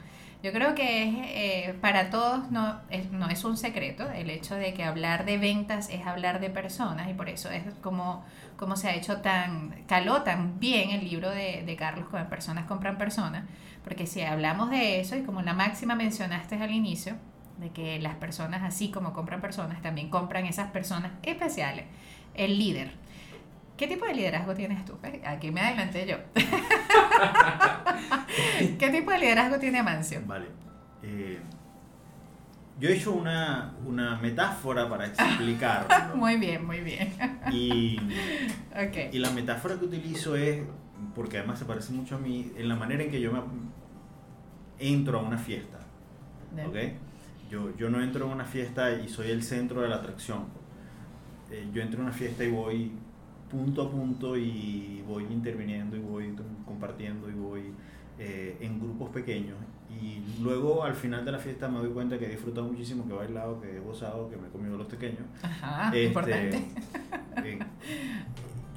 Yo 0.45 0.51
creo 0.51 0.75
que 0.75 1.09
es, 1.09 1.15
eh, 1.17 1.75
para 1.81 2.11
todos 2.11 2.51
no 2.51 2.79
es, 2.91 3.09
no 3.09 3.29
es 3.29 3.43
un 3.45 3.57
secreto 3.57 4.07
el 4.11 4.29
hecho 4.29 4.53
de 4.53 4.75
que 4.75 4.83
hablar 4.83 5.25
de 5.25 5.39
ventas 5.39 5.89
es 5.89 6.05
hablar 6.05 6.39
de 6.39 6.51
personas 6.51 7.09
y 7.09 7.15
por 7.15 7.29
eso 7.29 7.49
es 7.49 7.63
como 7.81 8.23
cómo 8.55 8.75
se 8.75 8.87
ha 8.87 8.93
hecho 8.93 9.21
tan, 9.21 9.71
caló 9.87 10.21
tan 10.21 10.59
bien 10.59 10.91
el 10.91 11.03
libro 11.03 11.31
de, 11.31 11.63
de 11.65 11.75
Carlos 11.75 12.07
como 12.11 12.23
Personas 12.29 12.65
compran 12.65 12.99
personas, 12.99 13.45
porque 13.83 14.05
si 14.05 14.21
hablamos 14.21 14.69
de 14.69 14.99
eso, 14.99 15.15
y 15.15 15.23
como 15.23 15.41
la 15.41 15.55
máxima 15.55 15.95
mencionaste 15.95 16.61
al 16.61 16.69
inicio, 16.69 17.15
de 17.57 17.71
que 17.71 17.97
las 17.99 18.13
personas 18.13 18.61
así 18.61 18.91
como 18.91 19.13
compran 19.13 19.41
personas, 19.41 19.81
también 19.81 20.11
compran 20.11 20.45
esas 20.45 20.69
personas 20.69 21.13
especiales, 21.23 21.85
el 22.35 22.59
líder. 22.59 22.91
¿Qué 23.77 23.87
tipo 23.87 24.05
de 24.05 24.13
liderazgo 24.13 24.53
tienes 24.53 24.85
tú? 24.85 24.95
Aquí 25.25 25.49
me 25.49 25.61
adelanté 25.61 26.05
yo. 26.05 26.17
¿Qué 28.79 28.89
tipo 28.89 29.11
de 29.11 29.19
liderazgo 29.19 29.59
tiene 29.59 29.79
Amancio? 29.79 30.21
Vale. 30.25 30.45
Eh, 31.03 31.39
yo 32.79 32.89
he 32.89 32.95
hecho 32.95 33.13
una, 33.13 33.73
una 33.85 34.17
metáfora 34.17 34.89
para 34.89 35.07
explicarlo. 35.07 35.87
muy 36.15 36.35
bien, 36.37 36.65
muy 36.65 36.81
bien. 36.81 37.13
Y, 37.51 37.99
y 39.11 39.19
la 39.19 39.31
metáfora 39.31 39.79
que 39.79 39.85
utilizo 39.85 40.35
es, 40.35 40.61
porque 41.13 41.37
además 41.37 41.59
se 41.59 41.65
parece 41.65 41.93
mucho 41.93 42.15
a 42.15 42.19
mí, 42.19 42.51
en 42.57 42.67
la 42.67 42.75
manera 42.75 43.03
en 43.03 43.11
que 43.11 43.21
yo 43.21 43.31
me 43.31 43.41
entro 44.79 45.19
a 45.19 45.21
una 45.21 45.37
fiesta. 45.37 45.79
¿okay? 46.67 46.97
Yo, 47.49 47.75
yo 47.77 47.89
no 47.89 48.01
entro 48.01 48.25
a 48.25 48.33
una 48.33 48.45
fiesta 48.45 48.91
y 48.91 49.07
soy 49.07 49.31
el 49.31 49.43
centro 49.43 49.81
de 49.81 49.89
la 49.89 49.97
atracción. 49.97 50.45
Eh, 51.51 51.69
yo 51.73 51.81
entro 51.81 52.01
a 52.01 52.03
una 52.03 52.13
fiesta 52.13 52.43
y 52.43 52.49
voy 52.49 52.91
punto 53.49 53.83
a 53.83 53.91
punto 53.91 54.37
y 54.37 55.03
voy 55.07 55.23
interviniendo 55.23 55.95
y 55.95 55.99
voy 55.99 56.35
compartiendo 56.65 57.29
y 57.29 57.33
voy 57.33 57.73
eh, 58.17 58.57
en 58.61 58.79
grupos 58.79 59.09
pequeños 59.09 59.57
y 60.01 60.21
luego 60.41 60.83
al 60.83 60.93
final 60.93 61.23
de 61.23 61.31
la 61.31 61.39
fiesta 61.39 61.67
me 61.67 61.79
doy 61.79 61.89
cuenta 61.89 62.17
que 62.17 62.25
he 62.25 62.29
disfrutado 62.29 62.67
muchísimo, 62.67 63.05
que 63.05 63.13
he 63.13 63.15
bailado, 63.15 63.61
que 63.61 63.77
he 63.77 63.79
gozado, 63.79 64.29
que 64.29 64.35
me 64.35 64.47
he 64.47 64.51
comido 64.51 64.77
los 64.77 64.87
pequeños. 64.87 65.21
Ajá, 65.41 65.85
este, 65.87 66.05
importante. 66.05 66.57
Eh, 67.43 67.59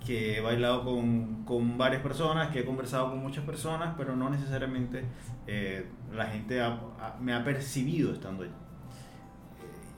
que 0.05 0.39
he 0.39 0.41
bailado 0.41 0.85
con, 0.85 1.45
con, 1.45 1.77
varias 1.79 2.03
personas, 2.03 2.51
que 2.51 2.61
he 2.61 2.65
conversado 2.65 3.11
con 3.11 3.21
muchas 3.21 3.45
personas, 3.45 3.95
pero 3.97 4.17
no 4.17 4.31
necesariamente 4.31 5.05
eh, 5.47 5.87
la 6.13 6.27
gente 6.27 6.61
me 7.21 7.35
ha 7.35 7.45
percibido 7.45 8.13
estando 8.13 8.43
allí. 8.43 8.53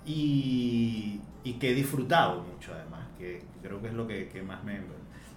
Y, 0.05 1.21
y, 1.45 1.53
que 1.55 1.71
he 1.71 1.75
disfrutado 1.75 2.43
mucho 2.43 2.73
además, 2.75 3.00
que 3.21 3.43
creo 3.63 3.81
que 3.81 3.89
es 3.89 3.95
lo 3.95 4.07
que, 4.07 4.29
que 4.29 4.43
más 4.43 4.65
me, 4.65 4.81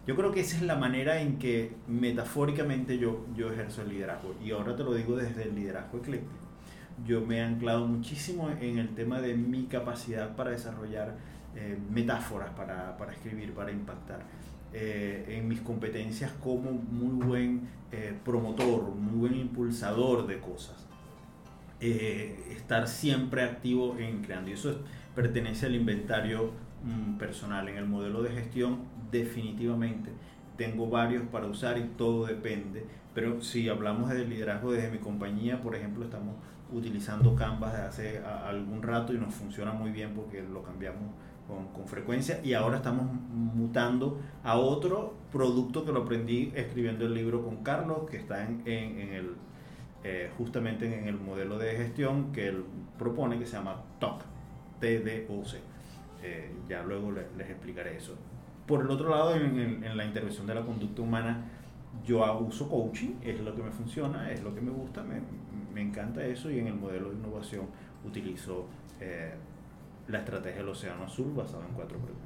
yo 0.05 0.17
creo 0.17 0.31
que 0.31 0.41
esa 0.41 0.57
es 0.57 0.63
la 0.63 0.75
manera 0.75 1.21
en 1.21 1.39
que 1.39 1.71
metafóricamente 1.87 2.97
yo, 2.97 3.25
yo 3.37 3.51
ejerzo 3.51 3.83
el 3.83 3.89
liderazgo. 3.89 4.35
Y 4.43 4.51
ahora 4.51 4.75
te 4.75 4.83
lo 4.83 4.93
digo 4.93 5.15
desde 5.15 5.43
el 5.43 5.55
liderazgo 5.55 5.99
ecléctico. 5.99 6.43
Yo 7.07 7.21
me 7.21 7.37
he 7.37 7.41
anclado 7.41 7.87
muchísimo 7.87 8.49
en 8.59 8.79
el 8.79 8.89
tema 8.95 9.21
de 9.21 9.35
mi 9.35 9.65
capacidad 9.65 10.35
para 10.35 10.51
desarrollar 10.51 11.15
eh, 11.55 11.77
metáforas, 11.89 12.49
para, 12.51 12.97
para, 12.97 13.13
escribir, 13.13 13.53
para 13.53 13.71
impactar. 13.71 14.23
Eh, 14.73 15.37
en 15.37 15.47
mis 15.47 15.61
competencias 15.61 16.31
como 16.43 16.71
muy 16.71 17.25
buen 17.25 17.69
eh, 17.91 18.13
promotor, 18.25 18.83
muy 18.95 19.29
buen 19.29 19.35
impulsador 19.35 20.27
de 20.27 20.39
cosas. 20.39 20.75
estar 21.79 22.87
siempre 22.89 23.43
activo 23.43 23.97
en 23.97 24.21
creando. 24.21 24.49
Y 24.49 24.53
eso 24.53 24.81
pertenece 25.15 25.67
al 25.67 25.75
inventario 25.75 26.51
personal. 27.17 27.67
En 27.69 27.77
el 27.77 27.85
modelo 27.85 28.21
de 28.23 28.31
gestión 28.31 28.79
definitivamente. 29.11 30.11
Tengo 30.57 30.89
varios 30.89 31.23
para 31.23 31.47
usar 31.47 31.77
y 31.77 31.83
todo 31.97 32.25
depende. 32.25 32.85
Pero 33.13 33.41
si 33.41 33.69
hablamos 33.69 34.09
de 34.09 34.25
liderazgo 34.25 34.71
desde 34.71 34.91
mi 34.91 34.97
compañía, 34.97 35.61
por 35.61 35.75
ejemplo, 35.75 36.03
estamos 36.03 36.35
utilizando 36.71 37.35
Canvas 37.35 37.73
desde 37.73 37.87
hace 37.87 38.19
algún 38.25 38.81
rato 38.81 39.13
y 39.13 39.17
nos 39.17 39.33
funciona 39.33 39.71
muy 39.73 39.91
bien 39.91 40.13
porque 40.15 40.41
lo 40.41 40.63
cambiamos 40.63 41.11
con, 41.47 41.67
con, 41.67 41.87
frecuencia 41.87 42.39
y 42.43 42.53
ahora 42.53 42.77
estamos 42.77 43.05
mutando 43.31 44.19
a 44.43 44.57
otro 44.57 45.13
producto 45.31 45.85
que 45.85 45.91
lo 45.91 46.03
aprendí 46.03 46.51
escribiendo 46.55 47.05
el 47.05 47.13
libro 47.13 47.43
con 47.43 47.57
Carlos, 47.57 48.09
que 48.09 48.17
está 48.17 48.45
en, 48.45 48.63
en, 48.65 49.13
el, 49.13 49.35
eh, 50.03 50.31
justamente 50.37 50.99
en 50.99 51.07
el 51.07 51.19
modelo 51.19 51.57
de 51.57 51.75
gestión 51.75 52.31
que 52.31 52.47
él 52.47 52.63
propone, 52.97 53.37
que 53.37 53.45
se 53.45 53.57
llama 53.57 53.81
TOC, 53.99 54.23
TDOC. 54.79 55.72
Eh, 56.23 56.51
ya 56.67 56.81
luego 56.83 57.11
les, 57.11 57.25
les 57.37 57.49
explicaré 57.49 57.97
eso. 57.97 58.15
Por 58.65 58.81
el 58.81 58.89
otro 58.89 59.09
lado, 59.09 59.35
en, 59.35 59.83
en, 59.83 59.97
la 59.97 60.05
intervención 60.05 60.47
de 60.47 60.55
la 60.55 60.61
conducta 60.61 61.01
humana, 61.01 61.43
yo 62.05 62.39
uso 62.39 62.69
coaching, 62.69 63.15
es 63.21 63.39
lo 63.41 63.53
que 63.53 63.61
me 63.61 63.71
funciona, 63.71 64.31
es 64.31 64.41
lo 64.41 64.55
que 64.55 64.61
me 64.61 64.71
gusta, 64.71 65.03
me, 65.03 65.21
me 65.73 65.81
encanta 65.81 66.25
eso 66.25 66.49
y 66.49 66.59
en 66.59 66.67
el 66.67 66.75
modelo 66.75 67.09
de 67.09 67.15
innovación 67.15 67.65
utilizo 68.05 68.67
eh, 68.99 69.33
la 70.07 70.19
estrategia 70.19 70.59
del 70.59 70.69
Océano 70.69 71.03
Azul 71.03 71.33
basada 71.35 71.65
en 71.67 71.73
cuatro 71.73 71.97
preguntas. 71.97 72.22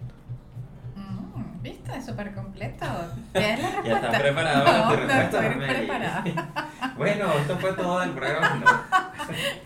Mm, 0.98 1.62
¿Viste? 1.62 2.02
Súper 2.02 2.34
completo. 2.34 2.86
ya 3.34 3.54
está 3.54 4.12
preparado 4.12 4.96
no, 4.96 5.06
no 5.06 5.14
estoy 5.14 5.50
preparada. 5.50 6.24
bueno, 6.98 7.34
esto 7.40 7.58
fue 7.58 7.74
todo 7.74 8.04
el 8.04 8.12
programa. 8.12 8.86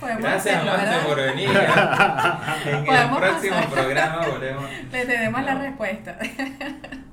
Gracias, 0.20 0.66
Marta, 0.66 1.00
por 1.08 1.18
venir. 1.18 1.50
en 1.50 2.94
el 2.94 3.10
próximo 3.10 3.62
programa 3.72 4.28
volvemos. 4.28 4.66
Le 4.92 5.06
tenemos 5.06 5.44
la 5.44 5.56
respuesta. 5.56 6.18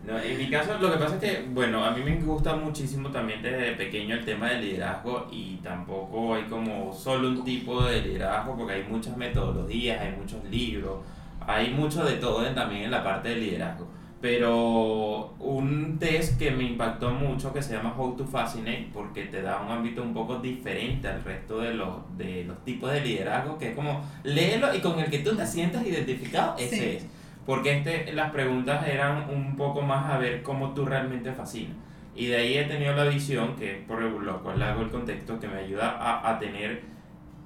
No, 0.05 0.19
en 0.19 0.39
mi 0.39 0.49
caso, 0.49 0.79
lo 0.79 0.91
que 0.91 0.99
pasa 0.99 1.17
es 1.17 1.21
que, 1.21 1.49
bueno, 1.51 1.85
a 1.85 1.91
mí 1.91 2.03
me 2.03 2.17
gusta 2.17 2.57
muchísimo 2.57 3.11
también 3.11 3.43
desde 3.43 3.73
pequeño 3.73 4.15
el 4.15 4.25
tema 4.25 4.49
del 4.49 4.63
liderazgo 4.63 5.29
y 5.31 5.57
tampoco 5.57 6.35
hay 6.35 6.45
como 6.45 6.95
solo 6.95 7.29
un 7.29 7.45
tipo 7.45 7.85
de 7.85 8.01
liderazgo 8.01 8.57
porque 8.57 8.73
hay 8.73 8.85
muchas 8.85 9.17
metodologías, 9.19 10.01
hay 10.01 10.13
muchos 10.13 10.43
libros, 10.45 11.05
hay 11.47 11.71
mucho 11.71 12.05
de 12.05 12.15
todo 12.15 12.43
también 12.55 12.85
en 12.85 12.91
la 12.91 13.05
parte 13.05 13.29
del 13.29 13.41
liderazgo 13.41 13.99
pero 14.21 15.35
un 15.39 15.99
test 15.99 16.39
que 16.39 16.51
me 16.51 16.65
impactó 16.65 17.11
mucho 17.11 17.53
que 17.53 17.63
se 17.63 17.75
llama 17.75 17.95
How 17.97 18.17
to 18.17 18.25
Fascinate 18.25 18.89
porque 18.93 19.27
te 19.27 19.43
da 19.43 19.61
un 19.61 19.71
ámbito 19.71 20.03
un 20.03 20.13
poco 20.13 20.39
diferente 20.39 21.07
al 21.07 21.23
resto 21.23 21.61
de 21.61 21.75
los, 21.75 21.89
de 22.17 22.45
los 22.45 22.65
tipos 22.65 22.91
de 22.91 23.01
liderazgo 23.01 23.59
que 23.59 23.71
es 23.71 23.77
como 23.77 24.05
léelo 24.25 24.75
y 24.75 24.81
con 24.81 24.99
el 24.99 25.09
que 25.09 25.21
tú 25.21 25.37
te 25.37 25.47
sientas 25.47 25.87
identificado, 25.87 26.57
ese 26.59 26.97
es. 26.97 27.07
Porque 27.47 27.79
este, 27.79 28.13
las 28.13 28.31
preguntas 28.31 28.87
eran 28.87 29.31
un 29.31 29.57
poco 29.57 29.83
más 29.83 30.11
a 30.11 30.19
ver 30.19 30.43
cómo 30.43 30.75
tú 30.75 30.85
realmente 30.85 31.33
fascinas. 31.33 31.77
Y 32.15 32.27
de 32.27 32.37
ahí 32.37 32.59
he 32.59 32.65
tenido 32.65 32.95
la 32.95 33.05
visión, 33.05 33.55
que 33.55 33.85
por 33.87 34.03
lo 34.03 34.43
cual 34.43 34.61
hago 34.61 34.83
el 34.83 34.91
contexto, 34.91 35.39
que 35.39 35.47
me 35.47 35.59
ayuda 35.61 35.97
a, 35.99 36.29
a 36.29 36.39
tener 36.39 36.83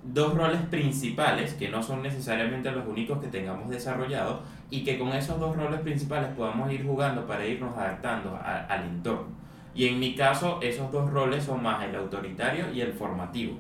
dos 0.03 0.35
roles 0.35 0.61
principales 0.63 1.55
que 1.55 1.69
no 1.69 1.83
son 1.83 2.03
necesariamente 2.03 2.73
los 2.73 2.87
únicos 2.87 3.21
que 3.21 3.29
tengamos 3.29 3.69
desarrollados 3.69 4.41
y 4.73 4.85
que 4.85 4.99
con 4.99 5.13
esos 5.13 5.39
dos 5.39 5.55
roles 5.55 5.81
principales 5.81 6.31
podamos 6.35 6.73
ir 6.73 6.83
jugando 6.83 7.27
para 7.27 7.47
irnos 7.47 7.77
adaptando 7.77 8.41
al 8.43 8.85
entorno. 8.85 9.29
Y 9.75 9.87
en 9.87 10.01
mi 10.01 10.15
caso 10.15 10.61
esos 10.63 10.91
dos 10.91 11.11
roles 11.11 11.45
son 11.45 11.63
más 11.63 11.85
el 11.85 11.95
autoritario 11.95 12.73
y 12.73 12.81
el 12.81 12.95
formativo, 12.95 13.59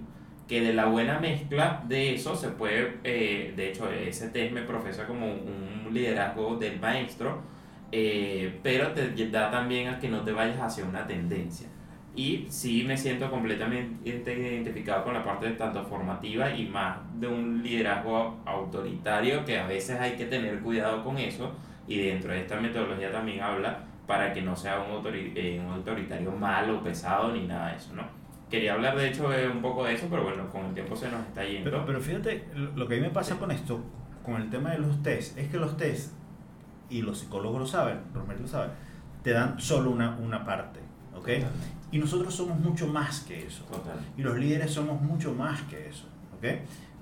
que 0.49 0.63
de 0.63 0.73
la 0.73 0.87
buena 0.87 1.21
mezcla 1.21 1.83
de 1.87 2.15
eso 2.15 2.35
se 2.35 2.49
puede, 2.49 2.99
eh, 3.05 3.53
de 3.55 3.69
hecho 3.69 3.93
ese 3.93 4.31
test 4.31 4.55
me 4.55 4.63
profesa 4.63 5.07
como 5.07 5.27
un 5.27 5.91
liderazgo 5.93 6.57
del 6.57 6.81
maestro, 6.81 7.43
eh, 7.93 8.59
pero 8.63 8.93
te 8.93 9.29
da 9.29 9.51
también 9.51 9.89
a 9.89 9.99
que 9.99 10.09
no 10.09 10.23
te 10.23 10.33
vayas 10.33 10.59
hacia 10.61 10.87
una 10.87 11.07
tendencia. 11.07 11.69
Y 12.15 12.47
sí 12.49 12.85
me 12.87 12.97
siento 12.97 13.31
completamente 13.31 14.11
identificado 14.11 15.05
con 15.05 15.15
la 15.15 15.25
parte 15.25 15.51
tanto 15.53 15.83
formativa 15.85 16.55
y 16.55 16.67
más 16.67 16.99
de 17.19 17.27
un 17.27 17.63
liderazgo 17.63 18.41
autoritario 18.45 19.45
que 19.45 19.59
a 19.59 19.67
veces 19.67 19.99
hay 19.99 20.13
que 20.13 20.27
tener 20.27 20.61
cuidado 20.61 21.03
con 21.03 21.17
eso 21.17 21.55
y 21.89 21.99
dentro 21.99 22.33
de 22.33 22.41
esta 22.41 22.61
metodología 22.61 23.11
también 23.11 23.41
habla 23.41 23.79
para 24.07 24.33
que 24.33 24.43
no 24.43 24.55
sea 24.55 24.81
un, 24.81 25.03
eh, 25.07 25.63
un 25.65 25.73
autoritario 25.73 26.33
malo, 26.33 26.83
pesado 26.83 27.33
ni 27.33 27.47
nada 27.47 27.71
de 27.71 27.77
eso, 27.77 27.95
¿no? 27.95 28.23
quería 28.53 28.75
hablar 28.75 28.95
de 28.97 29.09
hecho 29.09 29.31
un 29.51 29.63
poco 29.63 29.85
de 29.85 29.95
eso, 29.95 30.07
pero 30.11 30.25
bueno, 30.25 30.49
con 30.51 30.67
el 30.67 30.75
tiempo 30.75 30.95
se 30.95 31.11
nos 31.11 31.27
está 31.27 31.43
yendo. 31.43 31.71
Pero, 31.71 31.87
pero 31.87 32.01
fíjate, 32.01 32.49
lo 32.55 32.87
que 32.87 32.95
a 32.95 32.99
mí 32.99 33.03
me 33.03 33.11
pasa 33.11 33.39
con 33.39 33.51
esto, 33.51 33.81
con 34.23 34.41
el 34.41 34.51
tema 34.51 34.73
de 34.73 34.79
los 34.79 35.03
test, 35.03 35.39
es 35.39 35.49
que 35.49 35.57
los 35.57 35.79
test, 35.79 36.13
y 36.91 37.01
los 37.01 37.19
psicólogos 37.19 37.61
lo 37.61 37.67
saben, 37.67 38.01
Romero 38.13 38.41
lo 38.41 38.47
sabe, 38.47 38.69
te 39.23 39.31
dan 39.31 39.59
solo 39.59 39.91
una, 39.91 40.17
una 40.19 40.45
parte, 40.45 40.81
¿ok? 41.15 41.29
Y 41.93 41.99
nosotros 41.99 42.35
somos 42.35 42.59
mucho 42.59 42.87
más 42.89 43.21
que 43.21 43.47
eso. 43.47 43.63
Total. 43.65 44.01
Y 44.17 44.23
los 44.23 44.37
líderes 44.39 44.71
somos 44.73 45.01
mucho 45.01 45.33
más 45.35 45.61
que 45.63 45.89
eso, 45.89 46.07
¿ok? 46.37 46.45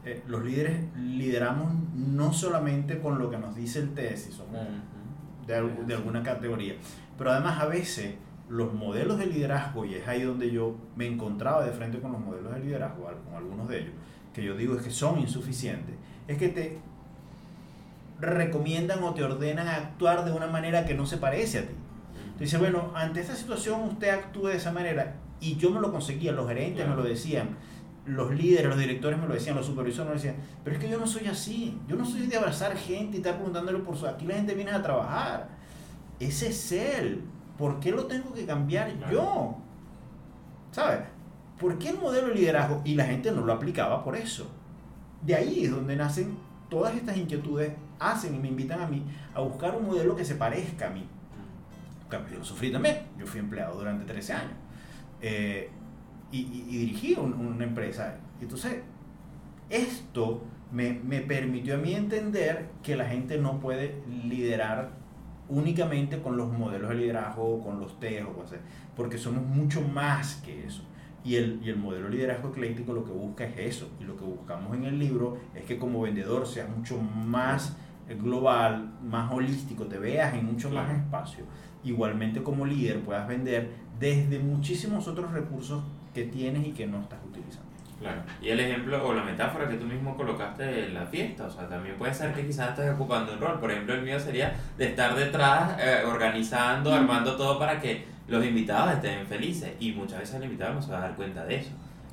Eh, 0.05 0.23
los 0.27 0.45
líderes 0.45 0.83
lideramos 0.99 1.73
no 1.95 2.33
solamente 2.33 2.99
con 3.01 3.19
lo 3.19 3.31
que 3.31 3.39
nos 3.39 3.55
dice 3.55 3.79
el 3.81 3.95
test, 3.95 4.27
si 4.27 4.33
somos 4.33 4.67
de, 5.47 5.55
al- 5.55 5.87
de 5.87 5.95
alguna 5.95 6.23
categoría, 6.23 6.75
pero 7.17 7.31
además 7.33 7.61
a 7.61 7.67
veces 7.67 8.15
los 8.49 8.73
modelos 8.75 9.19
de 9.19 9.27
liderazgo, 9.27 9.85
y 9.85 9.95
es 9.95 10.09
ahí 10.09 10.23
donde 10.23 10.51
yo 10.51 10.75
me 10.97 11.07
encontraba 11.07 11.65
de 11.65 11.71
frente 11.71 12.01
con 12.01 12.13
los 12.13 12.21
modelos 12.21 12.53
de 12.55 12.61
liderazgo, 12.61 13.05
con 13.25 13.35
algunos 13.37 13.69
de 13.69 13.81
ellos, 13.81 13.93
que 14.35 14.43
yo 14.43 14.57
digo 14.57 14.75
es 14.77 14.83
que 14.83 14.91
son 14.91 15.21
insuficientes, 15.21 15.95
es 16.27 16.37
que 16.39 16.49
te 16.49 16.79
recomiendan 18.21 19.03
o 19.03 19.15
te 19.15 19.23
ordenan 19.23 19.69
a 19.69 19.77
actuar 19.77 20.25
de 20.25 20.33
una 20.33 20.47
manera 20.47 20.85
que 20.85 20.95
no 20.95 21.07
se 21.07 21.17
parece 21.17 21.59
a 21.61 21.63
ti. 21.63 21.75
Dice, 22.41 22.57
bueno, 22.57 22.91
ante 22.95 23.21
esta 23.21 23.37
situación 23.37 23.83
usted 23.83 24.09
actúe 24.09 24.47
de 24.47 24.57
esa 24.57 24.73
manera, 24.73 25.17
y 25.41 25.57
yo 25.57 25.71
me 25.71 25.79
lo 25.79 25.93
conseguía, 25.93 26.33
los 26.33 26.49
gerentes 26.49 26.89
me 26.89 26.97
lo 26.97 27.03
decían, 27.03 27.59
los 28.07 28.35
líderes, 28.35 28.67
los 28.67 28.79
directores 28.79 29.19
me 29.19 29.27
lo 29.27 29.35
decían, 29.35 29.57
los 29.57 29.67
supervisores 29.67 30.09
me 30.09 30.15
lo 30.15 30.21
decían, 30.21 30.37
pero 30.65 30.77
es 30.77 30.83
que 30.83 30.89
yo 30.89 30.99
no 30.99 31.07
soy 31.07 31.27
así, 31.27 31.79
yo 31.87 31.97
no 31.97 32.07
soy 32.07 32.27
de 32.27 32.39
abrazar 32.39 32.75
gente 32.79 33.19
y 33.19 33.21
estar 33.21 33.35
preguntándole 33.35 33.81
por 33.81 33.95
su... 33.95 34.07
Aquí 34.07 34.25
la 34.25 34.37
gente 34.37 34.55
viene 34.55 34.71
a 34.71 34.83
trabajar, 34.83 35.49
ese 36.19 36.49
es 36.49 36.73
él, 36.73 37.25
¿por 37.59 37.79
qué 37.79 37.91
lo 37.91 38.07
tengo 38.07 38.33
que 38.33 38.47
cambiar 38.47 38.91
yo? 39.11 39.59
¿Sabes? 40.73 41.01
¿Por 41.59 41.79
qué 41.79 41.91
el 41.91 41.99
modelo 41.99 42.29
de 42.29 42.37
liderazgo? 42.37 42.81
Y 42.87 42.95
la 42.95 43.05
gente 43.05 43.33
no 43.33 43.45
lo 43.45 43.53
aplicaba 43.53 44.03
por 44.03 44.17
eso. 44.17 44.51
De 45.21 45.35
ahí 45.35 45.67
es 45.67 45.71
donde 45.71 45.95
nacen 45.95 46.39
todas 46.71 46.95
estas 46.95 47.19
inquietudes, 47.19 47.75
hacen 47.99 48.35
y 48.35 48.39
me 48.39 48.49
invitan 48.49 48.81
a 48.81 48.87
mí 48.87 49.05
a 49.35 49.41
buscar 49.41 49.77
un 49.77 49.87
modelo 49.87 50.17
que 50.17 50.25
se 50.25 50.37
parezca 50.37 50.87
a 50.87 50.91
mí. 50.91 51.07
Claro, 52.11 52.27
Yo 52.31 52.39
lo 52.39 52.45
sufrí 52.45 52.71
también, 52.73 52.99
yo 53.19 53.27
fui 53.27 53.41
empleado 53.41 53.79
durante 53.79 54.05
13 54.05 54.33
años 54.35 54.53
eh, 55.23 55.71
y, 56.33 56.39
y- 56.41 56.67
y 56.69 56.79
dirigí 56.79 57.15
un- 57.15 57.35
una 57.35 57.65
empresa. 57.65 58.17
Entonces, 58.41 58.83
esto 59.69 60.43
me, 60.73 60.93
me 61.05 61.21
permitió 61.21 61.75
a 61.75 61.79
mí 61.79 61.95
entender 61.95 62.71
que 62.83 62.97
la 62.97 63.07
gente 63.07 63.39
no 63.39 63.61
puede 63.61 64.03
liderar 64.25 64.91
únicamente 65.49 66.21
con 66.23 66.37
los 66.37 66.51
modelos 66.53 66.91
de 66.91 66.95
liderazgo, 66.97 67.63
con 67.63 67.81
los 67.81 67.99
test 67.99 68.27
o 68.27 68.45
porque 68.97 69.19
somos 69.19 69.45
mucho 69.45 69.81
más 69.83 70.37
que 70.45 70.65
eso. 70.67 70.83
Y 71.25 71.37
el, 71.37 71.61
y 71.63 71.69
el 71.71 71.77
modelo 71.77 72.07
de 72.07 72.13
liderazgo 72.13 72.51
ecléctico 72.51 72.93
lo 72.95 73.05
que 73.05 73.13
busca 73.13 73.45
es 73.45 73.59
eso. 73.77 73.91
Y 74.01 74.05
lo 74.05 74.17
que 74.17 74.25
buscamos 74.25 74.75
en 74.77 74.85
el 74.85 74.99
libro 74.99 75.39
es 75.55 75.65
que 75.65 75.79
como 75.79 76.01
vendedor 76.03 76.47
seas 76.47 76.69
mucho 76.69 76.99
más 76.99 77.77
global, 78.23 78.93
más 79.05 79.31
holístico, 79.33 79.85
te 79.87 79.99
veas 79.99 80.35
en 80.35 80.47
mucho 80.47 80.71
más 80.71 80.91
espacio. 80.97 81.45
Igualmente 81.85 82.43
como 82.43 82.67
líder 82.67 83.01
puedas 83.01 83.27
vender 83.27 83.71
desde 83.99 84.39
muchísimos 84.39 85.07
otros 85.09 85.31
recursos 85.33 85.83
que 86.15 86.25
tienes 86.25 86.67
y 86.67 86.73
que 86.73 86.87
no 86.87 87.01
estás 87.01 87.19
utilizando. 87.29 87.69
Claro. 88.01 88.23
Y 88.41 88.49
el 88.49 88.61
ejemplo 88.61 89.07
o 89.07 89.13
la 89.13 89.23
metáfora 89.23 89.69
que 89.69 89.77
tú 89.77 89.85
mismo 89.85 90.17
colocaste 90.17 90.63
de 90.65 90.89
la 90.89 91.05
fiesta, 91.05 91.45
o 91.45 91.51
sea, 91.51 91.69
también 91.69 91.97
puede 91.97 92.15
ser 92.15 92.33
que 92.33 92.47
quizás 92.47 92.71
estés 92.71 92.91
ocupando 92.95 93.33
un 93.35 93.41
rol. 93.41 93.61
Por 93.61 93.71
ejemplo, 93.71 93.95
el 93.95 94.03
mío 94.03 94.19
sería 94.19 94.55
de 94.79 94.87
estar 94.87 95.15
detrás, 95.15 95.77
eh, 95.79 96.03
organizando, 96.07 96.95
armando 96.95 97.37
todo 97.37 97.59
para 97.59 97.79
que 97.79 98.07
los 98.27 98.43
invitados 98.45 98.95
estén 98.95 99.27
felices. 99.27 99.73
Y 99.81 99.93
muchas 99.93 100.21
veces 100.21 100.37
el 100.37 100.45
invitado 100.45 100.73
no 100.75 100.81
se 100.83 100.91
va 100.91 100.99
a 100.99 101.01
dar 101.03 101.15
cuenta 101.15 101.45
de 101.45 101.57
eso. 101.57 101.71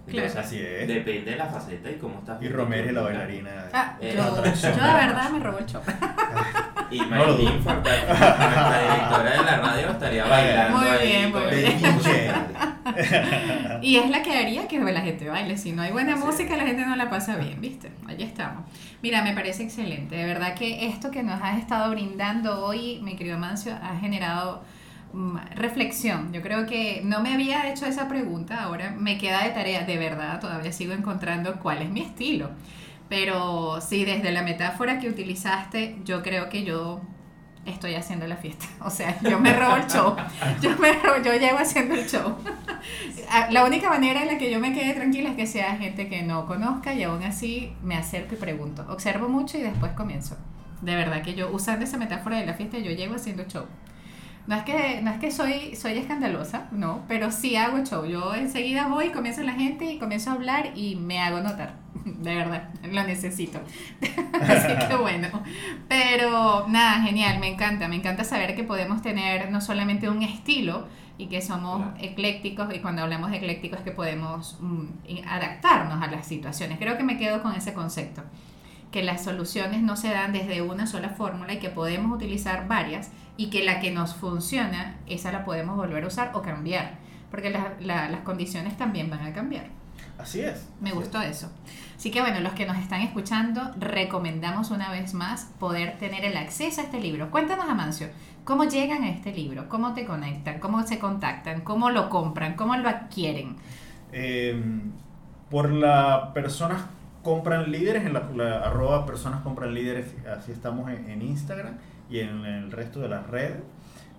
Entonces, 0.07 0.31
Claro. 0.33 0.47
Así 0.47 0.59
es. 0.59 0.87
depende 0.87 1.31
de 1.31 1.37
la 1.37 1.45
faceta 1.47 1.89
y 1.89 1.95
cómo 1.95 2.19
estás. 2.19 2.41
Y 2.41 2.49
Romero 2.49 2.87
es 2.87 2.93
la 2.93 3.01
bailarina. 3.01 3.51
Ah, 3.73 3.97
Eh, 4.01 4.13
yo, 4.15 4.23
yo 4.35 4.41
de 4.43 4.93
verdad 4.93 5.29
me 5.31 5.39
robó 5.39 5.57
el 5.59 5.65
show. 5.65 5.81
Y. 6.91 6.99
Marilyn 6.99 7.63
nuestra 7.63 8.81
directora 8.81 9.31
de 9.31 9.43
la 9.43 9.57
radio, 9.57 9.91
estaría 9.91 10.25
bailando 10.25 10.77
Muy 10.77 10.87
ahí 10.87 11.07
bien, 11.07 11.31
muy 11.31 11.41
DJ. 11.41 12.31
Y 13.81 13.97
es 13.97 14.09
la 14.09 14.21
que 14.23 14.37
haría 14.37 14.67
que 14.67 14.79
la 14.79 15.01
gente 15.01 15.29
baile. 15.29 15.57
Si 15.57 15.71
no 15.71 15.81
hay 15.81 15.91
buena 15.91 16.15
música, 16.15 16.55
la 16.55 16.65
gente 16.65 16.85
no 16.85 16.95
la 16.95 17.09
pasa 17.09 17.35
bien, 17.35 17.59
¿viste? 17.61 17.91
Allí 18.07 18.23
estamos. 18.23 18.63
Mira, 19.01 19.21
me 19.23 19.33
parece 19.33 19.63
excelente. 19.63 20.15
De 20.15 20.25
verdad 20.25 20.55
que 20.55 20.87
esto 20.87 21.11
que 21.11 21.23
nos 21.23 21.41
has 21.41 21.59
estado 21.59 21.91
brindando 21.91 22.65
hoy, 22.65 22.99
mi 23.03 23.15
querido 23.15 23.37
Mancio, 23.37 23.73
ha 23.73 23.97
generado 23.99 24.63
mm, 25.13 25.37
reflexión. 25.55 26.33
Yo 26.33 26.41
creo 26.41 26.65
que 26.65 27.01
no 27.03 27.21
me 27.21 27.33
había 27.33 27.69
hecho 27.69 27.85
esa 27.85 28.07
pregunta. 28.07 28.63
Ahora 28.63 28.95
me 28.97 29.17
queda 29.17 29.43
de 29.43 29.49
tarea. 29.49 29.83
De 29.83 29.97
verdad, 29.97 30.39
todavía 30.39 30.71
sigo 30.71 30.93
encontrando 30.93 31.59
cuál 31.59 31.81
es 31.81 31.89
mi 31.89 32.01
estilo. 32.01 32.49
Pero 33.09 33.79
sí, 33.81 34.03
desde 34.05 34.31
la 34.31 34.41
metáfora 34.43 34.99
que 34.99 35.09
utilizaste, 35.09 35.97
yo 36.03 36.21
creo 36.23 36.49
que 36.49 36.63
yo 36.63 37.01
estoy 37.65 37.95
haciendo 37.95 38.27
la 38.27 38.35
fiesta. 38.37 38.65
O 38.81 38.89
sea, 38.89 39.19
yo 39.21 39.39
me 39.39 39.53
robo 39.53 39.75
el 39.77 39.87
show. 39.87 40.15
Yo, 40.61 40.77
me 40.77 40.93
robo- 40.93 41.21
yo 41.23 41.33
llego 41.33 41.57
haciendo 41.57 41.95
el 41.95 42.07
show. 42.07 42.35
Ah, 43.29 43.47
La 43.51 43.65
única 43.65 43.89
manera 43.89 44.21
en 44.21 44.27
la 44.27 44.37
que 44.37 44.51
yo 44.51 44.59
me 44.59 44.73
quede 44.73 44.93
tranquila 44.93 45.29
es 45.29 45.35
que 45.35 45.47
sea 45.47 45.75
gente 45.77 46.07
que 46.09 46.21
no 46.23 46.45
conozca 46.45 46.93
y 46.93 47.03
aún 47.03 47.23
así 47.23 47.73
me 47.83 47.95
acerco 47.95 48.35
y 48.35 48.37
pregunto. 48.37 48.85
Observo 48.89 49.29
mucho 49.29 49.57
y 49.57 49.61
después 49.61 49.91
comienzo. 49.93 50.37
De 50.81 50.95
verdad 50.95 51.23
que 51.23 51.33
yo, 51.33 51.49
usando 51.51 51.85
esa 51.85 51.97
metáfora 51.97 52.37
de 52.37 52.45
la 52.45 52.53
fiesta, 52.53 52.77
yo 52.77 52.91
llego 52.91 53.15
haciendo 53.15 53.43
show. 53.45 53.65
No 54.45 54.55
es 54.55 54.63
que, 54.63 55.01
no 55.01 55.11
es 55.11 55.17
que 55.19 55.29
soy, 55.31 55.75
soy 55.75 55.97
escandalosa, 55.97 56.67
no, 56.71 57.01
pero 57.09 57.31
sí 57.31 57.57
hago 57.57 57.83
show. 57.83 58.05
Yo 58.05 58.33
enseguida 58.33 58.87
voy, 58.87 59.09
comienzo 59.09 59.41
la 59.43 59.53
gente 59.53 59.85
y 59.85 59.99
comienzo 59.99 60.29
a 60.29 60.33
hablar 60.33 60.71
y 60.75 60.95
me 60.95 61.19
hago 61.19 61.41
notar. 61.41 61.73
De 62.23 62.35
verdad, 62.35 62.69
lo 62.83 63.03
necesito. 63.03 63.59
Así 64.41 64.87
que 64.87 64.95
bueno. 64.95 65.27
Pero 65.87 66.65
nada, 66.67 67.01
genial, 67.03 67.39
me 67.39 67.47
encanta. 67.47 67.87
Me 67.87 67.95
encanta 67.97 68.23
saber 68.23 68.55
que 68.55 68.63
podemos 68.63 69.01
tener 69.01 69.51
no 69.51 69.61
solamente 69.61 70.09
un 70.09 70.23
estilo 70.23 70.87
y 71.17 71.27
que 71.27 71.41
somos 71.41 71.77
Claro. 71.81 71.93
eclécticos, 71.99 72.73
y 72.73 72.79
cuando 72.79 73.01
hablamos 73.01 73.31
de 73.31 73.37
eclécticos 73.37 73.79
es 73.79 73.85
que 73.85 73.91
podemos 73.91 74.57
mm, 74.61 74.85
adaptarnos 75.27 76.01
a 76.01 76.07
las 76.11 76.27
situaciones. 76.27 76.77
Creo 76.79 76.97
que 76.97 77.03
me 77.03 77.17
quedo 77.17 77.41
con 77.41 77.53
ese 77.55 77.73
concepto 77.73 78.23
que 78.91 79.03
las 79.03 79.23
soluciones 79.23 79.81
no 79.81 79.97
se 79.97 80.09
dan 80.09 80.31
desde 80.31 80.61
una 80.61 80.87
sola 80.87 81.09
fórmula 81.09 81.53
y 81.53 81.59
que 81.59 81.69
podemos 81.69 82.15
utilizar 82.15 82.67
varias 82.67 83.11
y 83.35 83.49
que 83.49 83.63
la 83.65 83.79
que 83.81 83.91
nos 83.91 84.15
funciona, 84.15 84.95
esa 85.07 85.31
la 85.31 85.43
podemos 85.43 85.75
volver 85.75 86.03
a 86.05 86.07
usar 86.07 86.31
o 86.33 86.41
cambiar, 86.41 86.97
porque 87.29 87.49
la- 87.49 87.73
la- 87.81 88.07
las 88.09 88.21
condiciones 88.21 88.77
también 88.77 89.09
van 89.09 89.25
a 89.25 89.33
cambiar. 89.33 89.65
Así 90.17 90.41
es. 90.41 90.67
Me 90.81 90.89
así 90.89 90.97
gustó 90.99 91.21
eso. 91.21 91.51
Así 91.95 92.11
que 92.11 92.21
bueno, 92.21 92.39
los 92.41 92.53
que 92.53 92.65
nos 92.65 92.77
están 92.77 93.01
escuchando, 93.01 93.71
recomendamos 93.79 94.71
una 94.71 94.91
vez 94.91 95.13
más 95.13 95.51
poder 95.59 95.97
tener 95.97 96.25
el 96.25 96.37
acceso 96.37 96.81
a 96.81 96.83
este 96.83 96.99
libro. 96.99 97.31
Cuéntanos, 97.31 97.65
Amancio, 97.69 98.07
¿cómo 98.43 98.65
llegan 98.65 99.03
a 99.03 99.09
este 99.09 99.33
libro? 99.33 99.67
¿Cómo 99.69 99.93
te 99.93 100.05
conectan? 100.05 100.59
¿Cómo 100.59 100.83
se 100.85 100.99
contactan? 100.99 101.61
¿Cómo 101.61 101.89
lo 101.89 102.09
compran? 102.09 102.55
¿Cómo 102.55 102.75
lo 102.77 102.87
adquieren? 102.89 103.55
Eh, 104.11 104.61
por 105.49 105.71
la 105.71 106.33
personas 106.33 106.81
compran 107.23 107.71
líderes, 107.71 108.05
en 108.05 108.13
la, 108.13 108.29
la 108.35 108.59
arroba 108.59 109.05
personas 109.05 109.41
compran 109.41 109.73
líderes, 109.73 110.13
así 110.37 110.51
estamos 110.51 110.89
en, 110.89 111.09
en 111.09 111.21
Instagram 111.21 111.73
y 112.09 112.19
en 112.19 112.45
el 112.45 112.71
resto 112.71 112.99
de 112.99 113.09
las 113.09 113.27
redes. 113.27 113.57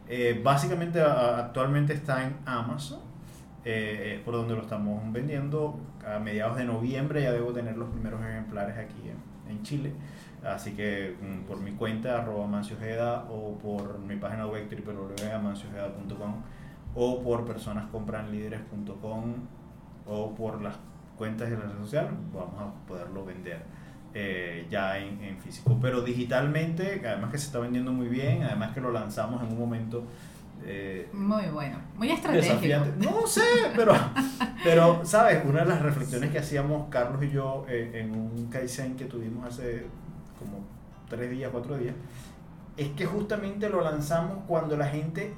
Eh, 0.09 0.41
básicamente 0.43 1.01
a- 1.01 1.39
actualmente 1.39 1.93
está 1.95 2.25
en 2.25 2.37
Amazon, 2.45 3.01
eh, 3.71 4.23
por 4.25 4.35
donde 4.35 4.55
lo 4.55 4.63
estamos 4.63 5.03
vendiendo. 5.13 5.79
A 6.07 6.19
mediados 6.19 6.57
de 6.57 6.65
noviembre 6.65 7.23
ya 7.23 7.33
debo 7.33 7.53
tener 7.53 7.77
los 7.77 7.91
primeros 7.91 8.25
ejemplares 8.25 8.79
aquí 8.79 9.03
en, 9.05 9.51
en 9.51 9.63
Chile. 9.63 9.93
Así 10.43 10.73
que 10.73 11.17
mm, 11.21 11.47
por 11.47 11.61
mi 11.61 11.73
cuenta, 11.73 12.23
arroba 12.23 12.47
Mancio 12.47 12.77
Ojeda, 12.77 13.27
o 13.29 13.59
por 13.59 13.99
mi 13.99 14.17
página 14.17 14.47
web 14.47 14.67
www.manciojeda.com 14.71 16.43
o 16.95 17.23
por 17.23 17.45
personascompranlideres.com 17.45 19.35
o 20.07 20.35
por 20.35 20.63
las 20.63 20.77
cuentas 21.17 21.51
de 21.51 21.59
la 21.59 21.65
red 21.65 21.79
social, 21.79 22.09
vamos 22.33 22.55
a 22.61 22.87
poderlo 22.87 23.27
vender 23.27 23.63
eh, 24.15 24.67
ya 24.71 24.99
en, 24.99 25.23
en 25.23 25.39
físico. 25.39 25.79
Pero 25.83 26.01
digitalmente, 26.01 27.03
además 27.05 27.31
que 27.33 27.39
se 27.39 27.47
está 27.47 27.59
vendiendo 27.59 27.93
muy 27.93 28.09
bien, 28.09 28.45
además 28.45 28.73
que 28.73 28.81
lo 28.81 28.91
lanzamos 28.93 29.43
en 29.43 29.53
un 29.53 29.59
momento 29.59 30.05
eh, 30.65 31.09
Muy 31.13 31.45
bueno, 31.47 31.79
muy 31.97 32.11
estratégico. 32.11 32.55
desafiante. 32.55 33.05
No 33.07 33.27
sé, 33.27 33.43
pero, 33.77 33.93
pero, 34.65 35.05
¿sabes? 35.05 35.43
Una 35.45 35.61
de 35.61 35.67
las 35.67 35.83
reflexiones 35.83 36.31
que 36.31 36.39
hacíamos 36.39 36.89
Carlos 36.91 37.23
y 37.23 37.31
yo 37.31 37.65
eh, 37.69 37.91
en 37.95 38.13
un 38.13 38.49
Kaizen 38.51 38.97
que 38.97 39.05
tuvimos 39.07 39.47
hace 39.47 39.87
como 40.39 40.65
tres 41.09 41.31
días, 41.31 41.51
cuatro 41.53 41.77
días, 41.79 41.95
es 42.77 42.89
que 42.91 43.07
justamente 43.07 43.69
lo 43.69 43.81
lanzamos 43.83 44.45
cuando 44.47 44.77
la 44.77 44.87
gente 44.87 45.33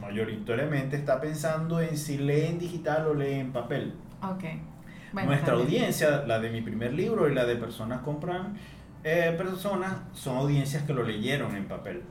mayoritariamente 0.00 0.96
está 0.96 1.20
pensando 1.20 1.80
en 1.80 1.96
si 1.96 2.18
lee 2.18 2.46
en 2.46 2.58
digital 2.58 3.06
o 3.08 3.14
lee 3.14 3.34
en 3.34 3.52
papel. 3.52 3.94
Ok. 4.22 4.44
Bueno, 5.12 5.28
Nuestra 5.30 5.54
también. 5.54 5.66
audiencia, 5.82 6.24
la 6.26 6.38
de 6.38 6.50
mi 6.50 6.60
primer 6.62 6.92
libro 6.92 7.28
y 7.28 7.34
la 7.34 7.44
de 7.44 7.56
personas 7.56 8.00
compran 8.02 8.54
eh, 9.02 9.34
personas, 9.36 9.92
son 10.12 10.36
audiencias 10.36 10.84
que 10.84 10.92
lo 10.94 11.02
leyeron 11.02 11.54
en 11.56 11.64
papel. 11.66 12.02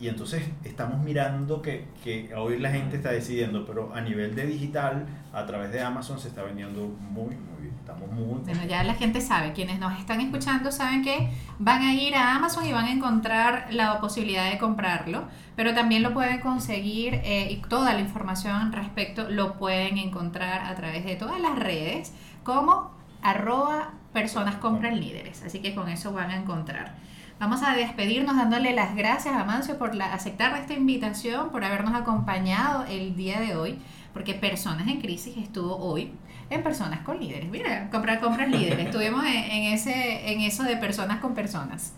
Y 0.00 0.08
entonces 0.08 0.42
estamos 0.64 0.98
mirando 1.04 1.60
que, 1.60 1.86
que, 2.02 2.34
hoy 2.34 2.58
la 2.58 2.70
gente 2.70 2.96
está 2.96 3.10
decidiendo, 3.10 3.66
pero 3.66 3.94
a 3.94 4.00
nivel 4.00 4.34
de 4.34 4.46
digital, 4.46 5.06
a 5.30 5.44
través 5.44 5.70
de 5.72 5.82
Amazon 5.82 6.18
se 6.18 6.28
está 6.28 6.42
vendiendo 6.42 6.86
muy, 6.86 7.36
muy 7.36 7.60
bien. 7.60 7.74
Estamos 7.78 8.10
muy... 8.10 8.40
Bueno, 8.40 8.64
ya 8.66 8.82
la 8.82 8.94
gente 8.94 9.20
sabe, 9.20 9.52
quienes 9.52 9.78
nos 9.78 9.98
están 9.98 10.20
escuchando 10.22 10.72
saben 10.72 11.02
que 11.02 11.30
van 11.58 11.82
a 11.82 11.92
ir 11.92 12.14
a 12.14 12.36
Amazon 12.36 12.64
y 12.64 12.72
van 12.72 12.86
a 12.86 12.92
encontrar 12.92 13.66
la 13.72 14.00
posibilidad 14.00 14.50
de 14.50 14.56
comprarlo, 14.56 15.24
pero 15.54 15.74
también 15.74 16.02
lo 16.02 16.14
pueden 16.14 16.40
conseguir 16.40 17.20
eh, 17.22 17.48
y 17.50 17.56
toda 17.68 17.92
la 17.92 18.00
información 18.00 18.72
respecto 18.72 19.28
lo 19.28 19.58
pueden 19.58 19.98
encontrar 19.98 20.64
a 20.64 20.74
través 20.76 21.04
de 21.04 21.16
todas 21.16 21.38
las 21.40 21.58
redes 21.58 22.14
como 22.42 22.90
arroba 23.20 23.92
personas 24.14 24.54
compran. 24.56 24.98
Así 25.44 25.60
que 25.60 25.74
con 25.74 25.90
eso 25.90 26.12
van 26.12 26.30
a 26.30 26.36
encontrar. 26.36 26.94
Vamos 27.40 27.62
a 27.62 27.74
despedirnos 27.74 28.36
dándole 28.36 28.74
las 28.74 28.94
gracias 28.94 29.34
a 29.34 29.44
Mancio 29.44 29.78
por 29.78 29.94
la, 29.94 30.12
aceptar 30.12 30.54
esta 30.58 30.74
invitación, 30.74 31.48
por 31.48 31.64
habernos 31.64 31.94
acompañado 31.94 32.84
el 32.84 33.16
día 33.16 33.40
de 33.40 33.56
hoy, 33.56 33.78
porque 34.12 34.34
Personas 34.34 34.86
en 34.88 35.00
Crisis 35.00 35.38
estuvo 35.38 35.74
hoy 35.76 36.12
en 36.50 36.62
Personas 36.62 37.00
con 37.00 37.18
Líderes. 37.18 37.48
Mira, 37.48 37.88
comprar 37.88 38.20
compras 38.20 38.50
líderes. 38.50 38.78
Estuvimos 38.88 39.24
en, 39.24 39.72
ese, 39.72 40.30
en 40.30 40.42
eso 40.42 40.64
de 40.64 40.76
personas 40.76 41.20
con 41.20 41.34
personas. 41.34 41.94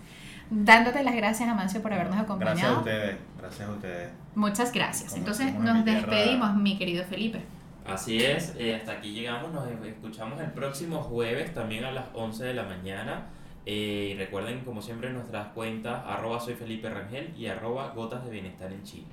Dándote 0.49 1.03
las 1.03 1.17
gracias, 1.17 1.49
Amancio, 1.49 1.83
por 1.83 1.93
habernos 1.93 2.19
acompañado. 2.19 2.55
Gracias 2.55 2.77
a 2.77 2.79
ustedes, 2.79 3.17
gracias 3.37 3.69
a 3.69 3.73
ustedes. 3.73 4.13
Muchas 4.37 4.73
gracias. 4.73 5.17
Entonces 5.17 5.55
nos 5.55 5.85
despedimos, 5.85 6.55
mi 6.55 6.79
querido 6.79 7.05
Felipe. 7.05 7.41
Así 7.85 8.23
es, 8.23 8.55
eh, 8.57 8.77
hasta 8.77 8.93
aquí 8.93 9.11
llegamos, 9.11 9.53
nos 9.53 9.67
escuchamos 9.85 10.41
el 10.41 10.53
próximo 10.53 11.03
jueves 11.03 11.53
también 11.53 11.83
a 11.85 11.91
las 11.91 12.05
11 12.15 12.45
de 12.45 12.55
la 12.55 12.63
mañana 12.63 13.25
eh, 13.65 14.11
y 14.13 14.15
recuerden, 14.15 14.61
como 14.65 14.83
siempre, 14.83 15.13
nuestras 15.13 15.49
cuentas, 15.49 16.03
arroba 16.07 16.41
soy 16.41 16.55
Felipe 16.55 16.89
Rangel 16.89 17.35
y 17.37 17.47
arroba 17.47 17.93
gotas 17.95 18.25
de 18.25 18.31
bienestar 18.31 18.73
en 18.73 18.83
Chile. 18.83 19.07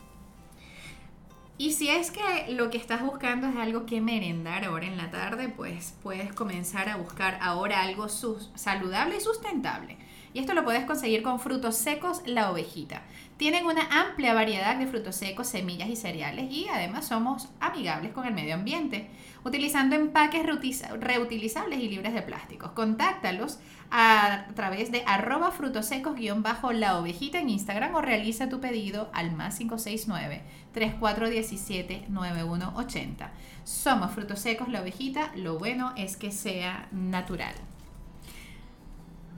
Y 1.57 1.71
si 1.71 1.87
es 1.87 2.11
que 2.11 2.51
lo 2.51 2.69
que 2.69 2.77
estás 2.77 3.01
buscando 3.01 3.47
es 3.47 3.55
algo 3.55 3.85
que 3.85 4.01
merendar 4.01 4.65
ahora 4.65 4.87
en 4.87 4.97
la 4.97 5.09
tarde, 5.09 5.47
pues 5.47 5.95
puedes 6.03 6.33
comenzar 6.33 6.89
a 6.89 6.97
buscar 6.97 7.37
ahora 7.41 7.81
algo 7.81 8.09
saludable 8.09 9.15
y 9.15 9.21
sustentable. 9.21 9.97
Y 10.35 10.39
esto 10.39 10.53
lo 10.53 10.65
puedes 10.65 10.83
conseguir 10.83 11.23
con 11.23 11.39
frutos 11.39 11.77
secos 11.77 12.21
La 12.25 12.51
Ovejita. 12.51 13.03
Tienen 13.37 13.65
una 13.65 13.87
amplia 14.01 14.33
variedad 14.33 14.75
de 14.75 14.85
frutos 14.85 15.15
secos, 15.15 15.47
semillas 15.47 15.87
y 15.87 15.95
cereales 15.95 16.51
y 16.51 16.67
además 16.67 17.07
somos 17.07 17.47
amigables 17.61 18.11
con 18.11 18.25
el 18.25 18.33
medio 18.33 18.55
ambiente, 18.55 19.07
utilizando 19.45 19.95
empaques 19.95 20.45
reutilizables 20.45 21.79
y 21.79 21.87
libres 21.87 22.13
de 22.13 22.21
plásticos. 22.21 22.71
Contáctalos 22.71 23.59
a 23.91 24.47
través 24.55 24.91
de 24.91 25.03
arroba 25.07 25.51
frutosecos-la 25.51 26.99
ovejita 26.99 27.39
en 27.39 27.49
Instagram 27.49 27.95
o 27.95 28.01
realiza 28.01 28.49
tu 28.49 28.59
pedido 28.59 29.09
al 29.13 29.31
más 29.31 29.57
569 29.57 30.43
3417 30.73 32.07
9180. 32.09 33.31
Somos 33.63 34.11
frutos 34.11 34.39
secos, 34.39 34.67
la 34.67 34.81
ovejita, 34.81 35.31
lo 35.37 35.57
bueno 35.57 35.93
es 35.95 36.17
que 36.17 36.33
sea 36.33 36.89
natural. 36.91 37.55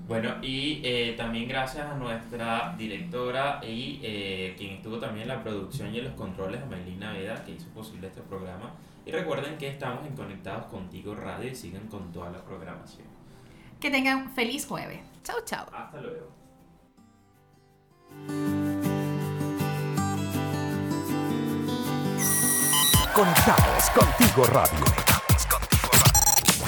Bueno, 0.08 0.36
y 0.42 0.80
eh, 0.86 1.16
también 1.18 1.50
gracias 1.50 1.86
a 1.86 1.96
nuestra 1.96 2.74
directora 2.78 3.60
y 3.62 4.00
eh, 4.02 4.56
quien 4.58 4.76
estuvo 4.76 5.00
también 5.00 5.24
en 5.24 5.28
la 5.28 5.44
producción 5.44 5.94
y 5.94 6.00
en 6.00 6.06
los 6.06 6.14
controles, 6.14 6.66
Melina 6.68 7.12
Veda, 7.12 7.44
que 7.44 7.52
hizo 7.52 7.68
posible 7.70 8.08
este 8.08 8.22
programa. 8.22 8.72
Y 9.06 9.12
recuerden 9.12 9.58
que 9.58 9.68
estamos 9.68 10.06
en 10.06 10.16
Conectados 10.16 10.66
Contigo 10.68 11.14
Radio 11.14 11.52
y 11.52 11.56
sigan 11.56 11.88
con 11.88 12.12
toda 12.14 12.30
la 12.30 12.44
programación. 12.44 13.08
Que 13.82 13.92
tengan 13.92 14.32
feliz 14.32 14.66
jueves. 14.66 15.00
Chao, 15.24 15.38
chao. 15.44 15.66
Hasta 15.74 16.00
luego. 16.00 16.28
Conectados 23.14 23.90
Contigo 23.90 24.44
Radio 24.54 25.17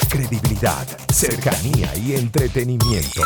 credibilidad, 0.09 0.87
cercanía 1.13 1.95
y 1.95 2.15
entretenimiento. 2.15 3.21